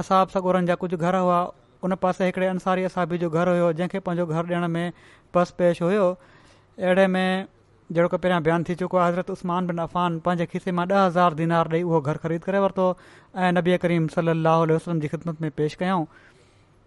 असाब 0.00 0.28
सगोरनि 0.34 0.66
जा 0.66 0.74
कुझु 0.82 0.96
घर 0.96 1.16
हुआ 1.16 1.40
उन 1.84 1.94
पासे 2.02 2.24
हिकिड़े 2.26 2.46
अंसारी 2.46 2.84
असाबी 2.84 3.18
जो 3.18 3.30
घरु 3.30 3.50
हुयो 3.56 3.72
जंहिंखे 3.80 3.98
पंहिंजो 4.06 4.26
घर 4.26 4.44
ॾियण 4.52 4.66
में 4.68 4.92
पस 5.34 5.50
पेश 5.58 5.80
हुयो 5.82 6.06
अहिड़े 6.78 7.06
में 7.06 7.44
जहिड़ो 7.92 8.08
की 8.08 8.16
पहिरियां 8.16 8.42
बयानु 8.42 8.64
थी 8.68 8.74
चुको 8.78 8.96
आहे 8.96 9.08
हज़रत 9.12 9.30
उस्तमान 9.30 9.66
बिन 9.66 9.78
अफ़ान 9.82 10.18
पंहिंजे 10.26 10.46
ख़िते 10.46 10.72
मां 10.78 10.86
ॾह 10.88 11.04
हज़ार 11.06 11.34
दिनार 11.40 11.68
ॾेई 11.72 11.82
उहो 11.82 12.00
घरु 12.00 12.18
ख़रीद 12.22 12.42
करे 12.44 12.58
वरितो 12.62 12.86
ऐं 13.36 13.52
नबीअ 13.52 13.78
करीम 13.84 14.06
सली 14.16 14.32
वसलम 14.74 15.00
जी 15.00 15.08
ख़िदमत 15.08 15.40
में 15.42 15.50
पेश 15.56 15.74
कयऊं 15.82 16.04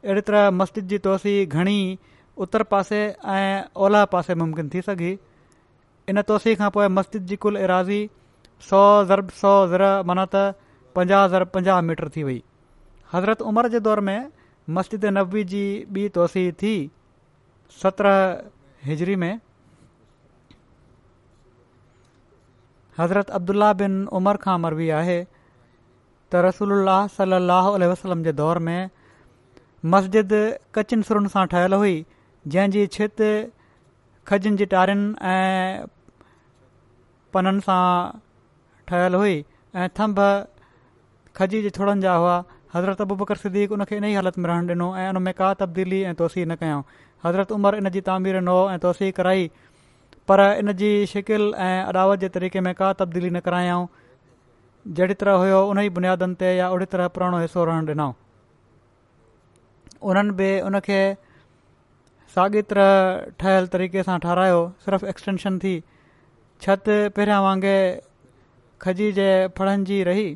अहिड़ी 0.05 0.21
तरह 0.27 0.49
मस्जिद 0.51 0.85
जी 0.87 0.97
तसी 1.05 1.33
घणी 1.45 1.77
उत्तर 2.43 2.63
पासे 2.69 2.99
ऐं 3.31 3.61
ओलह 3.87 4.03
पासे 4.13 4.35
मुमकिन 4.35 4.69
थी 4.73 4.81
सघी 4.85 5.11
इन 6.09 6.21
तुसी 6.29 6.53
खां 6.61 6.69
पोइ 6.77 6.87
मस्जिद 6.97 7.25
जी 7.31 7.35
कुलु 7.45 7.59
ऐराज़ी 7.65 7.99
सौ 8.69 8.79
ज़रब 9.11 9.29
सौ 9.41 9.51
ज़र 9.73 9.83
माना 10.11 10.25
त 10.35 10.55
पंजाह 10.95 11.27
ज़रब 11.33 11.47
पंजाह 11.57 11.81
मीटर 11.89 12.09
थी 12.15 12.23
वई 12.29 12.41
हज़रत 13.13 13.41
उमर 13.51 13.67
जे 13.75 13.79
दौर 13.89 13.99
में 14.09 14.27
मस्जिद 14.77 15.05
नबी 15.17 15.43
जी 15.53 15.61
ॿी 15.97 16.07
तसी 16.17 16.51
थी 16.63 16.73
सत्रहं 17.81 18.49
हिजरी 18.89 19.15
में 19.25 19.33
हज़रत 22.99 23.29
अब्दुल्ला 23.41 23.71
बिन 23.83 24.01
उमर 24.21 24.37
खां 24.47 24.57
मरबी 24.65 24.89
आहे 25.01 25.19
त 25.25 26.43
रसूल 26.47 26.73
सलाहु 27.17 27.77
वसलम 27.93 28.23
जे 28.29 28.33
दौर 28.43 28.59
में 28.69 28.79
मस्जिद 29.89 30.33
कचिन 30.77 31.01
सुरुनि 31.05 31.29
सां 31.35 31.43
ठहियलु 31.51 31.77
हुई 31.83 31.93
जंहिं 32.55 32.83
छित 32.95 33.21
खजनि 34.31 34.59
जी 34.61 34.65
टारियुनि 34.73 35.05
ऐं 35.29 35.87
पननि 37.37 37.63
सां 37.69 37.77
ठहियलु 38.91 39.21
हुई 39.23 39.33
ऐं 39.39 39.89
थम्भ 40.01 40.21
खजी 41.41 41.61
जे 41.65 41.73
छोड़नि 41.79 42.01
जा 42.05 42.19
हुआ 42.23 42.35
हज़रत 42.75 43.01
अबू 43.07 43.17
बकर 43.23 43.41
सदीक़ु 43.45 43.75
उन 43.79 43.83
खे 43.91 43.97
इन 43.97 44.05
ई 44.05 44.13
हालति 44.21 44.41
में 44.45 44.49
रहणु 44.53 44.71
ॾिनो 44.75 44.91
ऐं 45.01 45.07
उन 45.15 45.21
में 45.29 45.33
का 45.41 45.53
तब्दीली 45.65 46.01
ऐं 46.11 46.15
तौसी 46.21 46.45
न 46.45 46.59
कयऊं 46.61 46.83
हज़रत 47.25 47.57
उमिरि 47.59 47.77
इन 47.83 47.89
जी 47.97 48.01
तामीर 48.13 48.39
न 48.41 48.47
हो 48.55 48.59
ऐं 48.69 48.77
तौसी 48.87 49.11
कराई 49.21 49.49
पर 50.29 50.45
इन 50.61 50.73
जी 50.83 50.93
शिकिल 51.17 51.53
ऐं 51.69 51.75
अदावत 51.89 52.19
जे 52.25 52.29
तरीक़े 52.39 52.61
में 52.69 52.73
का 52.83 52.93
तब्दीली 53.05 53.29
न 53.29 53.39
करायऊं 53.49 53.85
जहिड़ी 54.97 55.13
तरह 55.23 55.41
हुयो 55.45 55.65
उन 55.73 55.79
ई 55.79 55.89
बुनियादनि 56.01 56.43
ते 56.43 56.53
या 56.59 56.69
ओड़ी 56.77 56.93
तरह 56.97 57.07
पुराणो 57.17 57.45
हिसो 57.47 57.65
रहणु 57.71 57.87
ॾिनऊं 57.95 58.11
उन्हनि 60.09 60.31
बि 60.37 60.49
उनखे 60.67 61.01
साॻित 62.35 62.73
ठहियलु 63.41 63.67
तरीक़े 63.73 64.03
सां 64.09 64.17
ठाहिरायो 64.25 64.61
सिर्फ़ु 64.85 65.07
एक्सटेंशन 65.13 65.57
थी 65.63 65.73
छत 66.65 66.83
पहिरियां 67.17 67.41
वांगुरु 67.43 67.99
खजी 68.85 69.11
जे 69.19 69.27
फड़नि 69.57 69.85
जी 69.89 70.01
रही 70.09 70.27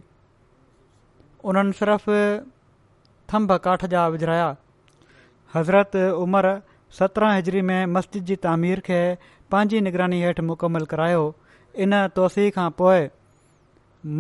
उन्हनि 1.52 1.74
सिर्फ़ु 1.80 2.20
थंभ 3.34 3.54
काठ 3.68 3.86
जा 3.94 4.08
विझिया 4.18 4.46
हज़रत 5.56 5.96
उमरि 6.26 6.54
सत्रहं 7.00 7.36
हिजरी 7.38 7.62
में 7.70 7.80
मस्जिद 7.98 8.26
जी 8.32 8.36
तामीर 8.48 8.80
खे 8.90 9.02
पंहिंजी 9.54 9.82
निगरानी 9.88 10.22
हेठि 10.24 10.42
मुकमलु 10.52 10.86
करायो 10.94 11.24
इन 11.86 11.98
तोसी 12.20 12.50
खां 12.58 12.70
पोइ 12.82 13.08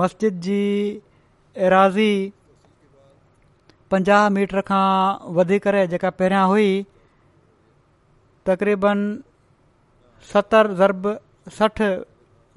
मस्जिद 0.01 0.39
जी 0.47 0.62
एराज़ी 1.65 2.15
पंजाह 3.95 4.23
मीटर 4.36 4.60
खां 4.67 4.86
वधीक 5.36 5.65
जेका 5.91 6.10
पहिरियां 6.21 6.45
हुई 6.51 6.71
तक़रीबन 8.49 9.03
सतरि 10.31 10.73
ज़र्ब 10.79 11.05
सठि 11.58 11.88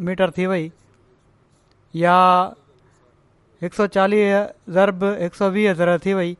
मीटर 0.08 0.30
थी 0.38 0.46
वई 0.52 0.64
या 2.02 2.16
हिकु 3.62 3.76
सौ 3.80 3.86
चालीह 3.98 4.26
ज़रब 4.78 5.04
हिकु 5.22 5.40
सौ 5.42 5.50
वीह 5.58 5.70
हज़र 5.74 5.92
थी 6.06 6.14
वई 6.20 6.34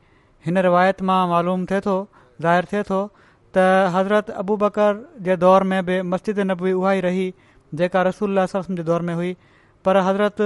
हिन 0.49 0.61
रिवायत 0.69 1.03
मां 1.13 1.21
मालूम 1.35 1.67
थिए 1.73 1.81
थो 1.89 1.95
ज़ाहिरु 2.47 2.71
थिए 2.73 2.83
थो 2.93 3.01
त 3.15 3.67
हज़रत 3.99 4.31
अबू 4.45 4.57
बकर 4.65 5.01
जे 5.29 5.37
दौर 5.45 5.69
में 5.75 5.79
बि 5.91 6.01
मस्जिद 6.15 6.41
नबी 6.53 6.73
उहा 6.81 6.93
ई 7.01 7.05
रही 7.11 7.29
जेका 7.83 8.03
रसूल 8.11 8.47
जे 8.83 8.89
दौर 8.91 9.07
में 9.11 9.15
हुई 9.21 9.33
पर 9.89 10.05
हज़रत 10.11 10.43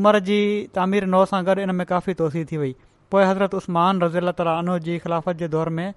उमिरि 0.00 0.20
जी 0.32 0.40
तामीर 0.80 1.06
नओं 1.16 1.30
सां 1.34 1.46
गॾु 1.50 1.62
इन 1.68 1.74
में 1.80 1.86
काफ़ी 1.94 2.20
तोसी 2.24 2.44
थी 2.52 2.62
वई 2.66 2.74
पोइ 3.10 3.24
हज़रत 3.24 3.54
उस्तमान 3.54 4.00
रज़ीला 4.02 4.30
तालानो 4.38 4.78
जी 4.86 4.98
ख़िलाफ़त 4.98 5.36
जे 5.42 5.48
दौर 5.48 5.68
में 5.78 5.92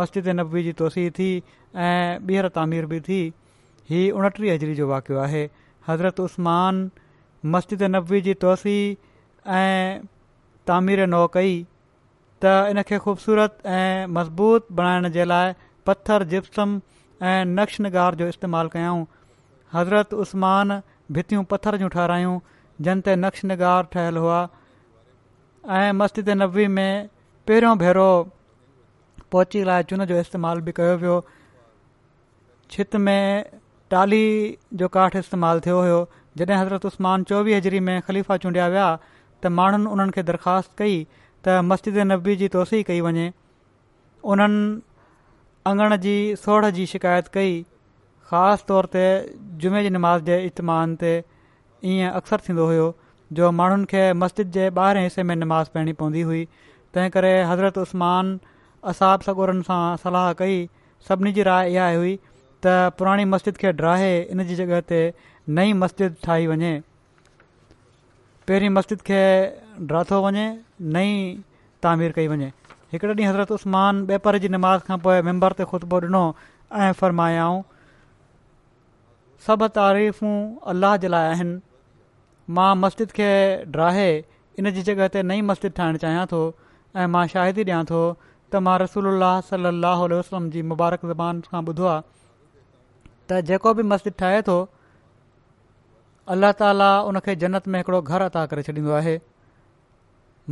मस्जिद 0.00 0.28
नबी 0.38 0.62
जी 0.62 0.72
तसी 0.80 1.08
थी 1.18 1.30
ऐं 1.38 2.18
ॿीहर 2.28 2.48
तामीर 2.58 2.86
बि 2.92 3.00
थी 3.08 3.18
हीअ 3.90 4.12
उणटीह 4.20 4.54
हज़री 4.54 4.74
जो 4.74 4.88
वाक़ियो 4.88 5.18
आहे 5.20 5.44
हज़रत 5.88 6.20
उस्तमान 6.20 6.80
मस्जिद 7.54 7.82
नबवी 7.96 8.20
जी 8.28 8.34
तसी 8.44 8.76
ऐं 9.58 10.06
तामीर 10.66 11.06
नौ 11.14 11.26
कई 11.34 11.54
त 12.44 12.56
इनखे 12.72 12.98
ख़ूबसूरत 13.04 13.58
ऐं 13.74 14.06
मज़बूत 14.16 14.66
बणाइण 14.80 15.08
जे 15.18 15.24
लाइ 15.32 15.52
पथरु 15.86 16.28
जिपसम 16.34 16.78
ऐं 17.32 17.38
नक्श 17.60 17.80
निगार 17.88 18.14
जो 18.22 18.26
इस्तेमालु 18.34 18.68
कयऊं 18.76 19.04
हज़रत 19.74 20.14
उस्तमान 20.24 20.76
भितियूं 21.18 21.44
पत्थर 21.54 21.76
जूं 21.84 21.88
ठाहिरायूं 21.96 22.36
जंहिं 22.86 23.00
ते 23.10 23.16
नक्श 23.26 23.44
नगार 23.52 23.84
ठहियलु 23.94 24.20
हुआ 24.26 24.42
ऐं 25.74 25.92
मस्तीद 25.92 26.28
नबी 26.30 26.66
में 26.74 27.06
पहिरियों 27.48 27.78
भेरो 27.78 28.04
पोची 29.32 29.62
लाइ 29.64 29.82
चुन 29.90 30.04
जो 30.10 30.18
इस्तेमालु 30.20 30.60
बि 30.66 30.72
कयो 30.76 30.92
वियो 31.00 31.14
छित 32.70 32.94
में 33.06 33.44
टाली 33.90 34.22
जो 34.82 34.88
काठ 34.96 35.16
इस्तेमालु 35.20 35.60
थियो 35.64 35.80
हुयो 35.82 35.98
जॾहिं 36.38 36.56
हज़रत 36.58 36.86
उस्मान 36.86 37.22
चोवीह 37.30 37.56
हजरी 37.56 37.80
में 37.88 38.00
खलीफ़ा 38.10 38.36
चूंडिया 38.44 38.68
विया 38.76 38.86
त 38.98 39.50
माण्हुनि 39.58 39.90
उन्हनि 39.96 40.12
खे 40.18 40.22
दरख़्वास्त 40.30 40.70
कई 40.80 40.94
त 41.44 41.58
मस्जिद 41.70 41.98
नबी 42.12 42.36
जी 42.44 42.48
तोसी 42.56 42.82
कई 42.90 43.00
वञे 43.08 43.26
उन्हनि 44.34 44.60
अंगण 45.72 45.96
जी 46.06 46.16
सोढ़ 46.44 46.66
जी 46.78 46.86
शिकायत 46.94 47.28
कई 47.38 47.54
ख़ासि 48.30 48.64
तौर 48.68 48.86
ते 48.94 49.06
जुमे 49.64 49.82
जी 49.88 49.90
नमाज़ 49.98 50.22
जे 50.30 50.38
इतमान 50.52 50.94
ते 51.02 51.14
ईअं 51.94 52.12
अक्सर 52.22 52.46
थींदो 52.48 52.66
हुयो 52.72 52.88
जो 53.32 53.50
माण्हुनि 53.52 53.84
खे 53.90 54.00
मस्जिद 54.12 54.50
जे 54.52 54.68
ॿाहिरें 54.74 55.02
हिसे 55.02 55.22
में 55.28 55.34
नमाज़ 55.36 55.68
पढ़णी 55.74 55.92
पवंदी 55.92 56.20
हुई 56.28 56.44
तंहिं 56.94 57.10
करे 57.10 57.32
हज़रत 57.44 57.78
उस्मान 57.78 58.38
असाब 58.90 59.20
सगुरनि 59.26 59.62
सां 59.68 59.96
सलाह 60.02 60.32
कई 60.42 60.58
सभिनी 61.08 61.32
जी 61.38 61.42
राय 61.48 61.72
इहा 61.72 61.88
हुई 61.96 62.12
त 62.64 62.76
पुराणी 62.98 63.24
मस्जिद 63.32 63.56
खे 63.62 63.72
ड्राहे 63.80 64.12
इन 64.22 64.44
जी 64.50 64.54
जॻह 64.62 64.80
ते 64.92 65.00
नई 65.58 65.72
मस्जिद 65.82 66.16
ठाही 66.26 66.46
वञे 66.52 66.72
पहिरीं 68.48 68.70
मस्जिद 68.78 69.00
खे 69.10 69.20
ड्राथो 69.90 70.22
वञे 70.26 70.46
नई 70.98 71.12
तामीर 71.82 72.12
कई 72.20 72.26
वञे 72.34 72.52
हिकिड़े 72.92 73.14
ॾींहुं 73.14 73.30
हज़रत 73.32 73.52
उस्मान 73.60 74.04
बेपर 74.12 74.38
जी 74.44 74.48
निमाज़ 74.58 74.88
खां 74.90 74.98
पोइ 75.08 75.20
मैंबर 75.30 75.58
ते 75.60 75.64
ख़ुतबो 75.74 76.00
ॾिनो 76.10 76.22
ऐं 76.86 76.92
फ़रमायाऊं 77.02 77.62
सभु 79.46 79.68
तारीफ़ूं 79.78 80.34
अलाह 80.74 80.96
जे 81.02 81.08
लाइ 81.16 81.32
आहिनि 81.36 81.60
मां 82.54 82.74
मस्जिद 82.80 83.10
खे 83.18 83.28
ड्राहे 83.76 84.08
इन 84.62 84.70
जी 84.78 84.82
जॻह 84.88 85.06
ते 85.14 85.22
नई 85.32 85.40
मस्जिद 85.50 85.72
ठाहिणु 85.78 85.98
चाहियां 86.04 86.26
थो 86.32 86.38
ऐं 86.46 87.06
मां 87.14 87.22
शाहिदी 87.34 87.64
ॾियां 87.70 87.80
थो 87.90 88.02
त 88.24 88.62
मां 88.68 88.74
रसूल 88.82 89.06
सलाहु 89.50 90.06
वसलम 90.14 90.46
जी 90.56 90.62
मुबारक 90.72 91.06
ज़बान 91.12 91.40
खां 91.52 91.62
ॿुधो 91.72 91.88
आहे 91.92 92.02
त 92.02 93.40
जेको 93.50 93.74
बि 93.80 93.86
मस्जिद 93.94 94.18
ठाहे 94.22 94.42
थो 94.50 94.56
अल्ला 96.34 96.52
ताला 96.60 96.90
उन 97.08 97.18
खे 97.28 97.34
जन्नत 97.44 97.66
में 97.74 97.78
हिकिड़ो 97.80 98.02
घरु 98.14 98.28
अता 98.30 98.44
करे 98.52 98.62
छॾींदो 98.68 98.92
आहे 99.00 99.16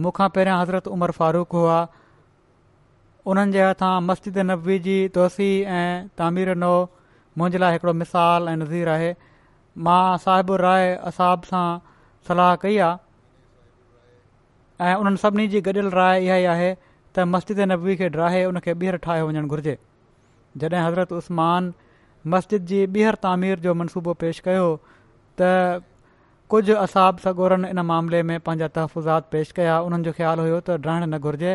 मूंखां 0.06 0.28
पहिरियां 0.38 0.58
हज़रत 0.62 0.88
उमर 0.96 1.10
फारूक 1.20 1.58
हुआ 1.60 1.76
उन्हनि 3.32 3.56
जे 3.58 3.62
हथां 3.68 3.92
मस्जिद 4.10 4.38
नबवी 4.50 4.78
जी 4.88 4.98
तोसी 5.18 5.48
ऐं 5.76 5.90
तामीर 6.20 6.54
नओ 6.64 6.76
मुंहिंजे 7.38 7.62
लाइ 7.66 7.76
हिकिड़ो 7.78 7.94
मिसाल 8.02 8.52
ऐं 8.54 8.56
नज़ीर 8.64 8.92
आहे 8.96 9.14
मां 9.82 10.16
साहिबु 10.24 10.56
राय 10.62 10.90
असाब 11.10 11.46
सां 11.50 11.64
सलाह 12.28 12.54
कई 12.64 12.76
आहे 12.88 14.86
ऐं 14.90 14.94
उन्हनि 15.02 15.16
सभिनी 15.22 15.46
जी 15.54 15.60
गॾियल 15.68 15.88
राय 15.94 16.22
इहा 16.26 16.36
ई 16.36 16.44
आहे 16.52 16.68
त 17.16 17.26
मस्जिद 17.32 17.60
नबवी 17.70 17.96
खे 18.02 18.08
ड्राए 18.16 18.44
उन 18.50 18.58
खे 18.66 18.74
ॿीहर 18.82 18.96
ठाहे 19.06 19.22
वञणु 19.28 19.42
घुरिजे 19.54 19.76
जॾहिं 20.62 20.82
हज़रत 20.86 21.12
उस्मान 21.18 21.72
मस्जिद 22.34 22.66
जी 22.72 22.84
ॿीहर 22.98 23.14
तामीर 23.26 23.58
जो 23.66 23.74
मनसूबो 23.82 24.14
पेश 24.22 24.40
कयो 24.48 24.66
त 25.40 25.50
कुझु 26.54 26.74
असाब 26.84 27.18
सगोरनि 27.26 27.68
इन 27.74 27.80
मामले 27.90 28.22
में 28.30 28.36
पंहिंजा 28.48 28.68
तहफ़ुज़ात 28.78 29.28
पेश 29.34 29.50
कया 29.58 29.78
उन्हनि 29.88 30.04
जो 30.04 30.12
ख़्यालु 30.20 30.42
हुयो 30.46 30.60
त 30.60 30.78
रहणु 30.86 31.06
न 31.06 31.18
घुर्जे 31.28 31.54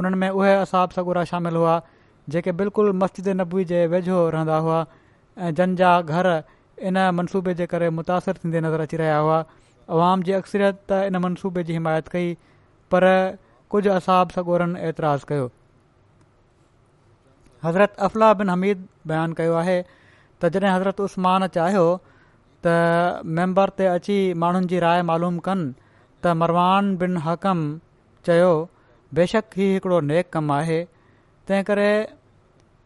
उन्हनि 0.00 0.16
में 0.24 0.28
उहे 0.28 0.52
असाब 0.62 0.98
सगोरा 0.98 1.24
शामिल 1.32 1.56
हुआ 1.60 1.76
जेके 2.34 2.52
बिल्कुलु 2.60 2.92
मस्जिद 3.04 3.28
नबवी 3.40 3.64
जे 3.72 3.86
वेझो 3.96 4.22
रहंदा 4.36 4.56
हुआ 4.66 4.78
ऐं 5.44 5.50
जंहिंजा 5.60 5.92
घर 6.00 6.30
इन 6.88 6.96
मनसूबे 7.18 7.52
जे 7.58 7.66
करे 7.72 7.88
मुतासिर 7.98 8.34
थींदे 8.44 8.60
नज़र 8.60 8.80
अची 8.80 8.96
रहिया 9.00 9.18
हुआ 9.26 9.36
अवाम 9.96 10.22
जी 10.28 10.32
अक्सरियत 10.38 10.80
त 10.88 10.98
इन 11.10 11.16
मनसूबे 11.24 11.62
जी 11.68 11.72
हिमायत 11.76 12.08
कई 12.14 12.32
पर 12.94 13.04
कुझु 13.74 13.90
असाब 13.94 14.30
सगोरनि 14.38 14.80
एतिराज़ु 14.88 15.26
कयो 15.30 15.46
हज़रत 17.66 17.96
अफ़लाह 18.08 18.32
बिन 18.42 18.50
हमीद 18.54 18.84
बयानु 19.12 19.34
कयो 19.42 19.54
आहे 19.62 19.76
त 19.82 20.48
जॾहिं 20.56 20.70
हज़रत 20.76 21.00
उस्मान 21.06 21.46
चाहियो 21.56 21.86
त 22.66 22.74
मेम्बर 23.38 23.72
ते 23.80 23.86
अची 23.94 24.18
माण्हुनि 24.44 24.66
जी 24.74 24.78
राय 24.86 25.02
मालूम 25.12 25.38
कनि 25.48 25.68
त 26.22 26.36
मरवान 26.42 26.92
बिन 27.04 27.16
हकम 27.28 27.62
चयो 28.28 28.52
बेशक 29.20 29.58
हीउ 29.62 29.72
हिकिड़ो 29.72 30.00
नेक 30.12 30.30
कमु 30.38 30.52
आहे 30.60 30.78
तंहिं 31.48 31.64
करे 31.72 31.88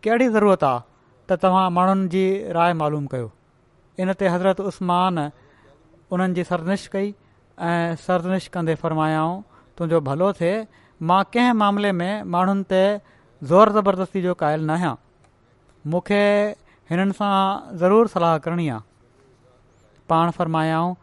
कहिड़ी 0.07 0.29
ज़रूरत 0.39 0.65
आहे 0.73 0.81
त 1.29 1.41
तव्हां 1.47 1.69
माण्हुनि 1.81 2.09
जी 2.17 2.27
राय 2.59 2.73
मालूम 2.83 3.07
कयो 3.17 3.31
इन 3.99 4.13
ते 4.15 4.29
हज़रत 4.29 4.61
उस्मान 4.61 5.19
उन्हनि 6.13 6.35
जी 6.51 6.89
कई 6.93 7.09
ऐं 7.61 7.95
सरनिश 8.03 8.47
कंदे 8.55 8.75
फ़र्मायाऊं 8.81 9.43
तुंहिंजो 9.79 10.01
भलो 10.01 10.33
थिए 10.41 10.55
मां 11.09 11.23
कंहिं 11.35 11.53
मामले 11.63 11.91
में 12.01 12.23
माण्हुनि 12.33 12.65
ते 12.71 12.83
ज़ोर 13.49 13.73
ज़बरदस्ती 13.73 14.23
जो 14.25 14.33
क़ाइल 14.43 14.65
न 14.65 14.71
आहियां 14.81 14.95
मूंखे 15.93 16.23
हिननि 16.91 17.13
सां 17.19 17.33
ज़रूरु 17.83 18.09
सलाह 18.17 18.37
करणी 18.47 18.69
आहे 18.69 18.81
पाण 20.09 20.31
फ़रमायाऊं 20.39 20.95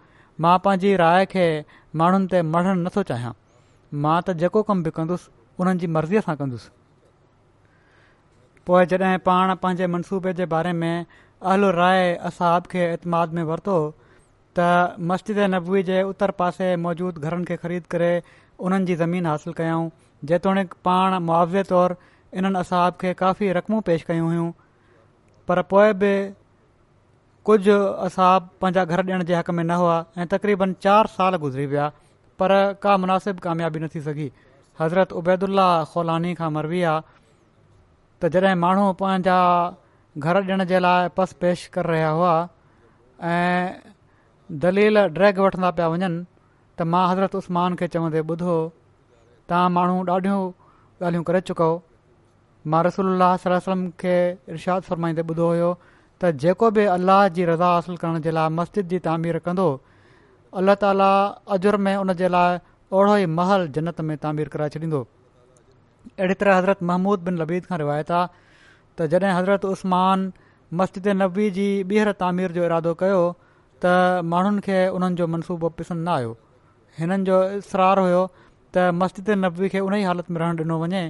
मां 0.41 0.57
पंहिंजी 0.65 0.95
राय 1.03 1.25
खे 1.33 1.45
माण्हुनि 2.01 2.25
ते 2.31 2.41
मरणु 2.53 2.73
नथो 2.89 3.03
चाहियां 3.11 3.31
मां 4.03 4.17
त 4.25 4.33
जेको 4.43 4.63
कम 4.69 4.81
बि 4.83 4.89
कंदुसि 4.97 5.29
उन्हनि 5.61 5.79
जी 5.79 5.87
मर्ज़ीअ 5.97 6.21
सां 6.25 6.35
कंदुसि 6.41 6.69
पोइ 8.67 8.85
जॾहिं 8.91 9.17
पाण 9.29 9.55
पंहिंजे 9.63 9.87
मनसूबे 9.93 10.33
जे 10.41 10.45
बारे 10.57 10.71
में 10.81 11.05
अहल 11.41 11.63
राय 11.71 12.13
असहाब 12.27 12.63
खे 12.69 12.85
इतमाद 12.93 13.33
में 13.33 13.41
वरितो 13.49 13.73
त 14.59 14.67
मस्जिद 15.11 15.39
नबवी 15.53 15.81
जे 15.89 16.01
उत्तर 16.11 16.31
पासे 16.39 16.69
मौजूदु 16.85 17.21
घरनि 17.27 17.45
खे 17.49 17.55
ख़रीद 17.63 17.83
करे 17.93 18.09
उन्हनि 18.69 18.85
जी 18.91 18.95
ज़मीन 19.01 19.25
हासिल 19.31 19.53
कयऊं 19.59 19.85
जेतोणीकि 20.31 20.79
पाण 20.87 21.17
मुआवज़े 21.27 21.63
तौरु 21.73 21.95
इन्हनि 22.39 22.59
असहाब 22.63 22.97
खे 23.03 23.13
काफ़ी 23.21 23.51
रक़मूं 23.59 23.81
पेश 23.91 24.03
कयूं 24.09 24.27
हुयूं 24.31 24.49
पर 25.51 25.61
पोइ 25.73 25.93
बि 26.03 26.11
कुझु 27.51 27.77
असहाब 28.09 28.49
पंहिंजा 28.61 28.85
घर 28.85 29.05
ॾियण 29.05 29.23
जे 29.31 29.35
हक़ 29.39 29.51
में 29.59 29.63
न 29.63 29.77
हुआ 29.83 29.99
ऐं 30.17 30.27
तक़रीबन 30.33 30.73
चारि 30.87 31.13
साल 31.19 31.37
गुज़री 31.47 31.65
विया 31.75 31.85
पर 32.41 32.51
का 32.87 32.97
मुनासिब 33.05 33.39
कामयाबी 33.49 33.79
न 33.79 33.87
थी 33.93 34.01
सघी 34.09 34.29
हज़रत 34.81 35.13
उबैदुल्ला 35.21 35.67
खोलानी 35.93 36.33
खां 36.41 36.49
मरवी 36.57 36.81
आहे 36.93 37.17
त 38.21 38.33
जॾहिं 38.37 38.55
माण्हू 38.65 38.91
पंहिंजा 39.03 39.37
ઘર 40.23 40.37
દેણ 40.47 40.61
જલા 40.69 41.09
પસ 41.15 41.31
پیش 41.41 41.63
કર 41.73 41.85
રહયા 41.93 42.13
હો 42.19 42.29
આ 43.33 43.65
દલીલ 44.63 44.97
ડ્રેગ 45.15 45.35
વઠના 45.45 45.73
પયા 45.77 45.93
વન 45.93 46.15
ત 46.77 46.79
મા 46.93 47.05
Hazrat 47.11 47.33
Usman 47.39 47.71
કે 47.79 47.85
ચવદે 47.93 48.21
બધો 48.29 48.55
તા 49.49 49.65
માણો 49.75 50.03
ડાઢ્યો 50.07 50.43
ગાલ્યો 51.01 51.23
કર 51.29 51.37
ચુકો 51.47 51.69
મા 52.71 52.83
રસુલુલ્લાહ 52.87 53.33
સલસલમ 53.43 53.81
કે 54.01 54.15
इरશાદ 54.51 54.81
ફરમાઈતે 54.89 55.21
બધો 55.29 55.45
હોયો 55.51 55.71
ત 56.19 56.21
જેકો 56.43 56.67
ભી 56.75 56.89
અલ્લાહ 56.97 57.23
જી 57.35 57.45
રઝા 57.51 57.73
حاصل 57.81 57.97
કરન 58.01 58.17
જલા 58.27 58.49
મસ્જિદ 58.57 58.85
જી 58.91 59.01
तामીર 59.07 59.37
કરંદો 59.45 59.67
અલ્લાહ 60.57 60.77
તઆલા 60.83 61.19
અજર 61.55 61.75
મે 61.85 61.91
ઉન 62.03 62.11
જલા 62.21 62.49
ઓઢોય 62.97 63.27
મહેલ 63.39 63.61
જન્નત 63.75 63.99
મે 64.09 64.13
तामીર 64.23 64.49
કરા 64.53 64.69
ચડીંદો 64.73 65.01
એ 66.21 66.23
રીતે 66.29 66.45
Hazrat 66.57 66.79
Mahmud 66.89 67.19
bin 67.25 67.35
Labeed 67.41 67.63
કા 67.69 67.79
રવાયત 67.83 68.11
આ 68.19 68.25
त 68.99 69.05
जॾहिं 69.11 69.31
हज़रत 69.37 69.65
उस्मान 69.65 70.21
मस्जिद 70.79 71.07
नबी 71.21 71.47
जी 71.57 71.65
ॿीहर 71.91 72.11
तामीर 72.21 72.51
जो 72.57 72.63
इरादो 72.69 72.93
कयो 73.01 73.19
त 73.85 74.21
माण्हुनि 74.33 74.61
खे 74.67 74.77
उन्हनि 74.99 75.15
जो 75.19 75.27
मनसूबो 75.33 75.69
पसंदि 75.81 76.05
न 76.07 76.07
आयो 76.13 76.31
हिननि 76.99 77.23
जो 77.29 77.37
इसरार 77.59 77.99
हुयो 78.03 78.21
त 78.37 78.87
मस्जिद 79.03 79.29
नबी 79.43 79.69
खे 79.75 79.83
उन 79.89 79.93
ई 79.93 80.01
हालति 80.09 80.31
में 80.33 80.39
रहणु 80.43 80.63
ॾिनो 80.63 80.77
वञे 80.83 81.03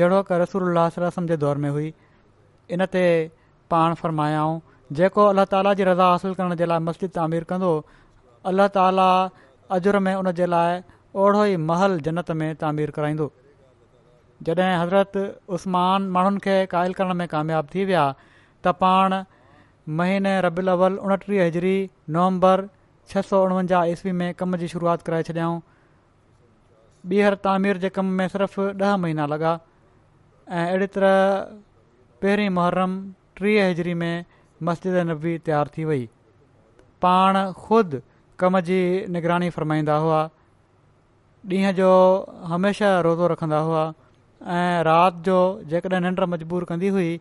जहिड़ो 0.00 0.20
की 0.30 0.38
रसूल 0.42 0.78
रसम 1.06 1.26
जे 1.32 1.36
दौर 1.48 1.62
में 1.64 1.68
हुई 1.76 1.88
इन 2.76 2.86
ते 2.96 3.02
पाण 3.74 3.94
फ़रमायाऊं 4.04 4.60
जेको 5.00 5.26
अल्लाह 5.34 5.50
ताला 5.56 5.74
जी 5.80 5.90
रज़ा 5.92 6.06
हासिलु 6.14 6.34
करण 6.40 6.54
जे 6.62 6.66
लाइ 6.72 6.84
मस्जिद 6.90 7.10
तामीर 7.20 7.46
कंदो 7.52 7.72
अलाह 8.52 8.68
ताली 8.78 9.08
अजुर 9.78 9.98
में 10.06 10.14
उन 10.22 10.32
जे 10.40 10.46
लाइ 10.54 10.80
ओड़ो 11.24 11.44
ई 11.44 11.56
महल 11.70 12.00
जन्नत 12.08 12.30
में 12.42 12.48
तामीर 12.62 12.90
कराईंदो 12.98 13.26
जॾहिं 14.42 14.76
हज़रत 14.82 15.12
उस्मान 15.48 16.08
माण्हुनि 16.12 16.38
खे 16.44 16.64
क़ाइल 16.70 16.92
करण 16.98 17.14
में 17.14 17.26
कामयाबु 17.28 17.68
थी 17.74 17.84
विया 17.84 18.04
त 18.66 18.72
पाण 18.82 19.14
महीने 19.98 20.40
रबियल 20.42 20.68
अवल 20.70 20.96
उणटीह 20.98 21.44
हज़री 21.46 21.76
नवंबर 22.10 22.68
छह 23.10 23.20
सौ 23.28 23.42
उणवंजाहु 23.44 23.86
ईस्वी 23.92 24.12
में 24.12 24.32
कम 24.34 24.56
जी 24.56 24.68
शुरूआति 24.68 25.02
कराए 25.06 25.22
छॾियाऊं 25.30 25.60
ॿीहर 27.10 27.34
तामीर 27.44 27.76
जे 27.78 27.88
कम 27.96 28.04
में 28.18 28.26
सिर्फ़ु 28.34 28.68
ॾह 28.82 28.96
महीना 28.96 29.26
लॻा 29.30 29.58
ऐं 30.50 30.66
अहिड़ी 30.66 30.86
तरह 30.94 31.16
पहिरीं 32.22 32.48
मुहर्रम 32.58 32.92
टीह 33.40 33.66
हज़री 33.70 33.94
में 34.02 34.24
मस्जिद 34.62 34.94
नबी 35.10 35.38
तयारु 35.46 35.70
थी 35.78 35.84
वई 35.84 36.08
पाण 37.02 37.44
ख़ुदि 37.64 38.00
कम 38.38 38.60
जी 38.70 38.80
निगरानी 39.16 39.50
फ़रमाईंदा 39.58 39.96
हुआ 40.06 40.28
ॾींहं 41.52 41.72
जो 41.76 41.88
हमेशह 42.50 42.98
रोज़ो 43.06 43.26
रखंदा 43.28 43.58
हुआ 43.70 43.92
ऐं 44.52 44.82
राति 44.84 45.20
जो 45.26 45.36
जेकॾहिं 45.68 46.00
निंड 46.04 46.20
मजबूर 46.28 46.64
कंदी 46.70 46.88
हुई 46.94 47.20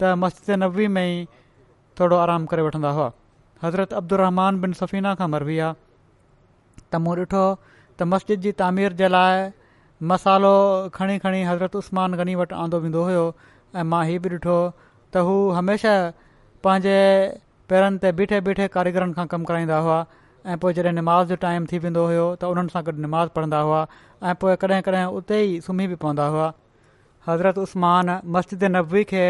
त 0.00 0.04
मस्जिद 0.18 0.56
नबवी 0.62 0.86
में 0.94 1.02
ई 1.06 1.24
थोरो 1.98 2.16
आराम 2.18 2.46
करे 2.52 2.62
वठंदा 2.62 2.88
हुआ 2.96 3.10
हज़रत 3.62 3.92
अब्दुल 4.00 4.20
बिन 4.64 4.72
सफ़ीना 4.80 5.14
खां 5.20 5.28
मरबी 5.34 5.58
आहे 5.66 5.74
त 6.92 6.96
मूं 7.04 7.14
ॾिठो 7.16 7.44
त 7.98 8.08
मस्जिद 8.14 8.40
जी 8.46 8.52
तामीर 8.62 8.92
जे 9.02 9.08
लाइ 9.08 9.36
मसालो 10.14 10.52
खणी 10.94 11.18
खणी 11.26 11.42
हज़रत 11.50 11.76
उस्मान 11.82 12.14
गनी 12.22 12.34
वटि 12.42 12.54
आंदो 12.64 12.78
वेंदो 12.86 13.04
हुयो 13.10 13.22
ऐं 13.78 13.84
मां 13.94 14.02
हीउ 14.10 14.20
बि 14.26 14.34
ॾिठो 14.34 14.58
त 15.14 15.22
हू 15.30 15.36
हमेशह 15.58 16.00
पंहिंजे 16.64 16.98
पेरनि 17.72 17.98
ते 18.06 18.12
बीठे 18.22 18.40
बीठे 18.50 18.66
कारीगरनि 18.80 19.14
खां 19.20 19.26
कमु 19.36 19.46
कराईंदा 19.52 19.78
हुआ 19.86 20.00
ऐं 20.50 20.58
पोइ 20.66 20.74
जॾहिं 20.80 20.96
निमाज़ 20.98 21.28
जो 21.30 21.36
टाइम 21.46 21.70
थी 21.72 21.78
वेंदो 21.86 22.06
हुयो 22.10 22.26
त 22.42 22.50
उन्हनि 22.56 22.74
सां 22.76 22.82
गॾु 22.90 22.98
निमाज़ 23.08 23.32
पढ़ंदा 23.40 23.62
हुआ 23.70 23.80
ऐं 24.32 24.36
पोइ 24.44 24.58
कॾहिं 24.66 24.82
कॾहिं 24.90 25.06
उते 25.22 25.40
ई 25.54 25.60
सुम्ही 25.70 25.86
बि 25.94 26.02
पवंदा 26.04 26.26
हुआ 26.36 26.52
हज़रत 27.28 27.58
उस्मान 27.68 28.18
मस्जिद 28.36 28.64
नबी 28.76 29.04
खे 29.12 29.26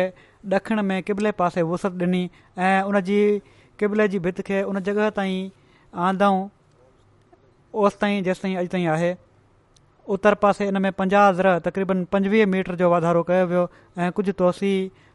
ॾखिण 0.55 0.83
में 0.89 1.03
क़बले 1.03 1.31
पासे 1.41 1.63
वुसत 1.71 1.93
ॾिनी 2.03 2.21
ऐं 2.59 2.81
उन 2.89 3.01
जी 3.09 3.19
क़िबले 3.79 4.07
जी 4.09 4.19
भित 4.27 4.41
खे 4.49 4.63
उन 4.71 4.81
जॻह 4.89 5.09
ताईं 5.19 5.49
आंदऊं 6.07 6.39
ओसि 7.83 7.99
ताईं 8.01 8.23
जेसिताईं 8.25 8.57
अॼु 8.57 8.67
ताईं 8.73 8.87
आहे 8.95 9.15
उत्तर 10.15 10.35
पासे 10.45 10.67
इन 10.69 10.77
में 10.85 10.91
पंजाहु 10.99 11.29
हज़र 11.29 11.59
तक़रीबन 11.67 12.05
पंजुवीह 12.13 12.47
मीटर 12.55 12.75
जो 12.85 12.91
वाधारो 12.91 13.23
कयो 13.31 13.47
वियो 13.53 13.65
ऐं 13.99 14.11
कुझु 14.17 14.33
तौसी 14.41 14.73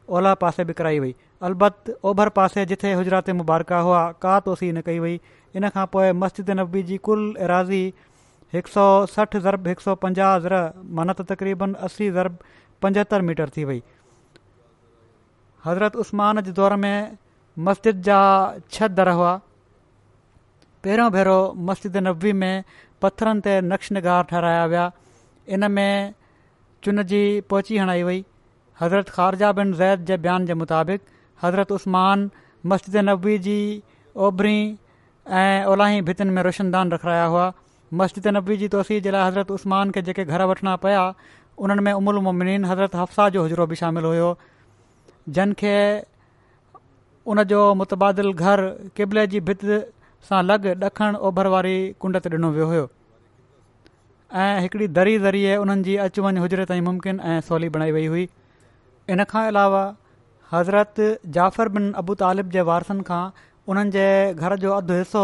ओला 0.10 0.34
पासे 0.44 0.66
बि 0.66 0.74
कराई 0.80 1.00
वई 1.00 1.14
अलबत 1.50 1.94
ओभर 2.12 2.30
पासे 2.42 2.66
जिथे 2.74 2.94
हुजराती 3.02 3.32
मुबारका 3.46 3.80
हुआ 3.88 4.02
का 4.22 4.40
तौसी 4.50 4.72
न 4.74 4.82
कई 4.90 5.00
वई 5.06 5.20
इन 5.58 5.70
खां 5.76 5.86
पोइ 5.94 6.12
मस्जिद 6.24 6.50
नबी 6.60 6.84
जी 6.90 6.98
कुलु 7.10 7.34
ऐराज़ी 7.48 7.84
हिकु 8.54 8.70
सौ 8.78 8.88
सठि 9.16 9.40
ज़रबु 9.46 9.70
हिकु 9.70 9.82
सौ 9.90 9.96
पंजाहु 10.08 10.64
माना 11.00 11.14
त 11.22 11.30
तक़रीबन 11.34 11.74
असी 11.90 12.10
पंजहतरि 12.82 13.24
मीटर 13.30 13.50
थी 13.56 13.64
वई 13.70 13.82
हज़रत 15.66 15.96
عثمان 16.04 16.42
जे 16.48 16.52
दौर 16.60 16.76
में 16.86 17.18
मस्जिद 17.68 18.02
जा 18.08 18.20
छह 18.74 18.88
दर 19.00 19.10
हुआ 19.20 19.34
पहिरियों 20.84 21.10
भेरो 21.12 21.38
मस्जिद 21.70 21.98
नबी 22.08 22.34
में 22.44 22.64
पथरनि 23.06 23.42
ते 23.48 23.56
नक्श 23.72 23.92
नगार 23.98 24.24
ठहिराया 24.30 24.66
विया 24.74 24.86
इन 25.58 25.72
में 25.78 26.14
चुन 26.88 27.04
जी 27.12 27.22
पोची 27.52 27.78
हणाई 27.84 28.04
वई 28.12 28.24
हज़रत 28.82 29.10
ख़ारजा 29.18 29.52
बिन 29.58 29.74
ज़ैद 29.80 30.06
जे 30.12 30.18
बयान 30.26 30.46
जे 30.52 30.54
मुताबिक़ 30.60 31.02
हज़रत 31.44 31.72
उस्तमान 31.80 32.30
मस्जिद 32.74 32.96
नबी 33.10 33.38
जी 33.48 33.58
ओभिरी 34.28 34.56
ऐं 35.42 35.68
ओलाही 35.74 36.02
भितियुनि 36.12 36.34
में 36.38 36.42
रोशनदान 36.50 36.92
रखाया 36.98 37.26
हुआ 37.34 37.52
मस्जिदु 38.04 38.32
नबी 38.38 38.58
जी 38.64 38.68
तुसी 38.78 39.00
जे 39.08 39.12
लाइ 39.18 39.28
हज़रत 39.28 39.52
उस्तमान 39.58 39.92
खे 39.98 40.02
जेके 40.12 40.26
घर 40.36 40.46
वठिणा 40.54 40.76
पिया 40.86 41.04
उन्हनि 41.66 41.82
में 41.86 41.92
उमुल 41.94 42.18
मुमिन 42.26 42.66
हज़रत 42.66 42.96
हफ्साह 42.96 43.30
जो 43.36 43.42
हुज़िरो 43.44 43.66
बि 43.72 43.76
शामिल 43.76 44.04
हुयो 44.06 44.28
जन 45.38 45.54
खे 45.62 45.76
उन 47.34 47.44
जो 47.52 47.60
मुतबादिल 47.80 48.32
घरु 48.34 48.68
क़िबले 48.98 49.26
जी 49.34 49.40
भित 49.50 49.66
सां 50.30 50.42
लॻ 50.44 50.84
ॾखणु 50.90 51.18
ओभर 51.30 51.48
वारी 51.56 51.76
कुंडत 52.04 52.28
ॾिनो 52.32 52.50
वियो 52.58 52.66
हो 52.72 52.80
ऐं 54.44 54.60
हिकड़ी 54.68 54.88
दरी 55.00 55.18
ज़रिए 55.26 55.56
उन्हनि 55.66 55.84
जी 55.90 55.96
अचु 56.06 56.24
वञु 56.28 56.42
हुजरे 56.46 56.66
ताईं 56.72 56.82
मुमकिन 56.88 57.20
ऐं 57.34 57.40
सवली 57.50 57.70
बणाई 57.76 57.92
वई 57.98 58.06
हुई 58.14 58.26
इन 59.16 59.24
खां 59.34 59.44
अलावा 59.52 59.84
हज़रत 60.54 61.02
जाफ़र 61.40 61.72
बिन 61.80 61.92
अबू 62.04 62.16
तालिब 62.24 62.52
जे 62.56 62.66
वारसनि 62.72 63.08
खां 63.12 63.22
उन्हनि 63.74 63.98
जे 63.98 64.08
घर 64.44 64.58
जो 64.66 64.72
अधु 64.80 65.00
हिसो 65.04 65.24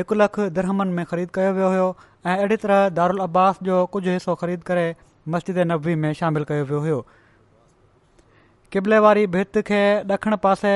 हिकु 0.00 0.20
लखु 0.22 0.48
दरहमनि 0.60 0.96
में 1.00 1.04
ख़रीद 1.14 1.32
कयो 1.40 1.50
वियो 1.62 1.72
हो 1.76 1.88
ऐं 2.26 2.36
अहिड़ी 2.36 2.60
तरह 2.66 3.24
अब्बास 3.28 3.62
जो 3.70 3.82
कुझु 3.96 4.10
हिसो 4.16 4.34
ख़रीद 4.44 4.68
करे 4.70 4.86
मस्जिद 5.28 5.58
नबवी 5.70 5.94
में 6.02 6.12
शामिल 6.18 6.44
कयो 6.44 6.64
वियो 6.64 6.78
हुयो 6.80 7.00
क़बले 8.72 8.98
वारी 9.04 9.26
भिति 9.34 9.62
खे 9.62 9.80
ॾखिण 10.12 10.36
पासे 10.42 10.72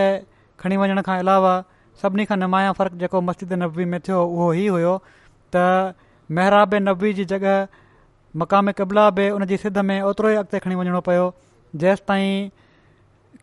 खणी 0.61 0.77
वञण 0.77 1.01
खां 1.07 1.17
अलावा 1.19 1.55
सभिनी 2.03 2.25
खां 2.31 2.37
नुमाया 2.39 2.73
फ़र्क़ु 2.79 2.99
जेको 2.99 3.21
मस्जिद 3.29 3.53
नबवी 3.63 3.85
में 3.93 3.99
थियो 4.09 4.23
उहो 4.25 4.53
ई 4.55 4.67
हुयो 4.71 4.93
त 5.57 5.67
महराब 6.39 6.75
नबवी 6.89 7.13
जी 7.19 7.25
जॻह 7.33 7.67
मक़ाम 8.43 8.71
क़िबला 8.81 9.09
बि 9.19 9.29
उन 9.37 9.45
जी 9.53 9.57
सिद 9.67 9.79
में 9.91 10.01
ओतिरो 10.15 10.31
ई 10.31 10.35
अॻिते 10.47 10.59
खणी 10.67 10.75
वञणो 10.79 11.01
पियो 11.11 11.25
जेसि 11.83 12.05
ताईं 12.09 12.49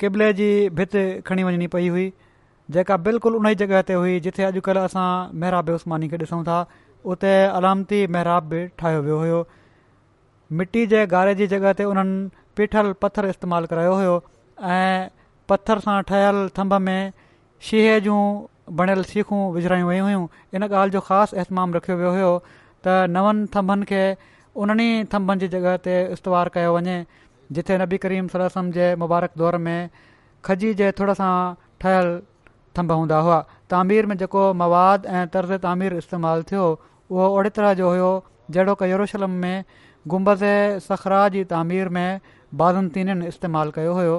क़बले 0.01 0.31
जी 0.39 0.49
भित 0.79 0.95
खणी 1.27 1.43
वञणी 1.43 1.67
पई 1.75 1.87
हुई 1.97 2.11
जेका 2.77 2.97
बिल्कुलु 3.09 3.39
उन 3.43 3.47
ई 3.51 3.55
जॻह 3.65 3.81
ते 3.91 3.93
हुई 3.99 4.19
जिथे 4.29 4.43
अॼुकल्ह 4.53 4.83
असां 4.87 5.07
महराब 5.43 5.69
उस्मानी 5.79 6.09
खे 6.09 6.17
ॾिसूं 6.23 6.43
था 6.51 6.63
उते 7.15 7.35
अलामती 7.59 8.05
महराब 8.17 8.49
बि 8.55 8.65
ठाहियो 8.79 9.01
वियो 9.09 9.17
हुयो 9.25 9.45
मिटी 10.57 10.85
जे 10.91 11.05
गारे 11.11 11.33
जी 11.37 11.45
जॻह 11.51 11.71
ते 11.77 11.83
उन्हनि 11.91 12.15
पीठल 12.57 12.91
पथर 13.03 13.25
इस्तेमालु 13.33 13.67
कयो 13.69 13.93
हुयो 13.99 14.15
ऐं 14.73 15.05
पथर 15.51 15.79
सां 15.85 15.95
ठहियलु 16.09 16.41
थम्भ 16.59 16.73
में 16.87 17.11
शीहें 17.69 17.95
जूं 18.07 18.17
बणियलु 18.81 19.03
शीखूं 19.11 19.39
विझिरायूं 19.55 19.87
वयूं 19.91 20.05
हुयूं 20.07 20.27
इन 20.59 20.63
ॻाल्हि 20.67 20.93
जो 20.95 20.99
ख़ासि 21.07 21.37
अहतमाम 21.43 21.73
रखियो 21.77 21.95
वियो 22.01 22.11
हुयो 22.17 22.29
त 22.47 22.97
नवनि 23.15 23.47
थम्भनि 23.55 23.87
खे 23.93 24.03
उन्हनि 24.65 24.87
थम्बनि 25.15 25.43
जी 25.43 25.47
जॻह 25.55 25.77
ते 25.87 25.95
इस्तेमालु 26.17 26.53
कयो 26.57 26.75
वञे 26.77 26.95
जिथे 27.59 27.77
नबी 27.83 28.01
करीम 28.05 28.27
सलाह 28.35 28.65
जे 28.77 28.91
मुबारक 29.05 29.41
दौर 29.43 29.57
में 29.69 29.79
खजी 30.49 30.73
जे 30.83 30.91
थुड़ 31.01 31.15
सां 31.21 31.31
ठहियलु 31.85 32.11
थम्ब 32.77 32.91
हूंदा 32.99 33.23
हुआ 33.29 33.39
तामीर 33.75 34.11
में 34.13 34.17
जेको 34.23 34.45
मवाद 34.61 35.09
ऐं 35.19 35.25
तर्ज़ 35.37 35.55
तामीर 35.67 35.97
इस्तेमालु 36.03 36.49
थियो 36.53 36.67
उहो 36.83 37.31
ओड़े 37.41 37.53
तरह 37.59 37.73
जो 37.81 37.89
हुयो 37.95 38.11
जहिड़ो 38.57 38.75
की 38.83 38.91
यरूशलम 38.93 39.37
में 39.45 39.57
गुंबद 40.11 40.41
सखरा 40.85 41.17
जी 41.33 41.43
तामीर 41.51 41.89
में 41.97 42.19
बादनतीन 42.61 43.21
इस्तेमालु 43.27 43.71
कयो 43.75 43.91
हुयो 43.97 44.15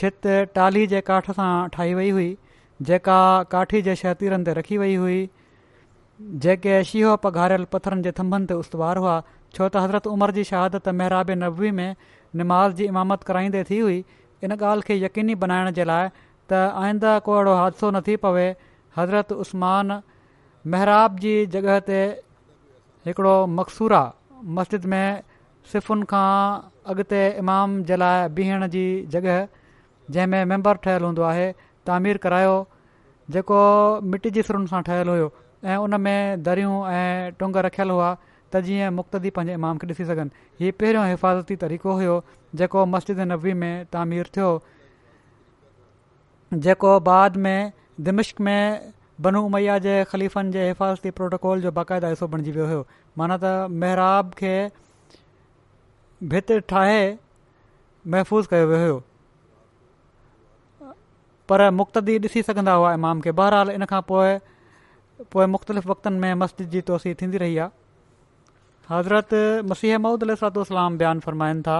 छित 0.00 0.26
टाली 0.56 0.86
जे 0.92 1.00
काठ 1.06 1.30
सां 1.38 1.48
ठाही 1.76 1.94
वई 2.00 2.10
हुई 2.16 2.26
जेका 2.90 3.14
काठी 3.54 3.80
जे 3.86 3.94
शहतीरनि 4.00 4.46
ते 4.48 4.52
रखी 4.58 4.78
वई 4.82 4.94
हुई 5.04 5.16
जेके 6.46 6.74
शीहो 6.90 7.14
पघारियल 7.22 7.64
पथरनि 7.76 8.02
जे 8.08 8.12
थम्भनि 8.20 8.50
ते 8.52 8.58
उस्तवार 8.64 9.00
हुआ 9.04 9.14
छो 9.30 9.68
त 9.68 9.84
हज़रत 9.86 10.10
उमिरि 10.12 10.36
जी 10.40 10.44
शहादताब 10.50 11.32
नबी 11.44 11.70
में 11.80 11.96
निमाज़ 12.42 12.76
जी 12.82 12.84
इमामत 12.94 13.26
कराईंदे 13.30 13.64
थी 13.70 13.80
हुई 13.86 13.98
इन 14.48 14.56
ॻाल्हि 14.58 14.88
खे 14.90 14.98
यकीनी 15.06 15.38
बनाइण 15.46 15.72
जे 15.80 15.88
लाइ 15.92 16.08
त 16.18 16.62
आईंदा 16.84 17.18
को 17.30 17.38
अहिड़ो 17.38 17.56
हादिसो 17.62 17.90
न 17.90 18.04
थी 18.10 18.18
पवे 18.28 18.46
हज़रत 19.00 19.32
उस्मान 19.48 19.98
महराब 20.76 21.18
जी 21.26 21.34
जॻह 21.58 21.80
ते 21.90 22.02
हिकिड़ो 23.10 23.34
मक़सूर 23.56 24.00
मस्जिद 24.44 24.84
में 24.92 25.22
सिफ़ुनि 25.72 26.04
खां 26.10 26.92
अॻिते 26.92 27.18
इमाम 27.38 27.82
जे 27.84 27.96
लाइ 27.96 28.28
बीहण 28.36 28.66
जी 28.74 28.84
जॻह 29.14 29.46
जंहिं 30.10 30.26
में 30.28 30.44
मैंबर 30.52 30.76
ठहियलु 30.84 31.06
हूंदो 31.06 31.22
आहे 31.32 31.50
तामीर 31.86 32.16
करायो 32.24 32.56
जेको 33.30 33.58
मिटी 34.12 34.30
जे 34.38 34.42
सुरुनि 34.42 34.66
सां 34.66 34.82
ठहियलु 34.82 35.12
हुयो 35.12 35.30
ऐं 35.64 35.76
उन 35.76 36.00
में 36.00 36.42
दरियूं 36.42 36.76
ऐं 36.88 37.32
टुंग 37.38 37.56
रखियलु 37.66 37.94
हुआ 37.94 38.16
त 38.52 38.60
जीअं 38.68 38.90
मुक़्तदी 38.98 39.30
पंहिंजे 39.38 39.54
इमाम 39.54 39.78
खे 39.82 39.86
ॾिसी 39.92 40.04
सघनि 40.10 40.30
हीअ 40.60 40.72
पहिरियों 40.80 41.06
हिफ़ाज़ती 41.08 41.56
तरीक़ो 41.66 41.92
हुयो 42.00 42.22
जेको 42.62 42.84
मस्जिद 42.94 43.20
नबी 43.32 43.52
में 43.64 43.74
तामीरु 43.92 44.30
थियो 44.36 44.52
जेको 46.68 46.98
बाद 47.10 47.36
में 47.46 47.72
दिमिश्क 48.08 48.40
में 48.48 48.92
बनू 49.26 49.40
उमैया 49.46 49.78
जे 49.84 49.94
ख़लीफ़नि 50.10 50.52
जे 50.52 50.66
हिफ़ाज़ती 50.66 51.10
प्रोटोकॉल 51.18 51.60
जो 51.60 51.70
बाक़ाइदा 51.78 52.08
हिसो 52.08 52.26
बणिजी 52.34 52.50
वियो 52.56 52.66
हुयो 52.66 52.84
माना 53.18 53.36
त 53.42 53.68
महिराब 53.84 54.32
खे 54.40 54.52
भित 56.34 56.52
ठाहे 56.72 57.00
महफ़ूज़ 58.14 58.48
कयो 58.52 58.66
वियो 58.72 58.80
हुयो 58.80 59.02
पर 61.52 61.68
मुक्तदी 61.80 62.18
ॾिसी 62.28 62.42
सघंदा 62.50 62.72
हुआ 62.78 62.94
इमाम 63.00 63.20
खे 63.26 63.32
बहरहाल 63.42 63.70
इन 63.80 63.84
खां 63.94 64.00
पोइ 64.12 64.38
पोइ 65.34 65.46
मुख़्तलिफ़ 65.56 65.88
वक़्तनि 65.88 66.18
में 66.24 66.34
मस्जिद 66.46 66.70
जी 66.76 66.80
तोसी 66.90 67.14
थींदी 67.22 67.38
रही 67.44 67.56
आहे 67.58 67.70
हज़रत 68.94 69.34
मसीह 69.70 69.98
महूद 70.06 70.24
मूदुसरातलाम 70.28 70.98
बयानु 70.98 71.20
फ़रमाइनि 71.26 71.62
था 71.66 71.78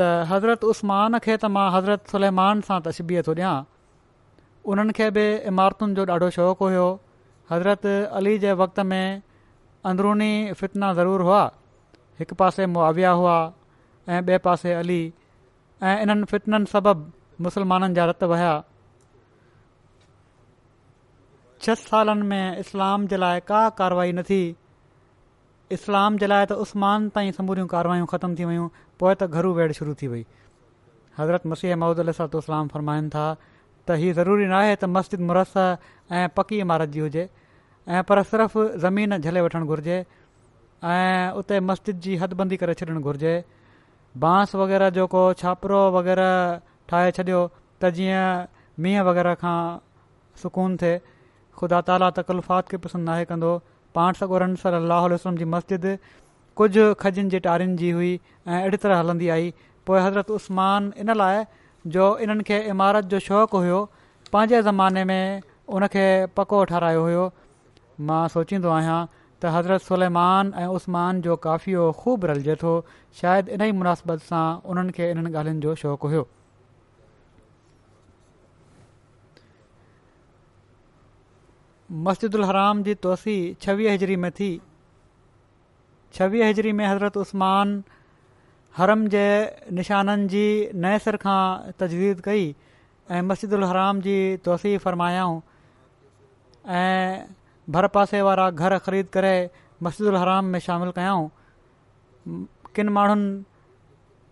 त 0.00 0.10
हज़रत 0.32 0.64
उस्मान 0.74 1.18
खे 1.28 1.36
त 1.36 1.54
मां 1.58 1.68
हज़रत 1.78 2.08
सलमान 2.16 2.60
सां 2.70 2.80
तशबीअ 2.88 3.22
थो 3.28 3.34
ॾियां 3.38 3.54
उन्हनि 4.68 4.92
खे 4.92 5.10
बि 5.16 5.24
इमारतुनि 5.50 5.94
जो 5.98 6.04
ॾाढो 6.12 6.28
शौक़ु 6.36 6.66
हुओ 6.68 6.88
हज़रत 7.50 7.86
अली 8.16 8.38
जे 8.44 8.52
वक़्त 8.60 8.78
में 8.90 9.22
अंदरुनी 9.88 10.32
फितना 10.60 10.92
ज़रूरु 10.94 11.24
हुआ 11.24 11.42
हिकु 12.18 12.34
पासे 12.40 12.66
मुआविया 12.72 13.10
हुआ 13.18 13.36
ऐं 14.08 14.22
ॿिए 14.22 14.38
पासे 14.44 14.72
अली 14.84 15.00
ऐं 15.82 15.96
इन्हनि 16.04 16.24
फ़ितननि 16.32 16.66
सबबु 16.72 16.92
मुस्लमाननि 17.44 17.94
जा 17.96 18.04
रतु 18.12 18.26
विया 18.32 18.52
छह 21.64 21.74
सालनि 21.74 22.22
में 22.30 22.44
इस्लाम 22.60 23.06
जे 23.10 23.16
लाइ 23.16 23.40
का 23.48 23.60
कारवाई 23.80 24.12
न 24.12 24.22
थी 24.28 24.42
इस्लाम 25.72 26.12
जे 26.20 26.26
लाइ 26.28 26.44
त 26.50 26.52
उसमान 26.64 27.08
ताईं 27.16 27.32
समूरियूं 27.38 27.66
कारवायूं 27.74 28.06
ख़तमु 28.12 28.34
थी 28.38 28.44
वियूं 28.50 28.68
पोइ 29.00 29.14
त 29.20 29.24
घरु 29.36 29.52
वेड़ 29.58 29.72
शुरू 29.80 29.94
थी 30.02 30.06
वई 30.12 30.24
हज़रत 31.18 31.42
मसीह 31.52 31.76
महमद 31.76 32.00
अलाम 32.26 32.68
फरमाइनि 32.74 33.08
था 33.16 33.26
त 33.90 33.98
इहा 33.98 34.12
ज़रूरी 34.22 34.46
नाहे 34.50 34.74
त 34.80 34.84
मस्जिद 34.96 35.20
मुरस 35.28 35.54
ऐं 36.18 36.26
पकी 36.38 36.56
इमारत 36.64 36.88
जी 36.96 37.00
हुजे 37.04 37.24
ऐं 37.90 38.02
पर 38.10 38.22
सिर्फ़ु 38.30 38.62
ज़मीन 38.84 39.18
झले 39.26 39.40
वठणु 39.46 39.66
घुरिजे 39.74 39.96
ऐं 40.94 41.30
उते 41.42 41.58
मस्जिद 41.70 41.96
जी 42.06 42.16
हदबंदी 42.22 42.56
करे 42.62 42.74
छॾणु 42.82 43.00
घुरिजे 43.08 43.32
बांस 44.26 44.54
वग़ैरह 44.62 44.90
जेको 44.98 45.22
छापरो 45.42 45.80
वग़ैरह 45.98 46.34
ठाहे 46.92 47.10
छॾियो 47.18 47.40
त 47.82 47.90
जीअं 47.98 48.24
मींहं 48.84 49.04
वग़ैरह 49.10 49.34
खां 49.42 49.58
सुकून 50.42 50.76
थिए 50.82 50.96
ख़ुदा 51.60 51.80
ताला 51.90 52.08
तकलफ़ात 52.20 52.68
खे 52.72 52.76
पसंदि 52.86 53.04
नाहे 53.10 53.24
कंदो 53.32 53.52
पाण 53.98 54.10
सगोरन 54.22 54.54
सली 54.64 54.78
अलाह 54.86 55.06
वसलम 55.14 55.40
जी 55.42 55.46
मस्जिद 55.56 55.84
कुझु 56.62 56.84
खजनि 57.04 57.30
जे 57.32 57.38
टारियुनि 57.48 57.76
जी 57.82 57.90
हुई 57.98 58.12
ऐं 58.50 58.58
अहिड़ी 58.60 58.78
तरह 58.86 58.98
हलंदी 59.02 59.28
आई 59.36 59.48
पोइ 59.90 59.98
हज़रत 60.06 60.30
उस्मान 60.38 60.92
इन 61.04 61.14
लाइ 61.22 61.38
जो 61.86 62.16
इन्हनि 62.22 62.42
खे 62.46 62.58
इमारत 62.70 63.04
जो 63.12 63.18
शौक़ु 63.24 63.58
हुयो 63.58 63.78
पंहिंजे 64.32 64.62
ज़माने 64.62 65.04
में 65.04 65.42
उनखे 65.76 66.04
पको 66.36 66.64
ठाहिरायो 66.68 67.02
हुयो 67.02 67.24
मां 68.08 68.26
सोचींदो 68.34 68.68
आहियां 68.70 68.98
त 69.42 69.52
हज़रत 69.54 69.82
सुलमान 69.84 70.52
ऐं 70.60 70.66
उसमान 70.78 71.20
जो 71.24 71.36
काफ़िओ 71.46 71.90
ख़ूबु 72.00 72.26
रलिजे 72.30 72.56
थो 72.62 72.72
शायदि 73.20 73.52
इन्ही 73.56 73.72
मुनासिबत 73.80 74.20
सां 74.28 74.44
उन्हनि 74.70 74.92
खे 74.98 75.10
इन्हनि 75.10 75.32
ॻाल्हियुनि 75.34 75.60
जो 75.64 75.74
शौक़ु 75.84 76.08
हुयो 76.08 76.28
मस्जिदुलहराम 82.08 82.82
जी 82.88 82.94
तुसी 83.06 83.38
छवीह 83.62 83.92
हज़री 83.94 84.16
में 84.24 84.30
थी 84.40 84.50
छवीह 86.14 86.48
हज़री 86.48 86.72
में 86.80 86.86
हज़रत 86.86 87.16
उसमान 87.16 87.82
हरम 88.76 89.06
जे 89.12 89.22
निशाननि 89.76 90.26
जी 90.32 90.42
नए 90.82 90.98
सिर 91.04 91.16
खां 91.22 91.38
तजदीद 91.82 92.20
कई 92.24 92.44
ऐं 93.16 93.22
उल 93.58 93.64
हराम 93.70 94.00
जी 94.00 94.16
तव्हीं 94.44 94.76
फ़रमायाऊं 94.84 95.40
ऐं 96.80 97.24
भर 97.76 97.86
पासे 97.96 98.20
वारा 98.28 98.48
घर 98.50 98.76
ख़रीद 98.86 99.06
करे 99.16 99.34
उल 99.86 100.16
हराम 100.16 100.44
में 100.52 100.58
शामिलु 100.68 100.92
कयाऊं 100.98 101.28
किन 102.76 102.88
माण्हुनि 102.98 103.32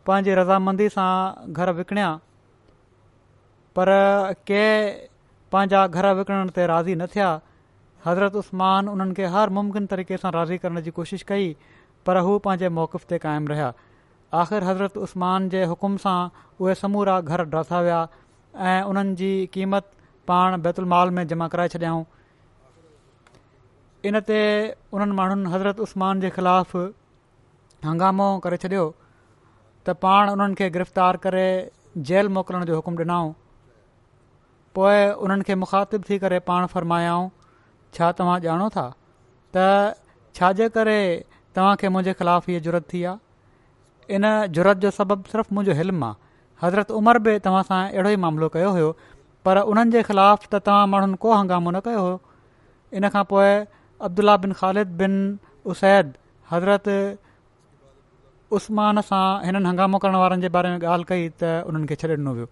पंहिंजी 0.07 0.35
रज़ामंदी 0.41 0.89
सां 0.99 1.53
घर 1.53 1.71
विकिणिया 1.81 2.11
पर 3.79 3.89
कंहिं 4.51 5.09
पंहिंजा 5.53 5.87
घर 5.87 6.13
विकिणण 6.21 6.51
ते 6.61 6.67
राज़ी 6.75 6.95
न 6.95 7.07
थिया 7.17 7.31
हज़रत 8.07 8.35
उस्मान 8.45 9.13
खे 9.19 9.27
हर 9.37 9.49
मुमकिन 9.59 9.87
तरीक़े 9.97 10.17
सां 10.25 10.33
राज़ी 10.41 10.59
करण 10.65 10.81
जी 10.89 10.91
कोशिशि 11.03 11.25
कई 11.29 11.55
पर 12.07 12.17
हू 12.31 12.39
पंहिंजे 12.49 12.69
मौक़फ़ 12.81 13.05
ते 13.13 13.19
क़ाइमु 13.29 13.53
रहिया 13.55 13.73
आख़िर 14.35 14.65
हज़रत 14.65 14.97
उस्मान 14.99 15.49
जे 15.49 15.63
हुकुम 15.65 15.97
सां 15.97 16.29
उहे 16.61 16.75
समूरा 16.75 17.21
घर 17.21 17.43
डसा 17.55 17.81
विया 17.83 18.07
ऐं 18.71 18.83
उन्हनि 18.87 19.15
जी 19.17 19.31
क़ीमत 19.53 19.91
पाण 20.29 20.57
में 21.15 21.27
जमा 21.27 21.47
कराए 21.49 21.69
छॾियाऊं 21.69 22.05
इनते 24.09 24.41
उन्हनि 24.93 25.13
माण्हुनि 25.21 25.53
हज़रत 25.53 25.81
उस्मान 25.81 26.21
जे 26.21 26.31
ख़िलाफ़ 26.31 26.77
हंगामो 27.87 28.27
करे 28.45 28.57
छॾियो 28.65 28.85
त 29.87 29.95
पाण 30.03 30.31
उन्हनि 30.31 30.55
खे 30.55 30.69
गिरफ़्तार 30.71 31.17
करे 31.27 31.47
जेल 32.11 32.29
मोकिलण 32.35 32.65
जो 32.65 32.75
हुकुम 32.81 32.99
ॾिनाऊं 33.01 33.33
पोइ 34.75 35.09
उन्हनि 35.25 35.45
खे 35.73 35.99
थी 36.11 36.19
करे 36.27 36.39
पाण 36.51 36.67
फ़र्मायाऊं 36.77 37.29
छा 37.95 38.11
तव्हां 38.21 38.41
ॼाणो 38.41 38.69
था 38.77 38.87
त 39.57 39.65
छाजे 40.41 40.69
करे 40.77 40.99
तव्हां 41.57 41.91
मुंहिंजे 41.97 42.13
ख़िलाफ़ु 42.21 42.51
इहा 42.53 42.61
ज़रूरत 42.67 42.85
थी 42.93 43.03
आहे 43.05 43.27
इन 44.17 44.25
जुरत 44.57 44.77
जो 44.83 44.91
सबबु 44.99 45.31
सिर्फ़ु 45.33 45.55
मुंहिंजो 45.57 45.75
इल्मु 45.83 46.05
आहे 46.07 46.15
हज़रत 46.63 46.91
उमर 46.99 47.19
बि 47.25 47.33
तव्हां 47.47 47.63
सां 47.71 47.81
अहिड़ो 47.89 48.11
ई 48.11 48.17
मामिलो 48.25 48.49
कयो 48.57 48.71
हुयो 48.77 48.89
पर 49.47 49.59
उन्हनि 49.73 49.93
जे 49.97 50.03
ख़िलाफ़ु 50.09 50.47
त 50.53 50.61
तव्हां 50.69 50.87
माण्हुनि 50.93 51.17
को 51.25 51.29
हंगामो 51.37 51.71
न 51.77 51.81
कयो 51.89 52.01
हो 52.07 52.15
इन 53.01 53.09
खां 53.17 53.25
पोइ 53.33 53.51
अब्दुला 54.09 54.35
बिन 54.45 54.53
ख़ालिद 54.61 54.95
बिन 55.03 55.15
उसैद 55.75 56.15
हज़रत 56.53 56.89
उस्मान 58.61 59.01
सां 59.11 59.27
हिननि 59.47 59.67
हंगामो 59.73 59.97
करण 60.07 60.17
वारनि 60.25 60.43
जे 60.43 60.49
बारे 60.57 60.69
में 60.77 60.83
ॻाल्हि 60.95 61.05
कई 61.13 61.23
त 61.43 61.53
उन्हनि 61.73 61.87
खे 61.93 61.97
छॾे 62.05 62.11
ॾिनो 62.17 62.33
वियो 62.41 62.49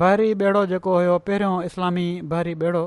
बहरी 0.00 0.30
ॿेड़ो 0.40 0.62
जेको 0.70 0.92
हुयो 0.98 1.12
पहिरियों 1.26 1.62
इस्लामी 1.68 2.04
बहरी 2.30 2.54
ॿेड़ो 2.62 2.80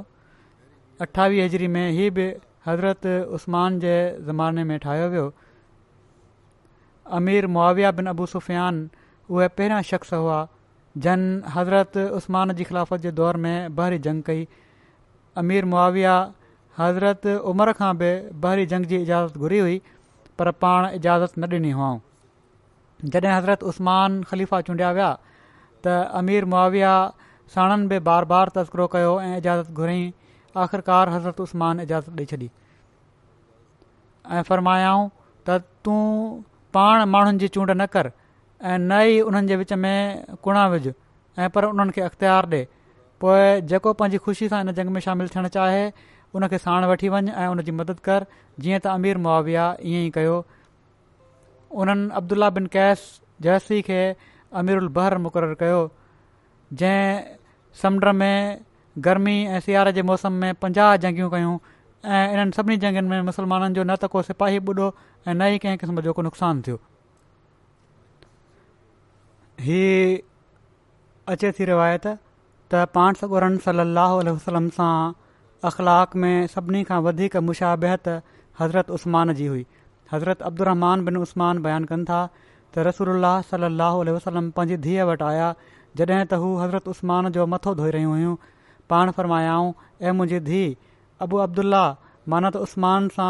अठावीह 1.06 1.46
हज़री 1.46 1.68
में 1.76 1.92
ही 1.98 2.10
बि 2.18 2.26
हज़रत 2.68 3.14
उस्मान 3.38 3.80
जे 3.86 3.94
ज़माने 4.26 4.66
में 4.72 4.76
ठाहियो 4.86 5.08
वियो 5.14 5.24
अमीर 7.20 7.48
मुआविया 7.54 7.92
बिन 8.00 8.12
अबू 8.14 8.26
सुफ़ियान 8.34 8.84
उहे 9.36 9.48
पहिरियां 9.62 9.82
शख़्स 9.92 10.14
हुआ 10.24 10.38
जन 11.06 11.24
हज़रत 11.56 12.04
उस्मान 12.20 12.54
जी 12.60 12.64
ख़िलाफ़त 12.70 13.02
जे 13.08 13.12
दौर 13.22 13.42
में 13.46 13.76
बहरी 13.80 14.00
जंग 14.10 14.24
कई 14.30 14.46
अमीर 15.44 15.72
मुआविया 15.74 16.14
हज़रत 16.82 17.26
उमिरि 17.54 17.74
खां 17.82 17.92
बि 18.04 18.12
बहरी 18.46 18.68
जंग 18.76 18.92
जी 18.94 19.02
इजाज़त 19.08 19.42
घुरी 19.48 19.64
हुई 19.66 19.82
पर 20.42 20.52
पाण 20.66 20.92
इजाज़त 21.00 21.32
न 21.44 21.54
ॾिनी 21.58 21.74
हुआ 21.80 21.90
जॾहिं 23.12 23.34
हज़रत 23.38 23.68
उस्मान 23.74 24.22
ख़लीफ़ा 24.30 24.62
चूंडिया 24.70 24.92
विया 25.00 25.10
त 25.86 26.12
अमीर 26.22 26.46
मुआविया 26.54 26.94
साणनि 27.56 27.88
बि 27.92 28.00
बार 28.08 28.26
बार 28.32 28.50
तस्करो 28.58 28.88
कयो 28.96 29.12
ऐं 29.26 29.38
इजाज़त 29.38 29.70
घुराईं 29.72 30.12
आख़िरकार 30.64 31.10
हज़रत 31.14 31.40
उस्मान 31.42 31.80
इजाज़त 31.86 32.10
ॾेई 32.20 32.26
छॾी 32.32 32.50
ऐं 34.36 34.44
फ़रमायाऊं 34.50 35.08
त 35.48 35.62
तूं 35.88 36.02
पाण 36.76 37.04
माण्हुनि 37.16 37.38
जी 37.44 37.48
चूंड 37.56 37.72
न 37.72 37.86
कर 37.96 38.12
ऐं 38.62 38.78
न 38.78 39.02
ई 39.14 39.20
उन्हनि 39.28 39.48
जे 39.48 39.56
विच 39.62 39.74
में 39.86 40.36
कुणा 40.44 40.68
विझ 40.76 40.84
ऐं 40.90 41.50
पर 41.58 41.64
उन्हनि 41.74 41.92
खे 41.96 42.02
अख़्तियार 42.12 42.44
ॾे 42.56 42.62
पोइ 43.22 43.62
जेको 43.72 43.92
पंहिंजी 44.02 44.18
ख़ुशी 44.26 44.48
सां 44.54 44.60
इन 44.66 44.72
जंग 44.80 44.90
में 44.96 45.00
शामिलु 45.08 45.34
थियणु 45.36 45.48
चाहे 45.56 45.82
उन 46.38 46.48
खे 46.48 46.58
साण 46.66 46.86
वठी 46.92 47.10
वञु 47.16 47.32
ऐं 47.42 47.48
उन 47.56 47.62
जी 47.68 47.72
मदद 47.82 48.00
कर 48.08 48.26
जीअं 48.64 48.80
त 48.86 48.94
अमीर 48.98 49.18
मुआविया 49.26 49.66
ईअं 49.92 50.06
ई 50.08 50.10
कयो 50.18 50.36
उन्हनि 51.84 52.06
अब्दुला 52.22 52.50
बिन 52.60 52.68
कैस 52.76 53.04
जयसी 53.48 53.82
खे 53.90 54.02
अमीरुबर 54.58 55.18
मुक़ररु 55.24 55.56
कयो 55.62 55.80
जंहिं 56.74 57.38
समुंड 57.82 58.06
में 58.22 58.66
गर्मी 59.06 59.36
ऐं 59.46 59.60
सियारे 59.66 59.92
जे 59.94 60.02
मौसम 60.10 60.34
में 60.42 60.54
पंजाह 60.64 60.96
जंगियूं 61.04 61.30
कयूं 61.30 61.58
ऐं 62.14 62.24
इन्हनि 62.34 62.52
सभिनी 62.58 62.78
जंगनि 62.84 63.08
में 63.10 63.22
मुसलमाननि 63.30 63.74
जो 63.76 63.84
न 63.84 63.96
त 64.02 64.06
को 64.14 64.22
सिपाही 64.30 64.58
ॿुढो 64.66 64.88
ऐं 65.28 65.34
न 65.34 65.42
ई 65.54 65.58
कंहिं 65.66 65.78
क़िस्म 65.78 66.02
जो 66.08 66.14
को 66.14 66.22
नुक़सानु 66.22 66.62
थियो 66.68 66.80
ही 69.68 69.84
अचे 71.36 71.52
थी 71.60 71.66
रिवायत 71.74 72.08
त 72.08 72.86
पाण 72.98 73.14
सगुरन 73.22 73.58
सलाहु 73.70 74.22
वसलम 74.34 74.70
सां 74.82 74.94
अख़लाक़ 75.70 76.16
में 76.24 76.34
सभिनी 76.58 76.84
खां 76.90 77.00
वधीक 77.08 77.36
मुशाबिहत 77.50 78.08
हज़रत 78.60 78.90
उस्मान 78.98 79.34
जी 79.40 79.46
हुई 79.48 79.66
हज़रत 80.14 80.42
अब्दुरमान 80.52 81.06
बिन 81.06 81.18
उस्मान 81.18 81.64
कनि 81.92 82.04
था 82.10 82.22
त 82.74 82.86
रसूला 82.88 83.32
सलाहु 83.50 84.00
वसलम 84.16 84.50
पंहिंजी 84.58 84.78
धीअ 84.86 85.04
वटि 85.10 85.26
आया 85.30 85.48
जॾहिं 86.00 86.26
त 86.32 86.40
हू 86.42 86.50
हज़रत 86.64 86.88
उस्मान 86.94 87.30
जो 87.38 87.46
मथो 87.54 87.74
धोई 87.80 87.92
रहियूं 87.96 88.12
हुयूं 88.18 88.34
पाण 88.92 89.12
फ़र्मायाऊं 89.20 89.70
ऐं 90.10 90.12
मुंहिंजी 90.20 90.40
धीउ 90.50 90.76
अबू 91.26 91.40
अब्दुल्ला 91.46 91.84
माना 92.34 92.52
त 92.58 92.62
उसमान 92.68 93.08
सां 93.16 93.30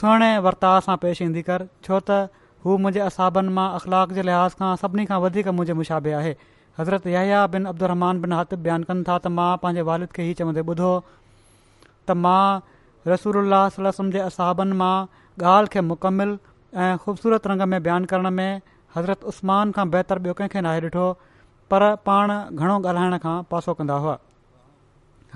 सुहिणे 0.00 0.30
वर्ता 0.48 0.72
सां 0.88 0.96
पेश 1.04 1.22
ईंदी 1.28 1.42
कर 1.50 1.64
छो 1.88 2.00
त 2.10 2.18
हू 2.66 2.76
मुंहिंजे 2.86 3.04
असाबनि 3.08 3.54
मां 3.60 3.66
अख़लाक 3.80 4.12
जे 4.18 4.24
लिहाज़ 4.30 4.56
खां 4.60 4.70
सभिनी 4.84 5.06
खां 5.12 5.18
वधीक 5.26 5.48
मुंहिंजे 5.60 5.76
मुशाबे 5.80 6.12
आहे 6.20 6.32
हज़रत 6.80 7.06
या 7.16 7.38
बिन 7.56 7.70
अब्दुहमान 7.72 8.20
बिन 8.26 8.34
हथ 8.40 8.52
बयानु 8.68 8.90
कनि 8.92 9.06
था 9.10 9.16
त 9.28 9.32
मां 9.38 9.50
पंहिंजे 9.64 9.86
वालिद 9.92 10.12
खे 10.18 10.26
ई 10.32 10.38
चवंदे 10.42 10.66
ॿुधो 10.74 10.92
त 11.06 12.18
मां 12.26 12.42
रसूल 13.14 13.56
सलम 13.78 14.12
जे 14.18 14.22
असाबनि 14.30 14.78
मां 14.84 14.96
ॻाल्हि 15.54 15.72
खे 15.76 15.80
मुकमिल 15.92 16.30
ऐं 16.84 16.96
ख़ूबसूरत 17.02 17.46
रंग 17.50 17.62
में 17.72 17.82
बयानु 17.82 18.06
करण 18.06 18.30
में 18.38 18.60
हज़रत 18.94 19.22
उस्मान 19.30 19.70
खां 19.76 19.84
बहितर 19.90 20.18
ॿियो 20.24 20.32
कंहिंखे 20.40 20.60
नाहे 20.66 20.80
ॾिठो 20.88 21.04
पर 21.72 21.82
पाण 22.08 22.32
घणो 22.32 22.74
ॻाल्हाइण 22.88 23.16
खां 23.22 23.36
पासो 23.52 23.74
कंदा 23.78 23.94
हुआ 24.06 24.16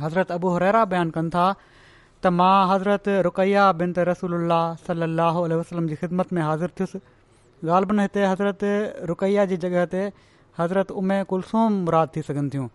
हज़रत 0.01 0.33
अबू 0.37 0.49
हरेरा 0.55 0.85
बयानु 0.91 1.11
कनि 1.15 1.31
था 1.37 1.45
त 1.59 2.33
मां 2.41 2.53
हज़रत 2.73 3.09
रुकैया 3.29 3.63
बिन 3.79 3.93
त 3.95 4.05
रसूल 4.11 4.35
सलाहु 4.83 5.47
वसलम 5.55 5.87
जी 5.95 5.97
ख़िदमत 6.03 6.33
में 6.33 6.43
हाज़िर 6.51 6.75
थियुसि 6.81 7.01
ॻाल्हि 7.79 7.89
बि 7.95 7.97
हिते 8.05 8.27
हज़रत 8.33 8.67
रुकैया 9.13 9.49
जी 9.55 9.59
जॻह 9.65 9.87
ते 9.97 10.05
हज़रत 10.61 10.95
उमे 11.05 11.19
कुलसूम 11.33 11.81
मुराद 11.89 12.15
थी 12.19 12.25
सघनि 12.29 12.55
थियूं 12.59 12.69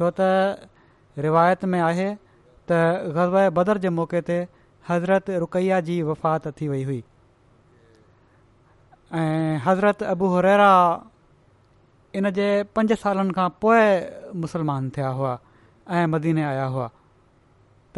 छो 0.00 0.10
त 0.22 0.30
रिवायत 1.28 1.68
में 1.76 1.78
आहे 1.90 2.08
त 2.72 2.80
ग़ज़ब 3.20 3.38
बदर 3.62 3.84
जे 3.86 3.94
मौक़े 4.00 4.24
ते 4.32 4.40
हज़रत 4.94 5.32
रुकैया 5.46 5.84
जी 5.92 6.00
वफ़ात 6.12 6.52
थी 6.62 6.72
वई 6.74 6.86
हुई 6.90 7.00
ऐं 9.14 9.56
हज़रत 9.64 10.02
अबूरैरा 10.02 10.72
इन 12.14 12.30
जे 12.38 12.46
पंज 12.76 12.92
सालनि 13.04 13.32
खां 13.32 13.48
पोइ 13.64 14.36
मुसलमान 14.40 14.88
थिया 14.96 15.08
हुआ 15.20 15.38
ऐं 15.90 16.06
मदीने 16.14 16.42
आया 16.44 16.64
हुआ 16.74 16.88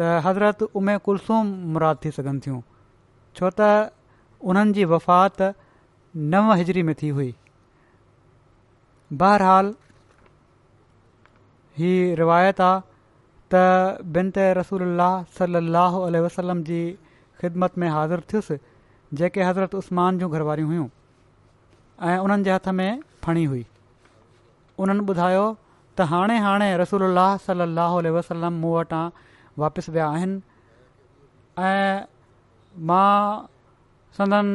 त 0.01 0.07
हज़रत 0.27 0.63
उमे 0.75 0.97
कुल्सोम 1.07 1.47
मुराद 1.75 1.97
थी 2.05 2.11
सघनि 2.17 2.39
थियूं 2.45 2.61
छो 3.35 3.49
त 3.59 3.59
उन्हनि 4.51 4.73
जी 4.79 4.85
वफ़ात 4.93 5.41
नव 6.35 6.53
हिजरी 6.63 6.83
में 6.83 6.93
थी 7.03 7.09
हुई 7.19 7.33
बहरहालु 9.23 9.73
ही 11.81 11.91
रिवायत 12.21 12.61
आहे 12.69 12.79
त 13.53 13.97
बिन 14.17 14.31
रसूल 14.61 14.87
सलाहु 15.39 16.05
वसलम 16.25 16.63
जी 16.71 16.81
ख़िदमत 17.41 17.77
में 17.77 17.87
हाज़िर 17.97 18.23
थियुसि 18.33 18.57
जेके 19.21 19.43
हज़रत 19.49 19.75
उस्तमान 19.83 20.17
जूं 20.19 20.31
घर 20.31 20.59
हुयूं 20.61 20.87
ऐं 22.01 22.17
उन्हनि 22.17 22.43
जे 22.43 22.51
हथ 22.51 22.67
में 22.77 22.99
फ़णी 23.23 23.43
हुई 23.49 23.65
उन्हनि 24.83 25.05
ॿुधायो 25.11 25.41
त 25.97 26.07
हाणे 26.11 26.37
हाणे 26.45 26.69
रसूल 26.77 27.03
सलाहु 27.45 28.01
वसलम 28.15 28.53
मूं 28.61 28.71
वटां 28.77 29.03
वापसि 29.61 29.91
विया 29.91 30.07
आहिनि 30.09 30.41
मां 32.89 33.45
संदन 34.17 34.47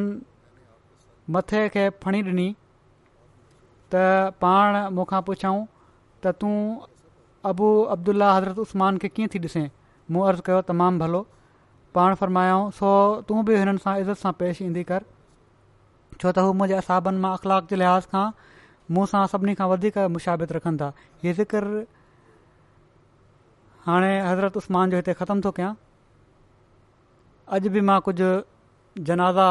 मथे 1.35 1.61
खे 1.75 1.89
फणी 2.03 2.23
ॾिनी 2.33 2.49
त 3.95 4.03
पाण 4.43 4.77
मूंखां 4.99 5.21
पुछऊं 5.31 5.65
त 6.25 6.35
तूं 6.43 6.55
अबू 7.51 7.69
अब्दुल्ला 7.97 8.33
हज़रत 8.37 8.59
उस्मान 8.69 8.99
खे 9.05 9.09
कीअं 9.15 9.29
थी 9.35 9.39
ॾिसे 9.49 9.65
मूं 10.11 10.27
अर्ज़ु 10.31 10.43
कयो 10.49 10.61
तमामु 10.73 10.99
भलो 11.05 11.27
पाण 11.95 12.15
फ़रमायाऊं 12.23 12.71
सो 12.81 12.91
तूं 13.29 13.45
बि 13.45 13.57
हिननि 13.63 13.83
सां 13.87 13.99
इज़त 14.05 14.23
सां 14.27 14.33
पेश 14.43 14.63
ईंदी 14.67 14.83
कर 14.93 15.05
छो 16.21 16.29
त 16.37 16.39
हू 16.45 16.51
मुंहिंजे 16.59 16.77
असाबनि 16.83 17.19
मां 17.23 17.33
अख़लाक 17.39 17.69
जे 17.73 17.77
लिहाज़ 17.83 18.07
खां 18.13 18.27
मूंसां 18.99 19.23
सभिनी 19.33 19.55
खां 19.61 19.67
वधीक 19.73 19.97
मुशाबित 20.17 20.53
रखनि 20.57 20.79
था 20.83 20.89
हीउ 21.23 21.33
ज़िकर 21.39 21.65
हाणे 23.89 24.13
हज़रत 24.29 24.57
उस्मान 24.63 24.91
जो 24.91 24.97
हिते 25.01 25.13
ख़तम 25.23 25.41
थो 25.47 25.51
कया 25.59 25.71
अॼु 27.59 27.71
बि 27.77 27.81
मां 27.91 27.99
कुझु 28.09 28.31
जनाज़ा 29.09 29.49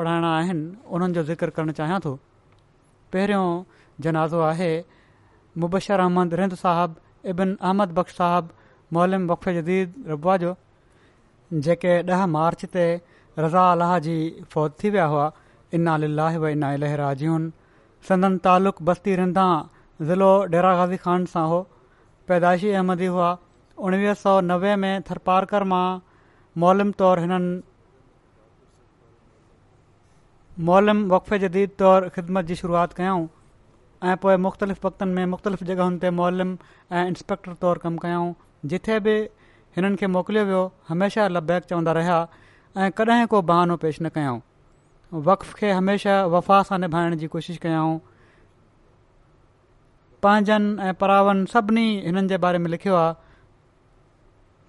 पढ़ाइणा 0.00 0.30
आहिनि 0.38 0.64
उन्हनि 0.92 1.14
जो 1.18 1.22
ज़िकर 1.32 1.50
करणु 1.58 1.72
चाहियां 1.80 1.98
थो 2.06 2.14
पहिरियों 3.16 3.44
जनाज़ो 4.06 4.40
आहे 4.52 4.70
मुबशर 5.64 6.00
अहमद 6.06 6.34
रिंद 6.42 6.54
साहबु 6.62 7.28
इबिन 7.34 7.54
अहमद 7.68 7.92
बख़्श 8.00 8.16
साहबु 8.22 8.96
मोलिम 8.98 9.28
वक्फे 9.32 9.54
जदीद 9.60 9.94
रबुआ 10.14 10.36
जो 10.46 10.54
जेके 11.68 11.92
ॾह 12.14 12.26
मार्च 12.36 12.64
ते 12.76 12.86
रज़ा 13.44 13.64
अलाह 13.76 13.92
जी 14.06 14.14
फ़ौज 14.54 14.72
थी 14.82 14.90
विया 14.96 15.04
हुआ 15.12 15.26
इन 15.76 15.90
लाह 16.18 16.36
व 16.42 16.48
इना 16.50 16.70
अल 16.76 16.84
राजून 16.98 17.50
संदन 18.08 18.36
तालुक़ 18.44 18.82
बस्ती 18.90 19.16
रिंदा 19.20 19.46
ज़िलो 20.10 20.28
डेरा 20.54 20.74
गाज़ी 20.80 20.96
खान 21.04 21.24
सां 21.32 21.46
हो 21.48 21.58
पैदाइशी 22.28 22.70
अहमदी 22.80 23.06
हुआ 23.14 23.30
उणिवीह 23.88 24.14
सौ 24.20 24.40
नवे 24.50 24.74
में 24.84 25.00
थरपारकर 25.10 25.64
मां 25.72 25.86
मोलम 26.64 26.92
तौरु 27.02 27.20
हिननि 27.26 27.58
मोलम 30.70 31.04
वक़फ़े 31.14 31.38
जदीद 31.46 31.70
तौरु 31.82 32.10
ख़िदमत 32.16 32.44
जी 32.44 32.54
शुरूआति 32.62 32.94
कयऊं 33.02 33.26
ऐं 34.08 34.16
पोए 34.24 34.36
मुख़्तलिफ़ 34.48 34.86
वक़्तनि 34.86 35.12
में 35.18 35.24
मुख़्तलिफ़ 35.36 35.64
जॻहियुनि 35.70 35.98
ते 36.06 36.10
मोलम 36.22 36.56
ऐं 36.92 37.06
इंस्पेक्टर 37.12 37.54
तौरु 37.66 37.80
कमु 37.86 37.98
कयऊं 38.08 38.32
जिथे 38.72 38.98
बि 39.08 39.16
हिननि 39.78 39.96
खे 40.02 40.06
मोकिलियो 40.18 40.44
वियो 40.52 40.64
हमेशह 40.92 41.28
लबैक 41.38 41.64
चवंदा 41.72 41.92
रहिया 42.02 42.18
ऐं 42.86 42.90
कॾहिं 43.02 43.26
को 43.36 43.42
बहानो 43.52 43.76
पेश 43.86 44.00
न 44.02 44.08
कयऊं 44.18 44.40
वक़्फ़ 45.14 45.52
खे 45.58 45.70
हमेशह 45.72 46.22
वफ़ा 46.34 46.62
सां 46.68 46.78
निभाइण 46.78 47.14
जी 47.16 47.26
कोशिशि 47.32 47.58
कयाऊं 47.62 47.98
पंहिंजनि 50.22 50.82
ऐं 50.88 50.92
प्रावन 51.00 51.44
सभिनी 51.52 51.84
हिननि 52.04 52.28
जे 52.28 52.38
बारे 52.38 52.58
में 52.58 52.68
लिखियो 52.70 52.94
आहे 52.96 53.12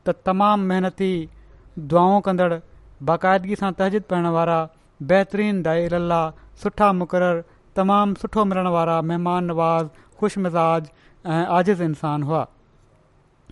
त 0.05 0.15
तमामु 0.25 0.65
महिनती 0.67 1.11
दुआऊं 1.91 2.21
कंदड़ 2.27 2.53
बाक़ाइदगी 3.11 3.55
सां 3.59 3.71
तहज़िद 3.81 4.03
पइण 4.09 4.27
वारा 4.37 4.59
बहितरीन 5.11 5.61
दाइल 5.67 5.95
अल्ला 5.99 6.21
सुठा 6.63 6.91
मुक़रर 7.01 7.43
तमामु 7.75 8.15
सुठो 8.21 8.45
मिलण 8.51 8.67
वारा 8.77 9.01
महिमान 9.11 9.43
नवाज़ 9.51 9.85
ख़ुश 10.19 10.37
मिज़ाज 10.47 10.89
ऐं 11.27 11.45
आजिज़ 11.57 11.83
इंसान 11.83 12.23
हुआ 12.31 12.45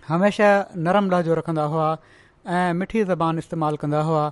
हमेशह 0.08 0.64
नरम 0.86 1.10
लहजो 1.10 1.34
रखंदा 1.34 1.62
हुआ 1.74 1.96
ऐं 2.48 2.72
मिठी 2.80 3.04
ज़बान 3.12 3.38
इस्तेमालु 3.38 3.76
कंदा 3.80 4.00
हुआ 4.10 4.30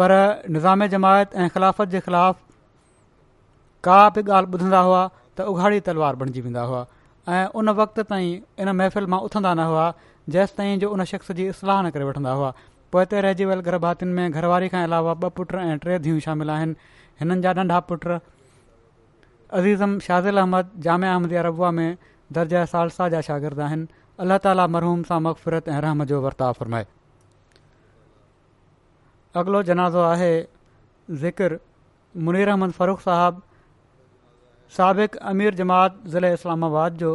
पर 0.00 0.12
निज़ाम 0.52 0.86
जमायत 0.94 1.34
ऐं 1.34 1.48
ख़िलाफ़त 1.54 1.88
जे 1.94 2.00
ख़िलाफ़ 2.06 2.36
का 3.84 4.00
बि 4.16 4.22
ॻाल्हि 4.30 4.52
ॿुधंदा 4.56 4.78
हुआ 4.88 5.02
त 5.36 5.40
उघाड़ी 5.52 5.78
तलवार 5.88 6.14
बणिजी 6.22 6.40
वेंदा 6.40 6.62
हुआ 6.70 6.84
ऐं 7.36 7.44
उन 7.60 7.68
वक़्त 7.80 8.00
ताईं 8.10 8.62
इन 8.62 8.68
महफ़िल 8.76 9.06
मां 9.14 9.20
उथंदा 9.28 9.52
न 9.54 9.66
हुआ 9.70 9.86
जेसि 10.36 10.54
ताईं 10.56 10.78
जो 10.80 10.88
उन 10.96 11.04
शख़्स 11.12 11.32
जी 11.38 11.46
इस्लाह 11.52 11.80
न 11.84 11.90
करे 11.94 12.04
वठंदा 12.08 12.32
हुआ 12.40 12.50
पोइ 12.92 13.00
हिते 13.04 13.20
रहिजी 13.26 13.44
वियल 13.44 13.60
गर्भातियुनि 13.68 14.14
में 14.16 14.32
घरवारी 14.32 14.68
खां 14.74 14.82
अलावा 14.88 15.12
ॿ 15.22 15.30
पुट 15.38 15.54
ऐं 15.62 15.78
टे 15.84 15.98
धीअ 16.08 16.18
शामिल 16.26 16.50
आहिनि 16.56 16.92
हिननि 17.20 17.40
जा 17.46 17.52
नंढा 17.60 17.78
पुट 17.92 18.06
अज़ीज़म 19.60 19.98
शाज़िल 20.08 20.42
अहमद 20.42 20.70
जाम 20.88 21.04
अहमद 21.12 21.32
या 21.36 21.42
रबु 21.52 21.70
में 21.80 21.96
दर्जा 22.40 22.64
सालसा 22.74 23.08
जा 23.16 23.20
शागिर्द 23.30 23.60
आहिनि 23.68 23.86
अलाह 24.26 24.38
ताला 24.48 24.66
मरहूम 24.78 25.02
सां 25.12 25.20
मक़फ़िरत 25.28 25.68
ऐं 25.76 25.80
रहम 25.88 26.04
जो 26.14 26.20
वर्ताव 26.28 26.56
फ़रमाए 26.62 26.86
अॻिलो 29.38 29.60
जनाज़ो 29.68 30.00
आहे 30.00 30.34
ज़िक्रु 31.22 31.56
मुनीर 32.26 32.48
अहमद 32.50 32.70
फरूख़ 32.76 33.00
साहब 33.06 33.40
साबिक़ु 34.76 35.18
अमीर 35.32 35.54
जमात 35.58 35.98
ज़िले 36.12 36.30
इस्लामाबाद 36.36 36.94
जो 37.02 37.10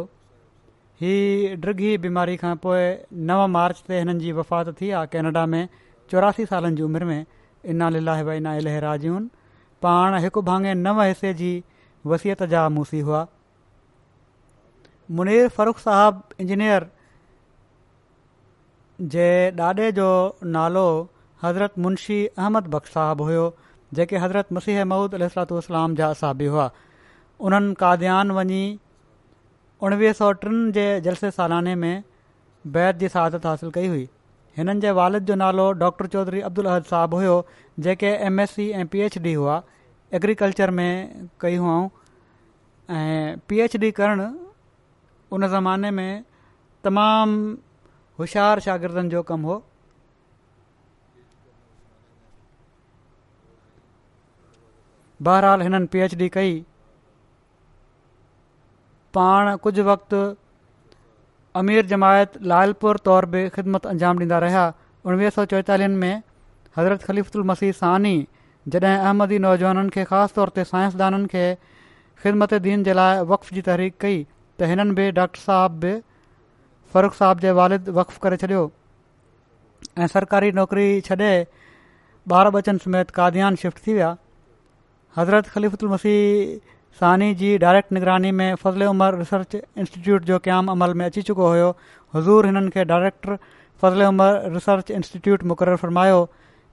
ही 1.00 1.14
ड्रग 1.64 1.80
ही 1.86 1.96
बीमारी 2.04 2.36
खां 2.42 2.54
पोइ 2.66 2.84
नव 3.26 3.46
मार्च 3.56 3.80
ते 3.88 3.98
हिननि 4.00 4.30
وفات 4.38 4.50
वफ़ात 4.66 4.80
थी 4.80 4.90
आहे 4.98 5.06
कैनेडा 5.14 5.44
में 5.54 5.68
चौरासी 6.10 6.46
सालनि 6.52 6.76
जी 6.76 6.82
उमिरि 6.88 7.04
में 7.04 7.26
इना 7.74 7.88
लीलाहीना 7.96 8.54
इलाजुनि 8.56 9.28
पाण 9.86 10.18
हिकु 10.26 10.42
भाङे 10.50 10.74
नव 10.86 11.00
हिसे 11.06 11.32
जी 11.40 11.50
वसियत 12.12 12.42
जा 12.54 12.68
मूसी 12.76 13.00
हुआ 13.08 13.26
मुनीर 15.18 15.48
फरूख़ 15.58 15.80
साहिबु 15.86 16.44
इंजीनियर 16.46 16.86
जे 19.16 19.28
ॾाॾे 19.70 19.90
जो 20.00 20.10
नालो 20.58 20.86
हज़रत 21.42 21.78
मुंशी 21.84 22.18
अहमद 22.26 22.66
बख़ 22.74 22.86
साहबु 22.94 23.24
हुयो 23.28 23.44
जेके 23.98 24.16
हज़रत 24.24 24.52
मसीह 24.58 24.84
महूद 24.92 25.14
अलातलाम 25.14 25.94
जा 26.00 26.08
असाबी 26.16 26.46
हुआ 26.56 26.70
उन्हनि 27.48 27.72
काद्यान 27.80 28.30
वञी 28.36 28.60
उणिवीह 29.88 30.12
सौ 30.20 30.30
टिनि 30.44 30.72
जे 30.76 30.84
जलसे 31.06 31.30
सालाने 31.38 31.74
में 31.84 31.94
बैत 32.76 32.96
जी 33.02 33.08
सहादत 33.14 33.46
हासिलु 33.50 33.70
कई 33.78 33.86
हुई 33.94 34.04
हिननि 34.58 34.80
जे 34.84 34.90
वालद 35.00 35.24
जो 35.30 35.34
नालो 35.42 35.66
डॉक्टर 35.82 36.06
चौधरी 36.16 36.40
अब्दुल 36.50 36.66
अहद 36.74 36.88
साहिबु 36.92 37.16
हुयो 37.22 37.34
जेके 37.86 38.14
एम 38.28 38.40
एस 38.44 38.54
सी 38.58 38.68
ऐं 38.82 38.86
पी 38.94 39.00
एच 39.08 39.18
डी 39.26 39.32
हुआ 39.40 39.56
एग्रीकल्चर 40.20 40.70
में 40.80 40.88
कयूं 41.44 41.80
ऐं 42.98 43.36
पी 43.48 43.60
एच 43.66 43.76
डी 43.86 43.90
करणु 43.98 44.30
उन 45.36 45.46
ज़माने 45.58 45.90
में 45.98 46.08
तमामु 46.84 47.56
हुशियारु 48.22 48.60
शागिर्दनि 48.70 49.08
जो 49.16 49.22
कमु 49.34 49.48
हो 49.52 49.60
बहरहाल 55.26 55.60
हिननि 55.64 55.86
पी 55.92 56.00
एच 56.04 56.14
डी 56.20 56.28
कई 56.36 56.52
पाण 59.16 59.56
कुझु 59.64 59.82
वक़्ति 59.88 60.22
अमीर 61.60 61.84
जमायत 61.90 62.36
लालपुर 62.52 62.98
तौर 63.08 63.26
बि 63.34 63.42
ख़िदमत 63.56 63.86
अंजाम 63.86 64.22
ॾींदा 64.22 64.38
रहिया 64.44 64.64
उणिवीह 65.10 65.30
सौ 65.36 65.44
चोएतालीहनि 65.52 65.96
में 66.04 66.14
हज़रत 66.76 67.02
ख़लीफ़ल 67.10 67.42
मसीह 67.50 67.72
सानी 67.80 68.14
जॾहिं 68.76 68.94
अहमदी 68.96 69.38
नौजवाननि 69.46 69.90
खे 69.98 70.04
ख़ासि 70.12 70.34
तौर 70.38 70.52
ते 70.58 70.64
साइंसदाननि 70.72 71.26
खे 71.34 71.44
ख़िदमत 72.24 72.54
दीन 72.66 72.82
जे 72.88 72.92
लाइ 73.00 73.20
वक़्फ़ 73.32 73.54
जी 73.58 73.62
तहरीक़ 73.68 73.96
कई 74.06 74.18
त 74.24 74.72
हिननि 74.72 74.96
बि 75.00 75.10
डॉक्टर 75.20 75.44
साहब 75.44 75.78
बि 75.84 75.94
फरूख 76.94 77.18
साहब 77.20 77.44
जे 77.46 77.52
वालिद 77.60 77.94
वक़फ़ 78.00 78.18
करे 78.26 78.40
छॾियो 78.46 78.64
ऐं 79.98 80.06
सरकारी 80.18 80.52
नौकरी 80.60 80.90
छॾे 81.10 81.32
ॿार 82.40 82.50
बचन 82.58 82.78
समेत 82.86 83.10
काद्यान 83.20 83.54
शिफ्ट 83.64 83.86
थी 83.86 83.92
विया 83.94 84.12
हज़रत 85.16 85.46
ख़लीफ़ुलमसी 85.54 86.14
सानी 87.00 87.34
जी 87.40 87.50
डायरेक्ट 87.62 87.92
निगरानी 87.92 88.30
में 88.32 88.56
میں 88.56 88.56
उमिरि 88.64 89.18
रिसर्च 89.18 89.54
ریسرچ 89.76 90.08
जो 90.08 90.18
جو 90.28 90.38
अमल 90.72 90.94
में 91.00 91.04
अची 91.06 91.22
चुको 91.22 91.48
हुयो 91.48 91.68
हज़ूर 92.14 92.46
हिननि 92.46 92.70
खे 92.70 92.84
डायरेक्टर 92.84 93.36
फज़िलमर 93.82 94.52
रिसर्च 94.54 94.90
इंस्टिट्यूट 94.90 95.42
मुक़ररु 95.52 95.76
फ़रमायो 95.76 96.24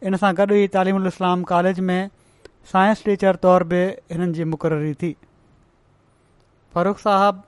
इन 0.08 0.18
सां 0.24 0.34
गॾु 0.38 0.56
ई 0.56 0.68
तालिम 0.78 0.96
उल 0.96 1.08
इस्लाम 1.08 1.44
कॉलेज 1.52 1.80
में 1.92 2.10
साइंस 2.74 3.04
टीचर 3.10 3.36
तौर 3.48 3.64
बि 3.74 3.84
हिननि 4.16 4.32
जी 4.40 4.44
मुक़ररी 4.56 4.94
थी 5.04 5.14
Farrukh 6.76 7.00
Sahab 7.08 7.44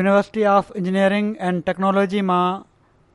University 0.00 0.44
of 0.56 0.76
Engineering 0.76 1.34
and 1.40 1.62
Technology 1.70 2.20
मां 2.32 2.44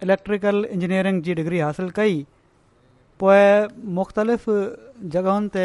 इलेक्ट्रिकल 0.03 0.65
इंजीनियरिंग 0.65 1.21
जी 1.29 1.33
डिग्री 1.41 1.59
हासिलु 1.67 1.89
कई 2.01 2.25
पोइ 3.21 3.81
मुख़्तलिफ़ 3.97 4.45
जॻहियुनि 5.13 5.47
ते 5.53 5.63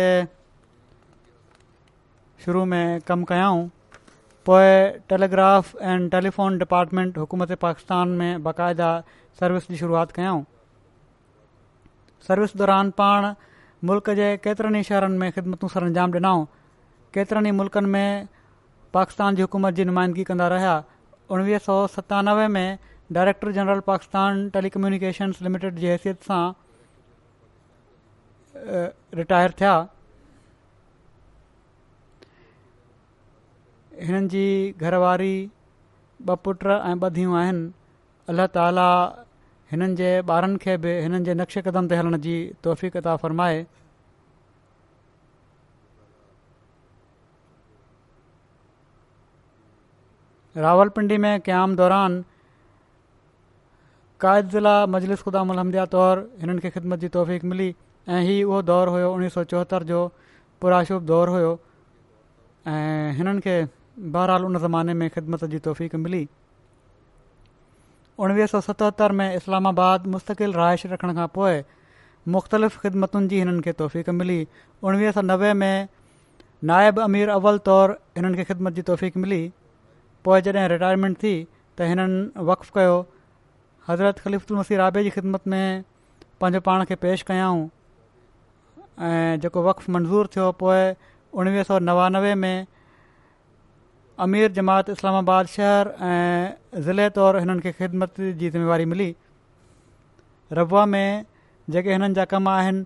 शुरू 2.45 2.63
में 2.73 2.85
कमु 3.11 3.25
कयाऊं 3.33 3.61
पोइ 4.49 4.65
टेलीग्राफ 5.13 5.75
एंड 5.91 6.09
टेलीफोन 6.15 6.57
डिपार्टमेंट 6.63 7.19
हुकूमत 7.23 7.53
पाकिस्तान 7.67 8.15
में 8.21 8.43
बाक़ाइदा 8.47 8.89
सर्विस 9.41 9.69
जी 9.73 9.77
शुरुआति 9.83 10.15
कयाऊं 10.21 10.43
सर्विस 12.29 12.57
दौरान 12.63 12.91
पाण 13.03 13.29
मुल्क 13.93 14.11
जे 14.23 14.31
केतिरनि 14.47 14.81
ई 14.81 14.89
शहरनि 14.91 15.19
में 15.25 15.31
ख़िदमतूं 15.37 15.69
सर 15.77 15.85
अंजाम 15.91 16.17
ॾिनऊं 16.21 16.45
केतिरनि 17.19 17.49
ई 17.55 17.59
मुल्कनि 17.61 17.89
में 17.97 18.29
पाकिस्तान 18.97 19.37
जी 19.37 19.43
हुकूमत 19.47 19.75
जी 19.81 19.85
नुमाइंदगी 19.93 20.25
कंदा 20.33 20.49
रहिया 20.57 20.75
उणिवीह 21.37 21.67
सौ 21.69 21.77
सतानवे 22.01 22.49
में 22.59 22.67
director 23.19 23.53
general 23.61 23.87
Pakistan 23.93 24.49
Telecommunications 24.59 25.43
Limited 25.49 25.75
जी 25.85 25.87
हैसियत 25.95 26.23
सां 26.33 26.43
रिटायर 28.65 29.51
थिया 29.61 29.73
हिननि 34.07 34.27
जी 34.29 34.45
घरवारी 34.81 35.35
ॿ 36.29 36.35
पुट 36.45 36.67
ऐं 36.67 36.97
ॿ 37.01 37.11
धीअ 37.15 37.35
आहिनि 37.39 37.65
अल्ल्हा 38.29 38.47
ताला 38.55 38.87
हिननि 39.71 39.95
जे 39.97 40.11
ॿारनि 40.31 40.57
खे 40.63 40.77
बि 40.83 40.91
हिननि 41.03 41.21
जे 41.27 41.35
नक्श 41.35 41.59
कदम 41.69 41.89
ते 41.89 41.97
हलण 42.01 42.17
जी 42.27 42.35
तौफ़ीक़ता 42.65 43.17
फ़रमाए 43.23 43.65
रावलपिंडी 50.65 51.17
में 51.25 51.41
क़याम 51.41 51.77
दौरान 51.77 52.23
क़ायदिला 54.21 54.75
मजलिस 54.95 55.23
ख़ुदा 55.29 55.41
अलहदिया 55.55 55.87
तौरु 55.97 56.25
हिननि 56.41 56.61
खे 56.67 56.71
ख़िदमत 56.71 56.99
जी 57.01 57.09
तौफ़ीक़ 57.19 57.47
मिली 57.55 57.75
ऐं 58.09 58.21
हीअ 58.27 58.47
उहो 58.47 58.61
दौरु 58.69 58.91
हुयो 58.93 59.11
उणिवीह 59.15 59.29
सौ 59.31 59.43
चोहतरि 59.51 59.85
जो 59.87 59.99
पुराशुभ 60.61 61.03
दौरु 61.07 61.33
हुयो 61.33 61.51
ऐं 62.69 63.13
हिननि 63.17 63.41
खे 63.41 63.55
बहरालु 64.15 64.47
उन 64.47 64.59
ज़माने 64.63 64.95
में 65.03 65.09
ख़िदमत 65.17 65.45
जी 65.53 65.59
तौफ़ीक़ु 65.67 65.99
मिली 65.99 66.27
उणिवीह 68.19 68.47
सौ 68.53 68.61
सतहतरि 68.67 69.15
में 69.21 69.35
इस्लामाबाद 69.37 70.07
मुस्तक़िल 70.15 70.53
रहाइश 70.53 70.87
रखण 70.93 71.13
खां 71.15 71.27
पोइ 71.35 71.63
मुख़्तलिफ़ 72.37 72.79
ख़िदमतुनि 72.85 73.29
जी 73.33 73.39
हिननि 73.39 73.63
खे 73.67 73.73
तौफ़ु 73.83 74.13
मिली 74.21 74.39
उणिवीह 74.85 75.13
सौ 75.19 75.23
नवे 75.33 75.53
में 75.61 75.89
नायब 76.71 76.99
अमीर 77.03 77.29
अव्वल 77.35 77.59
तौरु 77.69 77.93
हिननि 78.17 78.37
खे 78.39 78.45
ख़िदमत 78.51 78.73
जी 78.81 78.83
तौफ़ीक़ु 78.91 79.21
मिली 79.27 79.43
पोइ 80.25 80.41
जॾहिं 80.49 80.69
रिटायरमेंट 80.73 81.17
थी 81.23 81.35
त 81.45 81.81
हिननि 81.93 82.43
वक़्फ़ 82.51 82.71
कयो 82.79 82.99
हज़रत 83.91 84.19
ख़लीफ़ुल 84.27 84.59
मसीर 84.59 84.81
आबे 84.89 85.03
जी 85.05 85.11
ख़िदमत 85.19 85.47
में 85.55 85.65
पंहिंजो 86.41 86.61
पाण 86.71 86.85
खे 86.91 86.95
पेश 87.07 87.23
कयऊं 87.31 87.63
ऐं 89.03 89.39
जेको 89.43 89.63
वकफ़ु 89.67 89.93
मंज़ूर 89.93 90.27
थियो 90.35 90.51
पोइ 90.63 90.83
उणिवीह 91.39 91.63
सौ 91.71 91.79
नवानवे 91.89 92.35
में 92.43 92.67
अमीर 94.27 94.51
जमात 94.59 94.91
इस्लामाबाद 94.95 95.47
शहर 95.55 95.87
ऐं 96.11 96.81
ज़िले 96.89 97.09
तौरु 97.17 97.39
हिननि 97.43 97.61
खे 97.67 97.73
ख़िदमत 97.81 98.21
जी 98.43 98.51
ज़िमेवारी 98.55 98.85
मिली 98.93 99.09
रबा 100.59 100.85
में 100.95 101.07
जेके 101.71 101.93
हिननि 101.93 102.15
जा 102.21 102.25
कम 102.37 102.49
आहिनि 102.55 102.85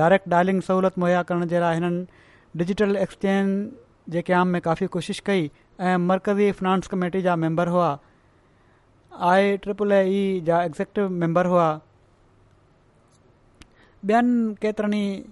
डायरेक्ट 0.00 0.28
डायलिंग 0.36 0.62
सहूलियत 0.72 0.98
मुहैया 0.98 1.22
करण 1.30 1.46
जे 1.54 1.60
लाइ 1.60 1.74
हिननि 1.74 2.06
डिजिटल 2.58 2.96
एक्सचेंज 3.04 3.48
जे 4.14 4.22
क़याम 4.30 4.48
में 4.56 4.60
काफ़ी 4.70 4.86
कोशिशि 4.98 5.22
कई 5.30 5.50
ऐं 5.80 5.96
मर्कज़ी 6.10 6.50
फिनांस 6.60 6.86
कमेटी 6.96 7.22
जा 7.28 7.36
मेंबर 7.46 7.68
हुआ 7.78 7.96
आई 9.32 9.56
ट्रिपल 9.64 9.92
ए 10.02 10.04
ई 10.18 10.20
जा 10.48 10.62
एक्ज़ेक्टिव 10.70 11.08
मैंबर 11.24 11.46
हुआ 11.56 11.68
ॿियनि 14.08 14.54
केतिरनि 14.62 14.98
ई 15.12 15.24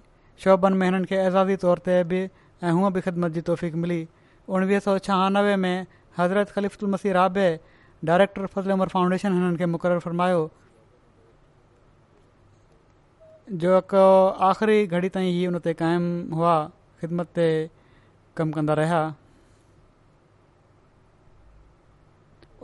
शोभनि 0.43 0.77
में 0.77 0.85
हिननि 0.87 1.05
खे 1.09 1.15
एज़ादी 1.27 1.55
तौर 1.63 1.77
ते 1.85 2.03
बि 2.09 2.19
ऐं 2.63 2.71
हूअ 2.77 2.89
बि 2.93 3.01
ख़िदमत 3.01 3.31
जी 3.33 3.41
तौफ़ीक़ 3.49 3.75
मिली 3.83 3.99
उणिवीह 4.47 4.79
सौ 4.85 4.97
छहानवे 5.05 5.55
में 5.63 5.85
हज़रत 6.17 6.49
ख़लीफ़लमसी 6.55 7.11
राबे 7.17 7.47
डायरेक्टर 8.05 8.45
फज़ल 8.53 8.71
उमर 8.71 8.87
फाउंडेशन 8.95 9.33
हिननि 9.33 9.57
खे 9.57 9.65
मुक़ररु 9.75 9.99
फरमायो 10.05 10.41
जो 13.63 13.75
हिक 13.75 13.93
आख़िरी 14.49 14.85
घड़ी 14.93 15.09
ताईं 15.17 15.29
ई 15.33 15.43
हुन 15.45 15.57
ते 15.67 15.73
क़ाइमु 15.81 16.35
हुआ 16.35 16.55
ख़िदमत 17.01 17.27
ते 17.35 17.49
कमु 18.37 18.51
कंदा 18.59 18.73
रहिया 18.81 19.01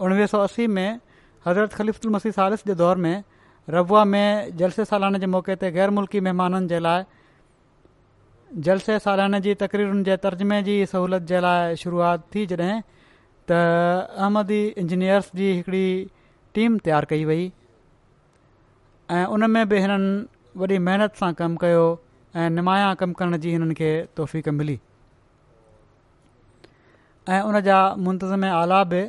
उणिवीह 0.03 0.25
सौ 0.35 0.39
असी 0.45 0.67
में 0.75 0.89
हज़रत 1.47 1.73
ख़लीफ़लमसी 1.73 2.31
सालिस 2.37 2.65
जे 2.67 2.75
दौर 2.85 2.97
में 3.07 3.15
रबुआ 3.69 4.03
में 4.13 4.25
जलसे 4.59 4.85
सालाना 4.85 5.17
जे 5.25 5.25
मौके 5.35 5.55
ते 5.63 5.71
ग़ैर 5.71 5.89
मुल्की 5.99 6.19
महिमाननि 6.29 6.67
जे 6.67 6.79
लाइ 6.89 7.03
जलसे 8.61 8.97
सालाने 8.99 9.39
जी 9.41 9.53
तक़रीरुनि 9.61 10.03
जे 10.03 10.15
तर्जमे 10.23 10.61
जी 10.63 10.73
सहूलियत 10.85 11.23
जे 11.29 11.39
लाइ 11.41 11.75
शुरुआत 11.83 12.25
थी 12.35 12.45
जॾहिं 12.51 12.81
त 13.49 13.51
अहमदी 13.61 14.59
इंजीनियर्स 14.81 15.31
जी 15.39 15.47
हिकिड़ी 15.53 16.09
टीम 16.57 16.77
तयार 16.87 17.05
कई 17.13 17.23
वई 17.29 17.47
ऐं 19.17 19.25
उन 19.37 19.49
में 19.53 19.65
बि 19.69 19.79
हिननि 19.85 20.11
वॾी 20.63 20.77
महिनत 20.89 21.15
सां 21.21 21.31
कमु 21.41 21.57
कयो 21.65 21.81
ऐं 22.41 22.49
निमाया 22.57 22.93
कमु 23.01 23.13
करण 23.23 23.37
जी 23.45 23.51
हिननि 23.57 23.73
खे 23.81 23.89
तोफ़ीक 24.21 24.49
मिली 24.61 24.79
ऐं 27.29 27.41
उन 27.49 27.59
जा 27.69 27.79
मुंतज़िम 28.05 28.45
आला 28.59 28.83
बि 28.93 29.01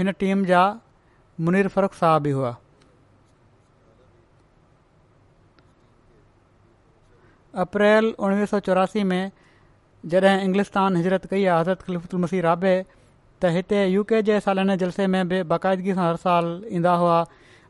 हिन 0.00 0.12
टीम 0.24 0.44
जा 0.52 0.64
मुनीर 1.48 1.68
फरुख 1.78 1.92
साहब 2.04 2.22
बि 2.22 2.30
हुआ 2.40 2.54
अप्रैल 7.62 8.14
उणिवीह 8.18 8.44
सौ 8.52 8.58
चौरासी 8.66 9.02
में 9.10 9.30
जॾहिं 10.12 10.42
इंग्लिस्तान 10.44 10.96
हिजरत 10.96 11.26
कई 11.30 11.44
आहे 11.44 11.60
हज़रत 11.60 11.82
खिलिफ़्तल 11.88 12.18
मसीह 12.24 12.42
राबे 12.48 12.72
त 12.84 13.52
हिते 13.56 13.84
यू 13.86 14.02
के 14.10 14.20
जे 14.28 14.38
सालाने 14.46 14.76
जलसे 14.82 15.06
में 15.14 15.28
बि 15.28 15.42
बाक़ाइदगीअ 15.52 15.94
सां 16.00 16.08
हर 16.08 16.16
साल 16.24 16.48
ईंदा 16.80 16.94
हुआ 17.02 17.18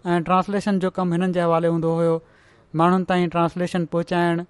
ऐं 0.07 0.22
ट्रांसलेशन 0.30 0.78
जो 0.85 0.91
कमु 0.99 1.12
हिननि 1.18 1.32
जे 1.37 1.41
हवाले 1.47 1.68
हूंदो 1.74 1.95
हुयो 1.99 2.16
माण्हुनि 2.80 3.05
ताईं 3.11 3.28
ट्रांसलेशन 3.37 3.85
पहुचाइण 3.95 4.43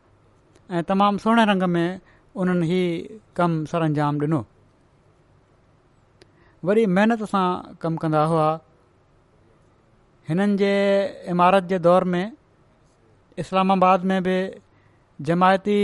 ऐं 0.70 0.82
तमामु 0.93 1.24
सुहिणे 1.26 1.45
रंग 1.53 1.62
में 1.76 2.01
उन्हनि 2.45 2.68
ई 2.70 3.20
कमु 3.41 3.66
सरंजाम 3.74 4.18
ॾिनो 4.26 4.41
वरी 6.70 6.87
महिनत 6.99 7.22
सां 7.37 7.47
कमु 7.85 7.99
कंदा 8.07 8.24
हुआ 8.35 8.49
हिननि 10.28 10.57
जे 10.62 10.72
इमारत 11.37 11.68
जे 11.72 11.78
दौर 11.89 12.05
में 12.14 12.24
इस्लामाबाद 13.45 14.05
में 14.12 14.22
बि 14.22 14.37
जमायती 15.22 15.78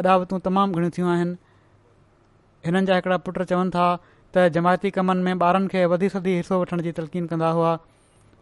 अदावतूं 0.00 0.38
तमामु 0.44 0.72
घणियूं 0.74 0.90
थियूं 0.96 1.08
आहिनि 1.10 1.34
हिननि 2.66 2.86
जा 2.86 2.94
हिकिड़ा 2.96 3.16
पुट 3.24 3.42
चवनि 3.42 3.70
था 3.74 3.86
त 4.34 4.48
जमायती 4.56 4.90
कमनि 4.90 5.22
में 5.24 5.34
ॿारनि 5.40 5.68
खे 5.72 5.84
वधी 5.92 6.08
सदी 6.14 6.36
हिसो 6.36 6.60
वठण 6.60 6.80
जी 6.86 6.92
तलक़ीन 6.98 7.26
कंदा 7.26 7.48
हुआ 7.56 7.78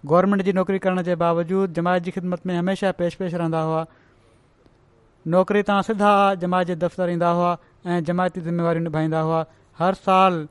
गवर्नमेंट 0.06 0.42
जी 0.44 0.52
नौकरी 0.52 0.78
करण 0.84 1.02
जे 1.08 1.14
बावजूदि 1.22 1.72
जमायत 1.78 2.02
जी 2.02 2.10
ख़िदमत 2.10 2.46
में 2.46 2.56
हमेशह 2.58 2.92
पेश 2.98 3.14
पेश 3.22 3.34
रहंदा 3.34 3.60
हुआ 3.68 3.84
नौकरी 5.34 5.62
तां 5.68 5.80
सिधा 5.88 6.12
जमायत 6.44 6.66
जे 6.68 6.76
दफ़्तर 6.86 7.10
ईंदा 7.10 7.28
हुआ 7.40 7.56
ऐं 7.86 8.02
जमायती 8.08 8.40
ज़िम्मेवारियूं 8.40 8.84
निभाईंदा 8.84 9.20
हुआ 9.26 9.44
हर 9.78 9.94
साल 10.06 10.46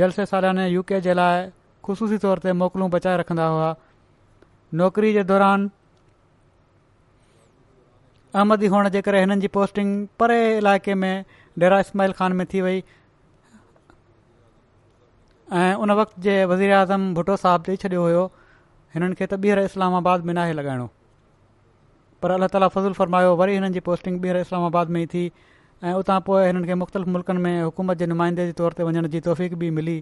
जलसे 0.00 0.26
सालाने 0.26 0.68
यू 0.68 0.82
के 0.90 1.00
जे 1.00 1.14
लाइ 1.18 1.48
ख़ुशूसी 1.86 2.18
तौर 2.26 2.38
ते 2.46 2.52
मोकिलूं 2.62 2.90
बचाए 2.94 3.16
रखंदा 3.24 3.46
हुआ 3.56 3.74
नौकरी 4.80 5.12
जे 5.12 5.24
दौरान 5.32 5.70
अहमदी 8.38 8.66
हुअण 8.72 8.88
जे 8.94 9.00
करे 9.06 9.20
हिननि 9.20 9.36
जी 9.42 9.48
पोस्टिंग 9.54 9.88
परे 10.22 10.36
इलाइक़े 10.58 10.94
में 10.94 11.24
डेरा 11.58 11.78
इस्माइल 11.84 12.12
ख़ान 12.18 12.32
में 12.40 12.46
थी 12.52 12.60
वई 12.60 12.82
ऐं 15.60 15.74
उन 15.82 15.90
वक़्त 16.00 16.18
जे 16.26 16.34
वज़ीराज़म 16.52 17.14
भुटो 17.14 17.36
साहबु 17.44 17.64
चई 17.70 17.76
छॾियो 17.84 18.02
हुयो 18.06 18.20
हिननि 18.94 19.14
खे 19.18 19.26
त 19.26 19.40
ॿीहर 19.46 19.58
इस्लामाबाद 19.68 20.28
में 20.30 20.34
नाहे 20.38 20.52
लॻाइणो 20.60 20.86
पर 22.22 22.34
अल्लाह 22.36 22.52
ताला 22.54 22.68
फज़ुल 22.76 22.92
फ़रमायो 23.00 23.32
वरी 23.42 23.56
हिननि 23.58 23.72
जी 23.80 23.82
पोस्टिंग 23.90 24.20
ॿीहर 24.26 24.40
इस्लामाबाद 24.46 24.94
में 24.98 25.02
ई 25.02 25.06
थी 25.18 25.24
ऐं 25.88 25.96
उतां 26.04 26.20
पोइ 26.30 26.44
हिननि 26.52 26.66
खे 26.72 26.76
मुख़्तलिफ़ 26.86 27.12
मुल्कनि 27.18 27.46
में 27.50 27.62
हुकूमत 27.70 28.04
जे 28.06 28.10
नुमाइंदे 28.14 28.46
जे 28.54 28.58
तौर 28.64 28.76
ते 28.80 28.88
वञण 28.92 29.08
जी 29.18 29.24
तौफ़ 29.28 29.60
बि 29.66 29.72
मिली 29.82 29.98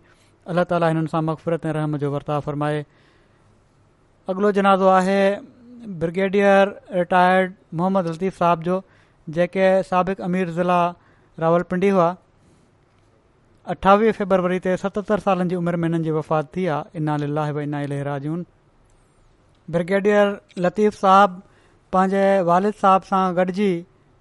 अल्लाह 0.52 0.70
ताला 0.76 0.92
हिननि 0.94 1.14
सां 1.16 1.24
मक़फ़रत 1.32 1.66
ऐं 1.72 1.76
रहम 1.82 2.02
जो 2.06 2.12
वर्ताव 2.18 2.48
फ़रमाए 2.52 2.82
अॻिलो 4.34 4.52
जनाज़ो 4.60 4.94
आहे 5.00 5.20
ब्रिगेडियर 6.02 6.68
रिटायर्ड 6.98 7.52
मोहम्मद 7.80 8.06
लतीफ़ 8.06 8.34
साहिब 8.36 8.62
जो 8.68 8.82
जेके 9.38 9.82
साबिक़ु 9.88 10.24
अमीर 10.24 10.50
ज़िला 10.58 10.78
रावलपिंडी 11.38 11.88
हुआ 11.96 12.06
अठावीह 13.74 14.12
फेबरवरी 14.18 14.58
ते 14.66 14.76
सतहतरि 14.82 15.20
सालनि 15.24 15.48
जी 15.50 15.56
उमिरि 15.60 15.76
में 15.82 15.88
हिननि 15.88 16.02
जी 16.04 16.10
वफ़ात 16.16 16.48
थी 16.56 16.66
आहे 16.74 16.98
इना 17.02 17.16
ला 17.38 17.50
ब 17.52 17.58
इना 17.68 17.80
इलाजून 17.88 18.44
ब्रिगेडियर 19.76 20.40
लतीफ़ 20.66 20.94
साहिबु 21.00 21.40
पंहिंजे 21.96 22.24
वारिद 22.50 22.74
साहिब 22.82 23.02
सां 23.10 23.22
गॾिजी 23.40 23.68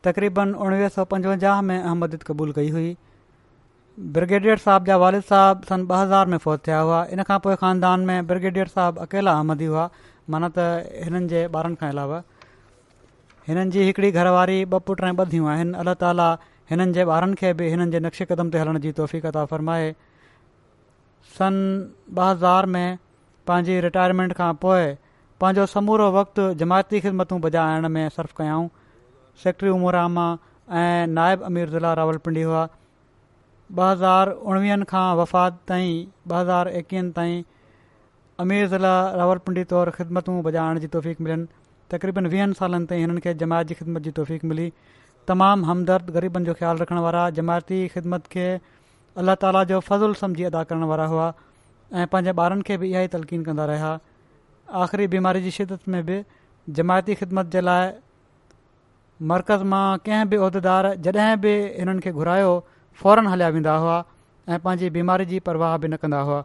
तक़रीबन 0.07 0.53
उणिवीह 0.67 0.89
सौ 0.95 1.05
पंजवंजाह 1.11 1.61
में 1.69 1.77
अहमद 1.77 2.15
क़बूल 2.25 2.51
कई 2.59 2.69
हुई 2.77 2.95
ब्रिगेडियर 4.17 4.57
साहिब 4.65 4.85
जा 4.91 4.97
वालिद 5.05 5.23
साहिबु 5.31 5.69
सन 5.71 5.85
ॿ 5.85 5.95
हज़ार 6.01 6.25
में 6.33 6.37
फ़ौत 6.45 6.65
थिया 6.67 6.79
हुआ 6.87 7.03
इन 7.17 7.23
खां 7.29 7.37
पोइ 7.45 7.55
ख़ानदान 7.61 8.05
में 8.09 8.27
ब्रिगेडियर 8.31 8.73
साहिबु 8.75 9.01
अकेला 9.07 9.33
अहमदी 9.41 9.65
हुआ 9.73 9.85
माना 10.30 10.47
त 10.57 10.89
हिननि 11.05 11.28
जे 11.34 11.41
ॿारनि 11.55 11.76
खां 11.82 11.89
अलावा 11.93 12.19
हिननि 13.47 13.69
जी 13.76 13.82
हिकिड़ी 13.88 14.09
घरवारी 14.11 14.57
ॿ 14.63 14.80
पुट 14.88 15.03
ऐं 15.09 15.11
ॿ 15.17 15.30
थियूं 15.34 15.47
आहिनि 15.53 15.73
अलाह 15.84 15.95
ताला 16.03 16.30
हिननि 16.71 16.91
जे 16.97 17.03
ॿारनि 17.17 17.38
खे 17.41 17.51
बि 17.59 17.69
हिननि 17.73 18.01
जे 18.17 18.26
कदम 18.34 18.49
ते 18.55 18.63
हलण 18.63 18.80
जी 18.86 18.91
तौफ़ता 18.99 19.45
फरमाए 19.53 19.91
सन 21.38 21.55
ॿ 22.17 22.23
हज़ार 22.30 22.65
में 22.78 22.88
पंहिंजी 23.47 23.80
रिटायरमेंट 23.88 24.34
खां 24.41 24.51
पोइ 24.65 24.86
पंहिंजो 25.43 25.65
समूरो 25.78 26.09
वक़्तु 26.19 26.49
जमायती 26.63 26.99
ख़िदमतूं 27.07 27.39
बजाइण 27.47 27.88
में 27.97 28.03
सर्फ़ 28.19 28.34
कयूं 28.41 28.67
सेक्रेटरी 29.43 29.69
उमर 29.80 29.95
ऐं 30.03 31.07
नायब 31.17 31.43
अमीर 31.53 31.69
ज़िला 31.78 31.93
रावलपिंडी 32.01 32.41
हुआ 32.51 32.67
ॿ 33.80 33.91
हज़ार 33.91 34.30
उणिवीहनि 34.51 34.93
खां 34.93 35.05
वफ़ात 35.21 35.59
ताईं 35.69 35.91
ॿ 36.07 36.39
हज़ार 36.39 36.71
अमीर 38.43 38.65
ज़िला 38.67 38.89
रावरपुडी 39.15 39.63
तौर 39.63 39.89
ख़िदमतूं 39.97 40.41
बजाइण 40.43 40.79
जी 40.83 40.88
तौफ़ीक़ु 40.93 41.23
मिलनि 41.25 41.45
तक़रीबन 41.91 42.25
वीहनि 42.33 42.53
सालनि 42.59 42.86
ताईं 42.91 42.99
हिननि 43.01 43.21
खे 43.25 43.33
जमायती 43.41 43.73
ख़िदमत 43.79 44.01
जी 44.07 44.11
तौफ़ीक़ 44.17 44.43
मिली 44.51 44.71
तमामु 45.27 45.65
हमदर्द 45.69 46.07
ग़रीबनि 46.15 46.45
जो 46.45 46.53
ख़्यालु 46.61 46.81
रखण 46.83 46.97
वारा 47.05 47.29
जमायती 47.38 47.77
ख़िदमत 47.95 48.27
खे 48.33 48.47
अल्ला 49.23 49.36
ताला 49.43 49.63
जो 49.69 49.79
फज़ुलु 49.89 50.13
सम्झी 50.21 50.43
अदा 50.49 50.63
करण 50.71 50.83
वारा 50.89 51.05
हुआ 51.13 51.27
ऐं 51.93 52.07
पंहिंजे 52.15 52.33
ॿारनि 52.45 52.67
खे 52.69 52.77
बि 52.81 52.89
इहा 52.89 53.01
ई 53.05 53.11
तलक़ीन 53.13 53.43
कंदा 53.45 53.65
रहिया 53.71 53.91
आख़िरी 54.79 55.07
बीमारी 55.13 55.43
जी 55.45 55.51
शिदत 55.59 55.88
में 55.95 56.05
बि 56.09 56.17
जमायती 56.79 57.15
ख़िदमत 57.21 57.51
जे 57.55 57.61
लाइ 57.67 57.86
मरकज़ 59.31 59.63
मां 59.75 59.86
कंहिं 60.09 60.25
बि 60.33 60.38
उहिदेदार 60.43 60.89
जॾहिं 61.07 61.38
बि 61.47 61.55
हिननि 61.79 62.01
खे 62.07 62.11
घुरायो 62.11 62.51
फौरन 63.03 63.27
हलिया 63.36 63.49
वेंदा 63.59 63.75
हुआ 63.86 63.95
ऐं 64.51 64.59
पंहिंजी 64.67 64.89
बीमारी 64.99 65.25
जी 65.31 65.39
परवाह 65.47 65.77
बि 65.86 65.93
न 65.95 66.01
कंदा 66.03 66.19
हुआ 66.31 66.43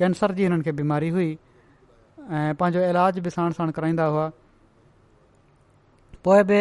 कैंसर 0.00 0.32
जी 0.38 0.42
हिननि 0.42 0.62
खे 0.64 0.72
बीमारी 0.80 1.08
हुई 1.14 1.28
ऐं 2.36 2.54
पंहिंजो 2.58 2.80
इलाजु 2.88 3.20
बि 3.24 3.30
साण 3.36 3.52
साण 3.56 3.70
कराईंदा 3.78 4.04
हुआ 4.12 4.26
पोइ 6.24 6.42
बि 6.50 6.60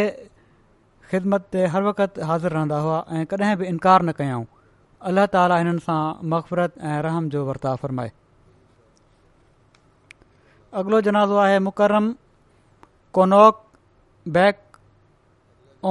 ख़िदमत 1.11 1.43
ते 1.55 1.59
हर 1.73 1.83
वक़्तु 1.87 2.25
हाज़िर 2.29 2.51
रहंदा 2.55 2.79
हुआ 2.85 2.97
ऐं 3.17 3.25
कॾहिं 3.33 3.55
बि 3.61 3.65
इनकार 3.71 4.01
न 4.07 4.11
कयऊं 4.19 4.45
अल्लाह 5.11 5.25
ताली 5.35 5.59
हिननि 5.61 5.83
सां 5.85 5.99
मफ़रत 6.33 6.75
ऐं 6.89 6.99
रहम 7.07 7.29
जो 7.35 7.45
वर्ताउ 7.51 7.79
फ़रमाए 7.85 8.11
अॻिलो 10.83 11.01
जनाज़ो 11.07 11.37
आहे 11.45 11.57
मुकरम 11.69 12.11
क़नॉक 13.19 13.63
बैक 14.39 14.59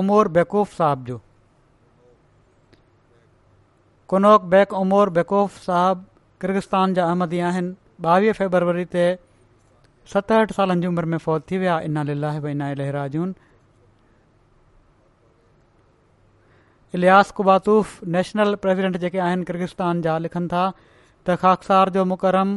अमोर 0.03 0.29
बेवूफ़ 0.37 0.77
साहब 0.83 1.09
जो 1.11 1.19
क़नोक 4.15 4.43
बैक 4.53 4.79
साहबु 5.57 6.09
किर्गिस्तान 6.43 6.95
जा 6.97 7.05
अहमदी 7.13 7.39
आहिनि 7.51 7.73
ॿावीह 8.09 8.33
फेबरवरी 8.39 8.85
ते 8.95 9.05
सतहठि 10.13 10.55
सालनि 10.59 10.81
जी 10.81 10.87
उमिरि 10.91 11.09
में 11.15 11.19
फ़ौत 11.19 11.45
थी 11.51 11.59
विया 11.59 11.79
इनाहराज 11.91 13.17
इलियास 16.97 17.31
कुबातूफ़ 17.39 17.97
नेशनल 18.17 18.55
प्रेज़िडेंट 18.65 18.97
जेके 19.05 19.19
आहिनि 19.29 19.45
किर्गिज़त्तान 19.49 20.03
जा 20.05 20.19
लिखनि 20.27 20.49
था 20.53 20.63
त 21.27 21.37
ख़ाख़ार 21.43 21.91
जो 21.97 22.05
मुकरम 22.13 22.55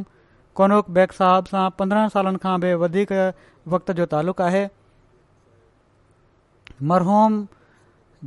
कौनोक 0.60 0.90
बेग 0.98 1.12
साहिब 1.18 1.50
सां 1.56 1.64
पंद्रहं 1.82 2.14
सालनि 2.18 2.38
खां 2.46 2.54
बि 2.66 2.74
वधीक 2.86 3.12
वक़्त 3.76 3.92
जो 4.02 4.06
तालुक़ु 4.14 4.44
आहे 4.46 4.64
मरहोम 6.94 7.44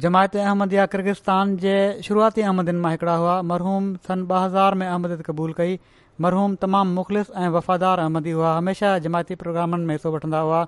जमायत 0.03 0.35
अहमद 0.43 0.73
किर्गिस्तान 0.93 1.51
किरगिज़ान 1.57 1.99
जे 1.99 2.03
शुरूआती 2.03 2.41
अहमदिन 2.45 2.77
मां 2.85 2.91
हिकिड़ा 2.93 3.15
हुआ 3.21 3.35
मरहूम 3.51 3.85
सन 4.09 4.25
ॿ 4.25 4.39
हज़ार 4.45 4.75
में 4.81 4.87
अहमद 4.87 5.23
क़बूल 5.27 5.53
कई 5.59 5.79
मरहूम 6.27 6.55
तमामु 6.65 6.95
मुख़लिस 6.95 7.31
ऐं 7.39 7.49
वफ़ादार 7.59 7.99
अहमदी 8.07 8.31
हुआ 8.39 8.57
हमेशह 8.57 8.99
जमायती 9.07 9.35
प्रोग्रामनि 9.43 9.85
में 9.91 9.95
हिसो 9.95 10.13
वठंदा 10.17 10.41
हुआ 10.49 10.65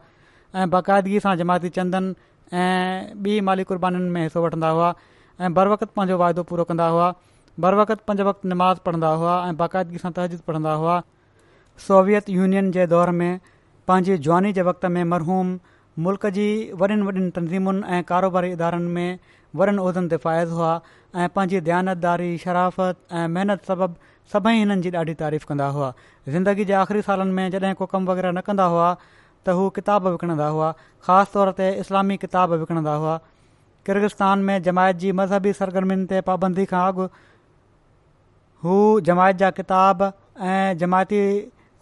ऐं 0.55 0.69
बाक़ाइदगी 0.77 1.21
सां 1.27 1.35
जमायती 1.43 1.69
चंदन 1.81 2.15
ऐं 2.53 3.11
ॿी 3.27 3.41
माली 3.51 3.65
क़ुर्बानीुनि 3.73 4.11
में 4.19 4.23
हिसो 4.23 4.43
वठंदा 4.47 4.71
हुआ 4.79 4.95
ऐं 4.95 5.51
वक़्त 5.73 5.97
पंहिंजो 5.99 6.19
वाइदो 6.25 6.43
पूरो 6.55 6.65
कंदा 6.73 6.87
हुआ 6.97 7.13
बर 7.67 7.75
वक़्त 7.83 8.01
पंज 8.09 8.21
वक़्त 8.31 8.47
निमाज़ 8.55 8.79
पढ़ंदा 8.87 9.11
हुआ 9.23 9.35
ऐं 9.51 9.57
बाक़ाइदगी 9.65 10.03
सां 10.07 10.15
तहज़ीद 10.21 10.49
पढ़ंदा 10.53 10.73
हुआ 10.85 10.97
सोवियत 11.89 12.29
यूनियन 12.39 12.71
जे 12.79 12.87
दौर 12.95 13.11
में 13.23 13.33
पंहिंजी 13.91 14.19
जवानी 14.29 14.53
जे 14.59 14.63
वक़्त 14.73 14.87
में 14.99 15.05
मरहूम 15.17 15.55
मुल्क़ 16.05 16.27
जी 16.37 16.47
वॾियुनि 16.81 17.03
वॾियुनि 17.09 17.31
तनज़ीमुनि 17.37 17.83
ऐं 17.97 18.03
कारोबारी 18.09 18.49
इदारनि 18.55 18.89
में 18.97 19.19
वॾनि 19.61 19.77
उहिदनि 19.85 20.09
ते 20.13 20.17
फ़ाइज़ 20.25 20.51
हुआ 20.57 20.73
ऐं 21.17 21.29
पंहिंजी 21.37 21.61
ज़्यानतदारी 21.69 22.27
शराफ़त 22.39 22.97
ऐं 23.21 23.27
महिनत 23.35 23.65
सबब 23.69 23.97
सभई 24.33 24.53
हिननि 24.59 24.83
जी 24.83 24.91
ॾाढी 25.03 25.15
तारीफ़ 25.23 25.47
कंदा 25.53 25.69
हुआ 25.79 25.89
ज़िंदगी 26.35 26.65
जे 26.65 26.73
आख़िरी 26.83 27.03
सालनि 27.09 27.33
में 27.33 27.51
जॾहिं 27.51 27.73
को 27.81 27.87
कमु 27.95 28.11
वग़ैरह 28.11 28.33
न 28.33 28.41
कंदा 28.49 28.65
हुआ 28.77 28.93
त 29.47 29.57
हू 29.61 29.69
किताब 29.81 30.07
विकणंदा 30.09 30.47
हुआ 30.57 30.71
ख़ासि 31.09 31.33
तौर 31.35 31.53
ते 31.63 31.71
इस्लामी 31.87 32.17
किताब 32.27 32.53
विकणंदा 32.67 32.95
हुआ 33.01 33.17
किर्गिस्तान 33.87 34.39
में 34.51 34.55
जमायत 34.69 34.97
जी 35.07 35.13
मज़हबी 35.25 35.53
सरगर्मियुनि 35.63 36.07
ते 36.15 36.21
पाबंदी 36.31 36.65
खां 36.77 36.85
अॻु 36.93 37.07
हू 38.65 38.77
जमायत 39.11 39.39
जा 39.45 39.51
किताब 39.65 40.03
ऐं 40.55 40.63
जमायती 40.83 41.21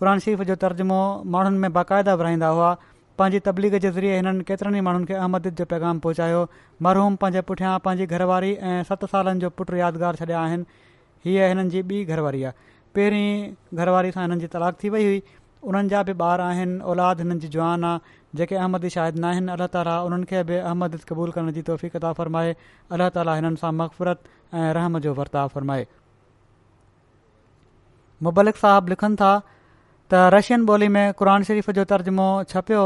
क़ुर 0.00 0.18
शरीफ़ 0.26 0.42
जो 0.52 0.56
तर्जुमो 0.66 0.98
माण्हुनि 1.36 1.62
में 1.64 1.72
बाक़ाइदा 1.78 2.16
विरिहाईंदा 2.22 2.50
हुआ 2.58 2.70
पंहिंजी 3.18 3.38
तबलीग 3.46 3.74
जे 3.82 3.90
ज़रिए 3.96 4.14
हिननि 4.20 4.44
केतिरनि 4.46 4.78
ई 4.78 4.80
माण्हुनि 4.86 5.06
खे 5.08 5.14
अहमद 5.24 5.46
जो 5.58 5.64
पैगाम 5.72 5.98
पहुचायो 6.06 6.38
मरहूम 6.86 7.16
पंहिंजे 7.24 7.40
पुठियां 7.50 7.74
पंहिंजी 7.86 8.06
घरवारी 8.16 8.50
ऐं 8.70 8.82
सत 8.88 9.04
सालनि 9.12 9.40
जो 9.44 9.50
पुटु 9.60 9.76
यादिगारु 9.80 10.16
छॾिया 10.22 10.40
आहिनि 10.40 10.64
हीअ 11.26 11.46
हिननि 11.48 11.70
जी 11.74 11.82
ॿी 11.92 12.00
घरवारी 12.14 12.42
आहे 12.50 12.72
पहिरीं 12.94 13.76
घरवारी 13.84 14.10
सां 14.16 14.24
हिननि 14.24 14.40
जी 14.40 14.48
तलाक 14.56 14.80
थी 14.82 14.90
वई 14.96 15.06
हुई 15.10 15.22
उन्हनि 15.72 15.88
जा 15.94 16.02
बि 16.10 16.14
ॿार 16.24 16.40
आहिनि 16.48 16.74
औलाद 16.94 17.22
हिननि 17.24 17.38
जी 17.44 17.52
जुआान 17.56 17.84
आहे 17.90 18.16
जेके 18.42 18.56
अहमद 18.64 18.88
शाहिद 18.96 19.18
न 19.18 19.30
आहिनि 19.30 19.54
अलाह 19.56 19.70
ताला 19.78 19.94
उन्हनि 20.08 20.26
खे 20.32 20.42
बि 20.50 20.56
अहमद 20.64 20.98
क़बूल 21.12 21.32
करण 21.38 21.52
जी 21.60 21.62
तौफ़ीक़ता 21.70 22.12
फ़र्माए 22.22 22.56
अलाह 22.98 23.14
ताली 23.20 23.38
हिननि 23.42 23.62
सां 23.64 23.72
मक़फ़रत 23.82 24.34
ऐं 24.64 24.66
रहम 24.80 24.98
जो 25.06 25.14
वर्ता 25.20 25.46
फ़रमाए 25.54 25.86
मुबलिक 28.28 28.60
साहब 28.66 28.92
लिखनि 28.96 29.22
था 29.24 29.32
त 30.10 30.26
रशियन 30.38 30.68
ॿोली 30.72 30.92
में 30.98 31.06
क़ुर 31.22 31.42
शरीफ़ 31.52 31.70
जो 31.80 31.84
तर्जुमो 31.96 32.24
छपियो 32.50 32.82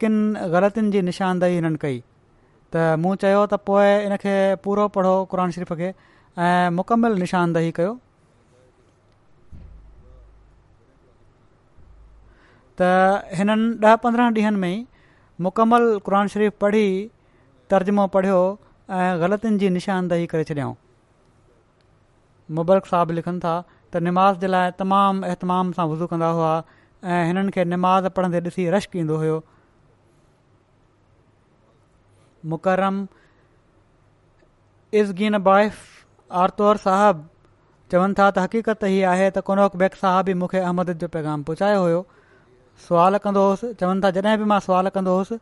किन 0.00 0.16
ग़लतिनि 0.52 0.90
जी 0.92 1.00
निशानदेही 1.06 1.54
हिननि 1.56 1.78
कई 1.82 1.98
त 2.74 2.98
मूं 3.02 3.14
चयो 3.22 3.42
त 3.52 3.54
पोइ 3.70 4.54
पूरो 4.64 4.84
पढ़ो 4.96 5.14
क़ुर 5.34 5.40
शरीफ़ 5.56 5.72
खे 5.80 5.88
ऐं 6.46 6.70
मुकमल 6.78 7.12
निशानदेही 7.22 7.70
कयो 7.78 7.92
त 12.80 13.28
हिननि 13.40 13.86
ॾह 13.86 13.94
पंद्रहं 14.04 14.28
ॾींहनि 14.38 14.58
में 14.64 14.68
ई 14.72 14.76
मुकमलु 15.46 16.50
पढ़ी 16.62 16.86
तर्जुमो 17.70 18.06
पढ़ियो 18.16 18.40
ऐं 19.00 19.10
ग़लतिनि 19.22 19.56
जी 19.60 19.68
निशानदेही 19.78 20.26
करे 20.34 20.64
मुबरक 22.56 22.86
साहब 22.86 23.10
लिखनि 23.18 23.40
था 23.44 23.52
त 23.92 23.96
निमाज़ 24.08 24.38
जे 24.40 24.46
लाइ 24.46 24.70
तमामु 24.78 25.26
अहतमाम 25.26 25.72
सां 25.76 25.86
वज़ू 25.90 26.06
कंदा 26.06 26.26
हुआ 26.40 26.50
ऐं 27.14 27.20
हिननि 27.28 27.50
खे 27.56 27.64
निमाज़ 27.74 28.06
पढ़ंदे 28.18 28.40
ॾिसी 28.50 28.98
ईंदो 29.00 29.16
मुकरम 32.52 33.06
इज़ीन 35.00 35.38
बाइफ 35.48 35.76
आरतौर 36.42 36.76
साहब 36.86 37.28
चवनि 37.92 38.14
था 38.18 38.30
त 38.30 38.44
हक़ीक़त 38.44 38.84
हीअ 38.90 39.08
आहे 39.14 39.28
त 39.30 39.38
क़ौनोक 39.48 39.76
बेग 39.82 39.98
साहब 40.02 40.28
ई 40.30 40.34
मूंखे 40.42 40.58
अहमद 40.68 40.92
जो 41.02 41.08
पैगाम 41.16 41.42
पहुचायो 41.50 41.80
हुयो 41.86 42.00
सुवाल 42.86 43.18
कंदो 43.26 43.42
होसि 43.50 43.72
चवनि 43.82 44.00
था 44.04 44.10
जॾहिं 44.18 44.38
बि 44.42 44.44
मां 44.52 44.58
सुवाल 44.68 44.88
कंदो 44.98 45.16
होसि 45.18 45.38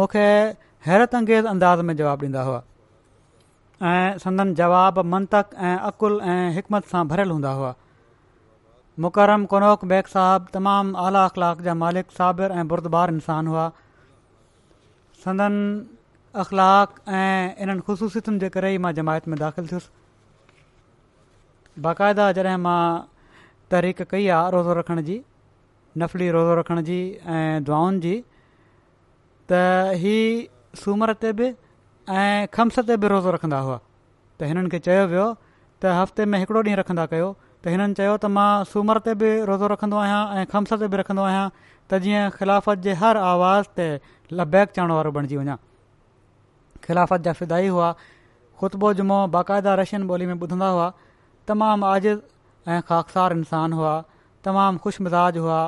मूंखे 0.00 0.26
हैरत 0.88 1.14
अंगेज़ 1.20 1.46
अंदाज़ 1.52 1.80
में 1.90 1.96
जवाबु 2.02 2.26
ॾींदा 2.26 2.42
हुआ 2.50 2.60
ऐं 3.92 4.18
संदन 4.24 4.54
जवाब 4.62 4.98
मंतक 5.14 5.54
ऐं 5.70 5.76
अक़ुल 5.90 6.20
ऐं 6.34 6.50
हिकमत 6.58 6.92
सां 6.94 7.04
भरियलु 7.14 7.32
हूंदा 7.38 7.50
हुआ 7.60 7.74
मुकरम 9.06 9.44
क़ौनोक 9.54 9.84
बेक 9.94 10.10
साहब 10.16 10.46
तमामु 10.58 10.98
आला 11.06 11.24
अख़लाक 11.30 11.60
जा 11.68 11.74
मालिक 11.86 12.10
साबिर 12.20 12.52
ऐं 12.62 12.66
बुरदबार 12.72 13.10
इंसान 13.18 13.46
हुआ 13.54 13.64
संदन 15.24 15.58
अख़लाक़ 16.40 16.92
ऐं 17.12 17.60
इन्हनि 17.62 17.82
ख़ुशूसियतुनि 17.86 18.38
जे 18.42 18.48
करे 18.52 18.68
ई 18.74 18.78
मां 18.84 18.90
जमायत 18.98 19.24
में 19.28 19.34
दाख़िलु 19.38 19.66
थियुसि 19.70 19.88
बाक़ाइदा 21.86 22.28
जॾहिं 22.38 22.60
मां 22.66 22.76
तहरीक 23.72 23.98
कई 24.12 24.26
आहे 24.36 24.50
रोज़ो 24.54 24.72
रखण 24.78 25.02
जी 25.08 25.16
नफ़ली 26.02 26.28
रोज़ो 26.36 26.54
रखण 26.60 26.78
जी 26.86 26.94
ऐं 27.32 27.58
दुआउनि 27.64 27.98
जी 28.04 28.12
त 29.52 29.98
ही 30.04 30.14
सूमर 30.82 31.12
ते 31.24 31.32
बि 31.40 31.48
ऐं 32.20 32.46
खम्स 32.58 32.78
ते 32.90 32.96
बि 33.02 33.10
रोज़ो 33.14 33.34
रखंदा 33.36 33.58
हुआ 33.68 33.76
त 34.40 34.48
हिननि 34.52 34.72
खे 34.76 34.80
चयो 34.88 35.02
वियो 35.12 35.26
त 35.38 35.92
हफ़्ते 36.00 36.28
में 36.32 36.36
हिकिड़ो 36.44 36.62
ॾींहुं 36.64 36.78
रखंदा 36.82 37.04
कयो 37.12 37.26
त 37.60 37.74
हिननि 37.76 37.98
चयो 38.00 38.14
त 38.24 38.30
मां 38.38 38.46
सूमर 38.72 39.02
ते 39.10 39.14
बि 39.24 39.34
रोज़ो 39.52 39.70
रखंदो 39.76 40.00
आहियां 40.04 40.24
ऐं 40.40 40.46
खमस 40.56 40.72
ते 40.84 40.88
बि 40.96 41.02
रखंदो 41.04 41.28
आहियां 41.32 41.44
त 41.66 42.00
जीअं 42.08 42.24
ख़िलाफ़त 42.40 42.82
जे 42.88 42.96
हर 43.04 43.22
आवाज़ 43.34 43.70
ते 43.82 43.88
लबैक 44.40 44.82
वारो 44.96 45.14
बणिजी 45.20 45.44
ख़िलाफ़त 46.84 47.20
जा 47.26 47.32
फिदाई 47.40 47.68
हुआ 47.72 47.90
ख़ुतबो 48.60 48.92
जुमो 49.00 49.18
बाक़ाइदा 49.34 49.74
रशियन 49.80 50.06
ॿोली 50.12 50.26
में 50.30 50.34
ॿुधंदा 50.46 50.68
हुआ 50.76 50.88
तमामु 51.50 51.86
आज़िज़ 51.86 52.18
ऐं 52.70 52.80
ख़ाकसार 52.88 53.32
इंसान 53.38 53.72
हुआ 53.78 53.92
तमामु 54.46 54.78
ख़ुश 54.84 55.00
मिज़ाज 55.06 55.38
हुआ 55.44 55.60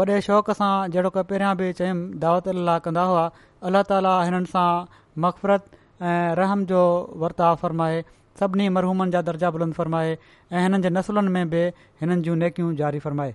वॾे 0.00 0.20
शौक़ 0.28 0.50
सां 0.60 0.72
जहिड़ो 0.96 1.10
की 1.16 1.22
पहिरियां 1.30 1.54
बि 1.60 1.72
चयुमि 1.78 2.18
दावत 2.26 2.48
अलाह 2.54 2.78
कंदा 2.86 3.04
हुआ 3.12 3.24
अल्लाह 3.70 3.82
ताला 3.92 4.14
हिननि 4.30 4.52
सां 4.54 4.70
मफ़रत 5.26 5.70
ऐं 6.10 6.34
रहम 6.42 6.64
जो 6.72 6.82
वर्ताव 7.24 7.56
फ़र्माए 7.64 8.00
सभिनी 8.42 8.68
मरहूमनि 8.78 9.10
जा 9.18 9.22
दर्जा 9.30 9.50
बुलंद 9.58 9.74
फ़र्माए 9.80 10.14
ऐं 10.52 10.62
हिननि 10.66 10.82
जे 10.88 10.94
नसुलनि 10.98 11.36
में 11.38 11.48
बि 11.56 11.64
हिननि 12.02 12.20
जूं 12.28 12.36
नेकियूं 12.44 12.72
जारी 12.84 12.98
फ़र्माए 13.08 13.34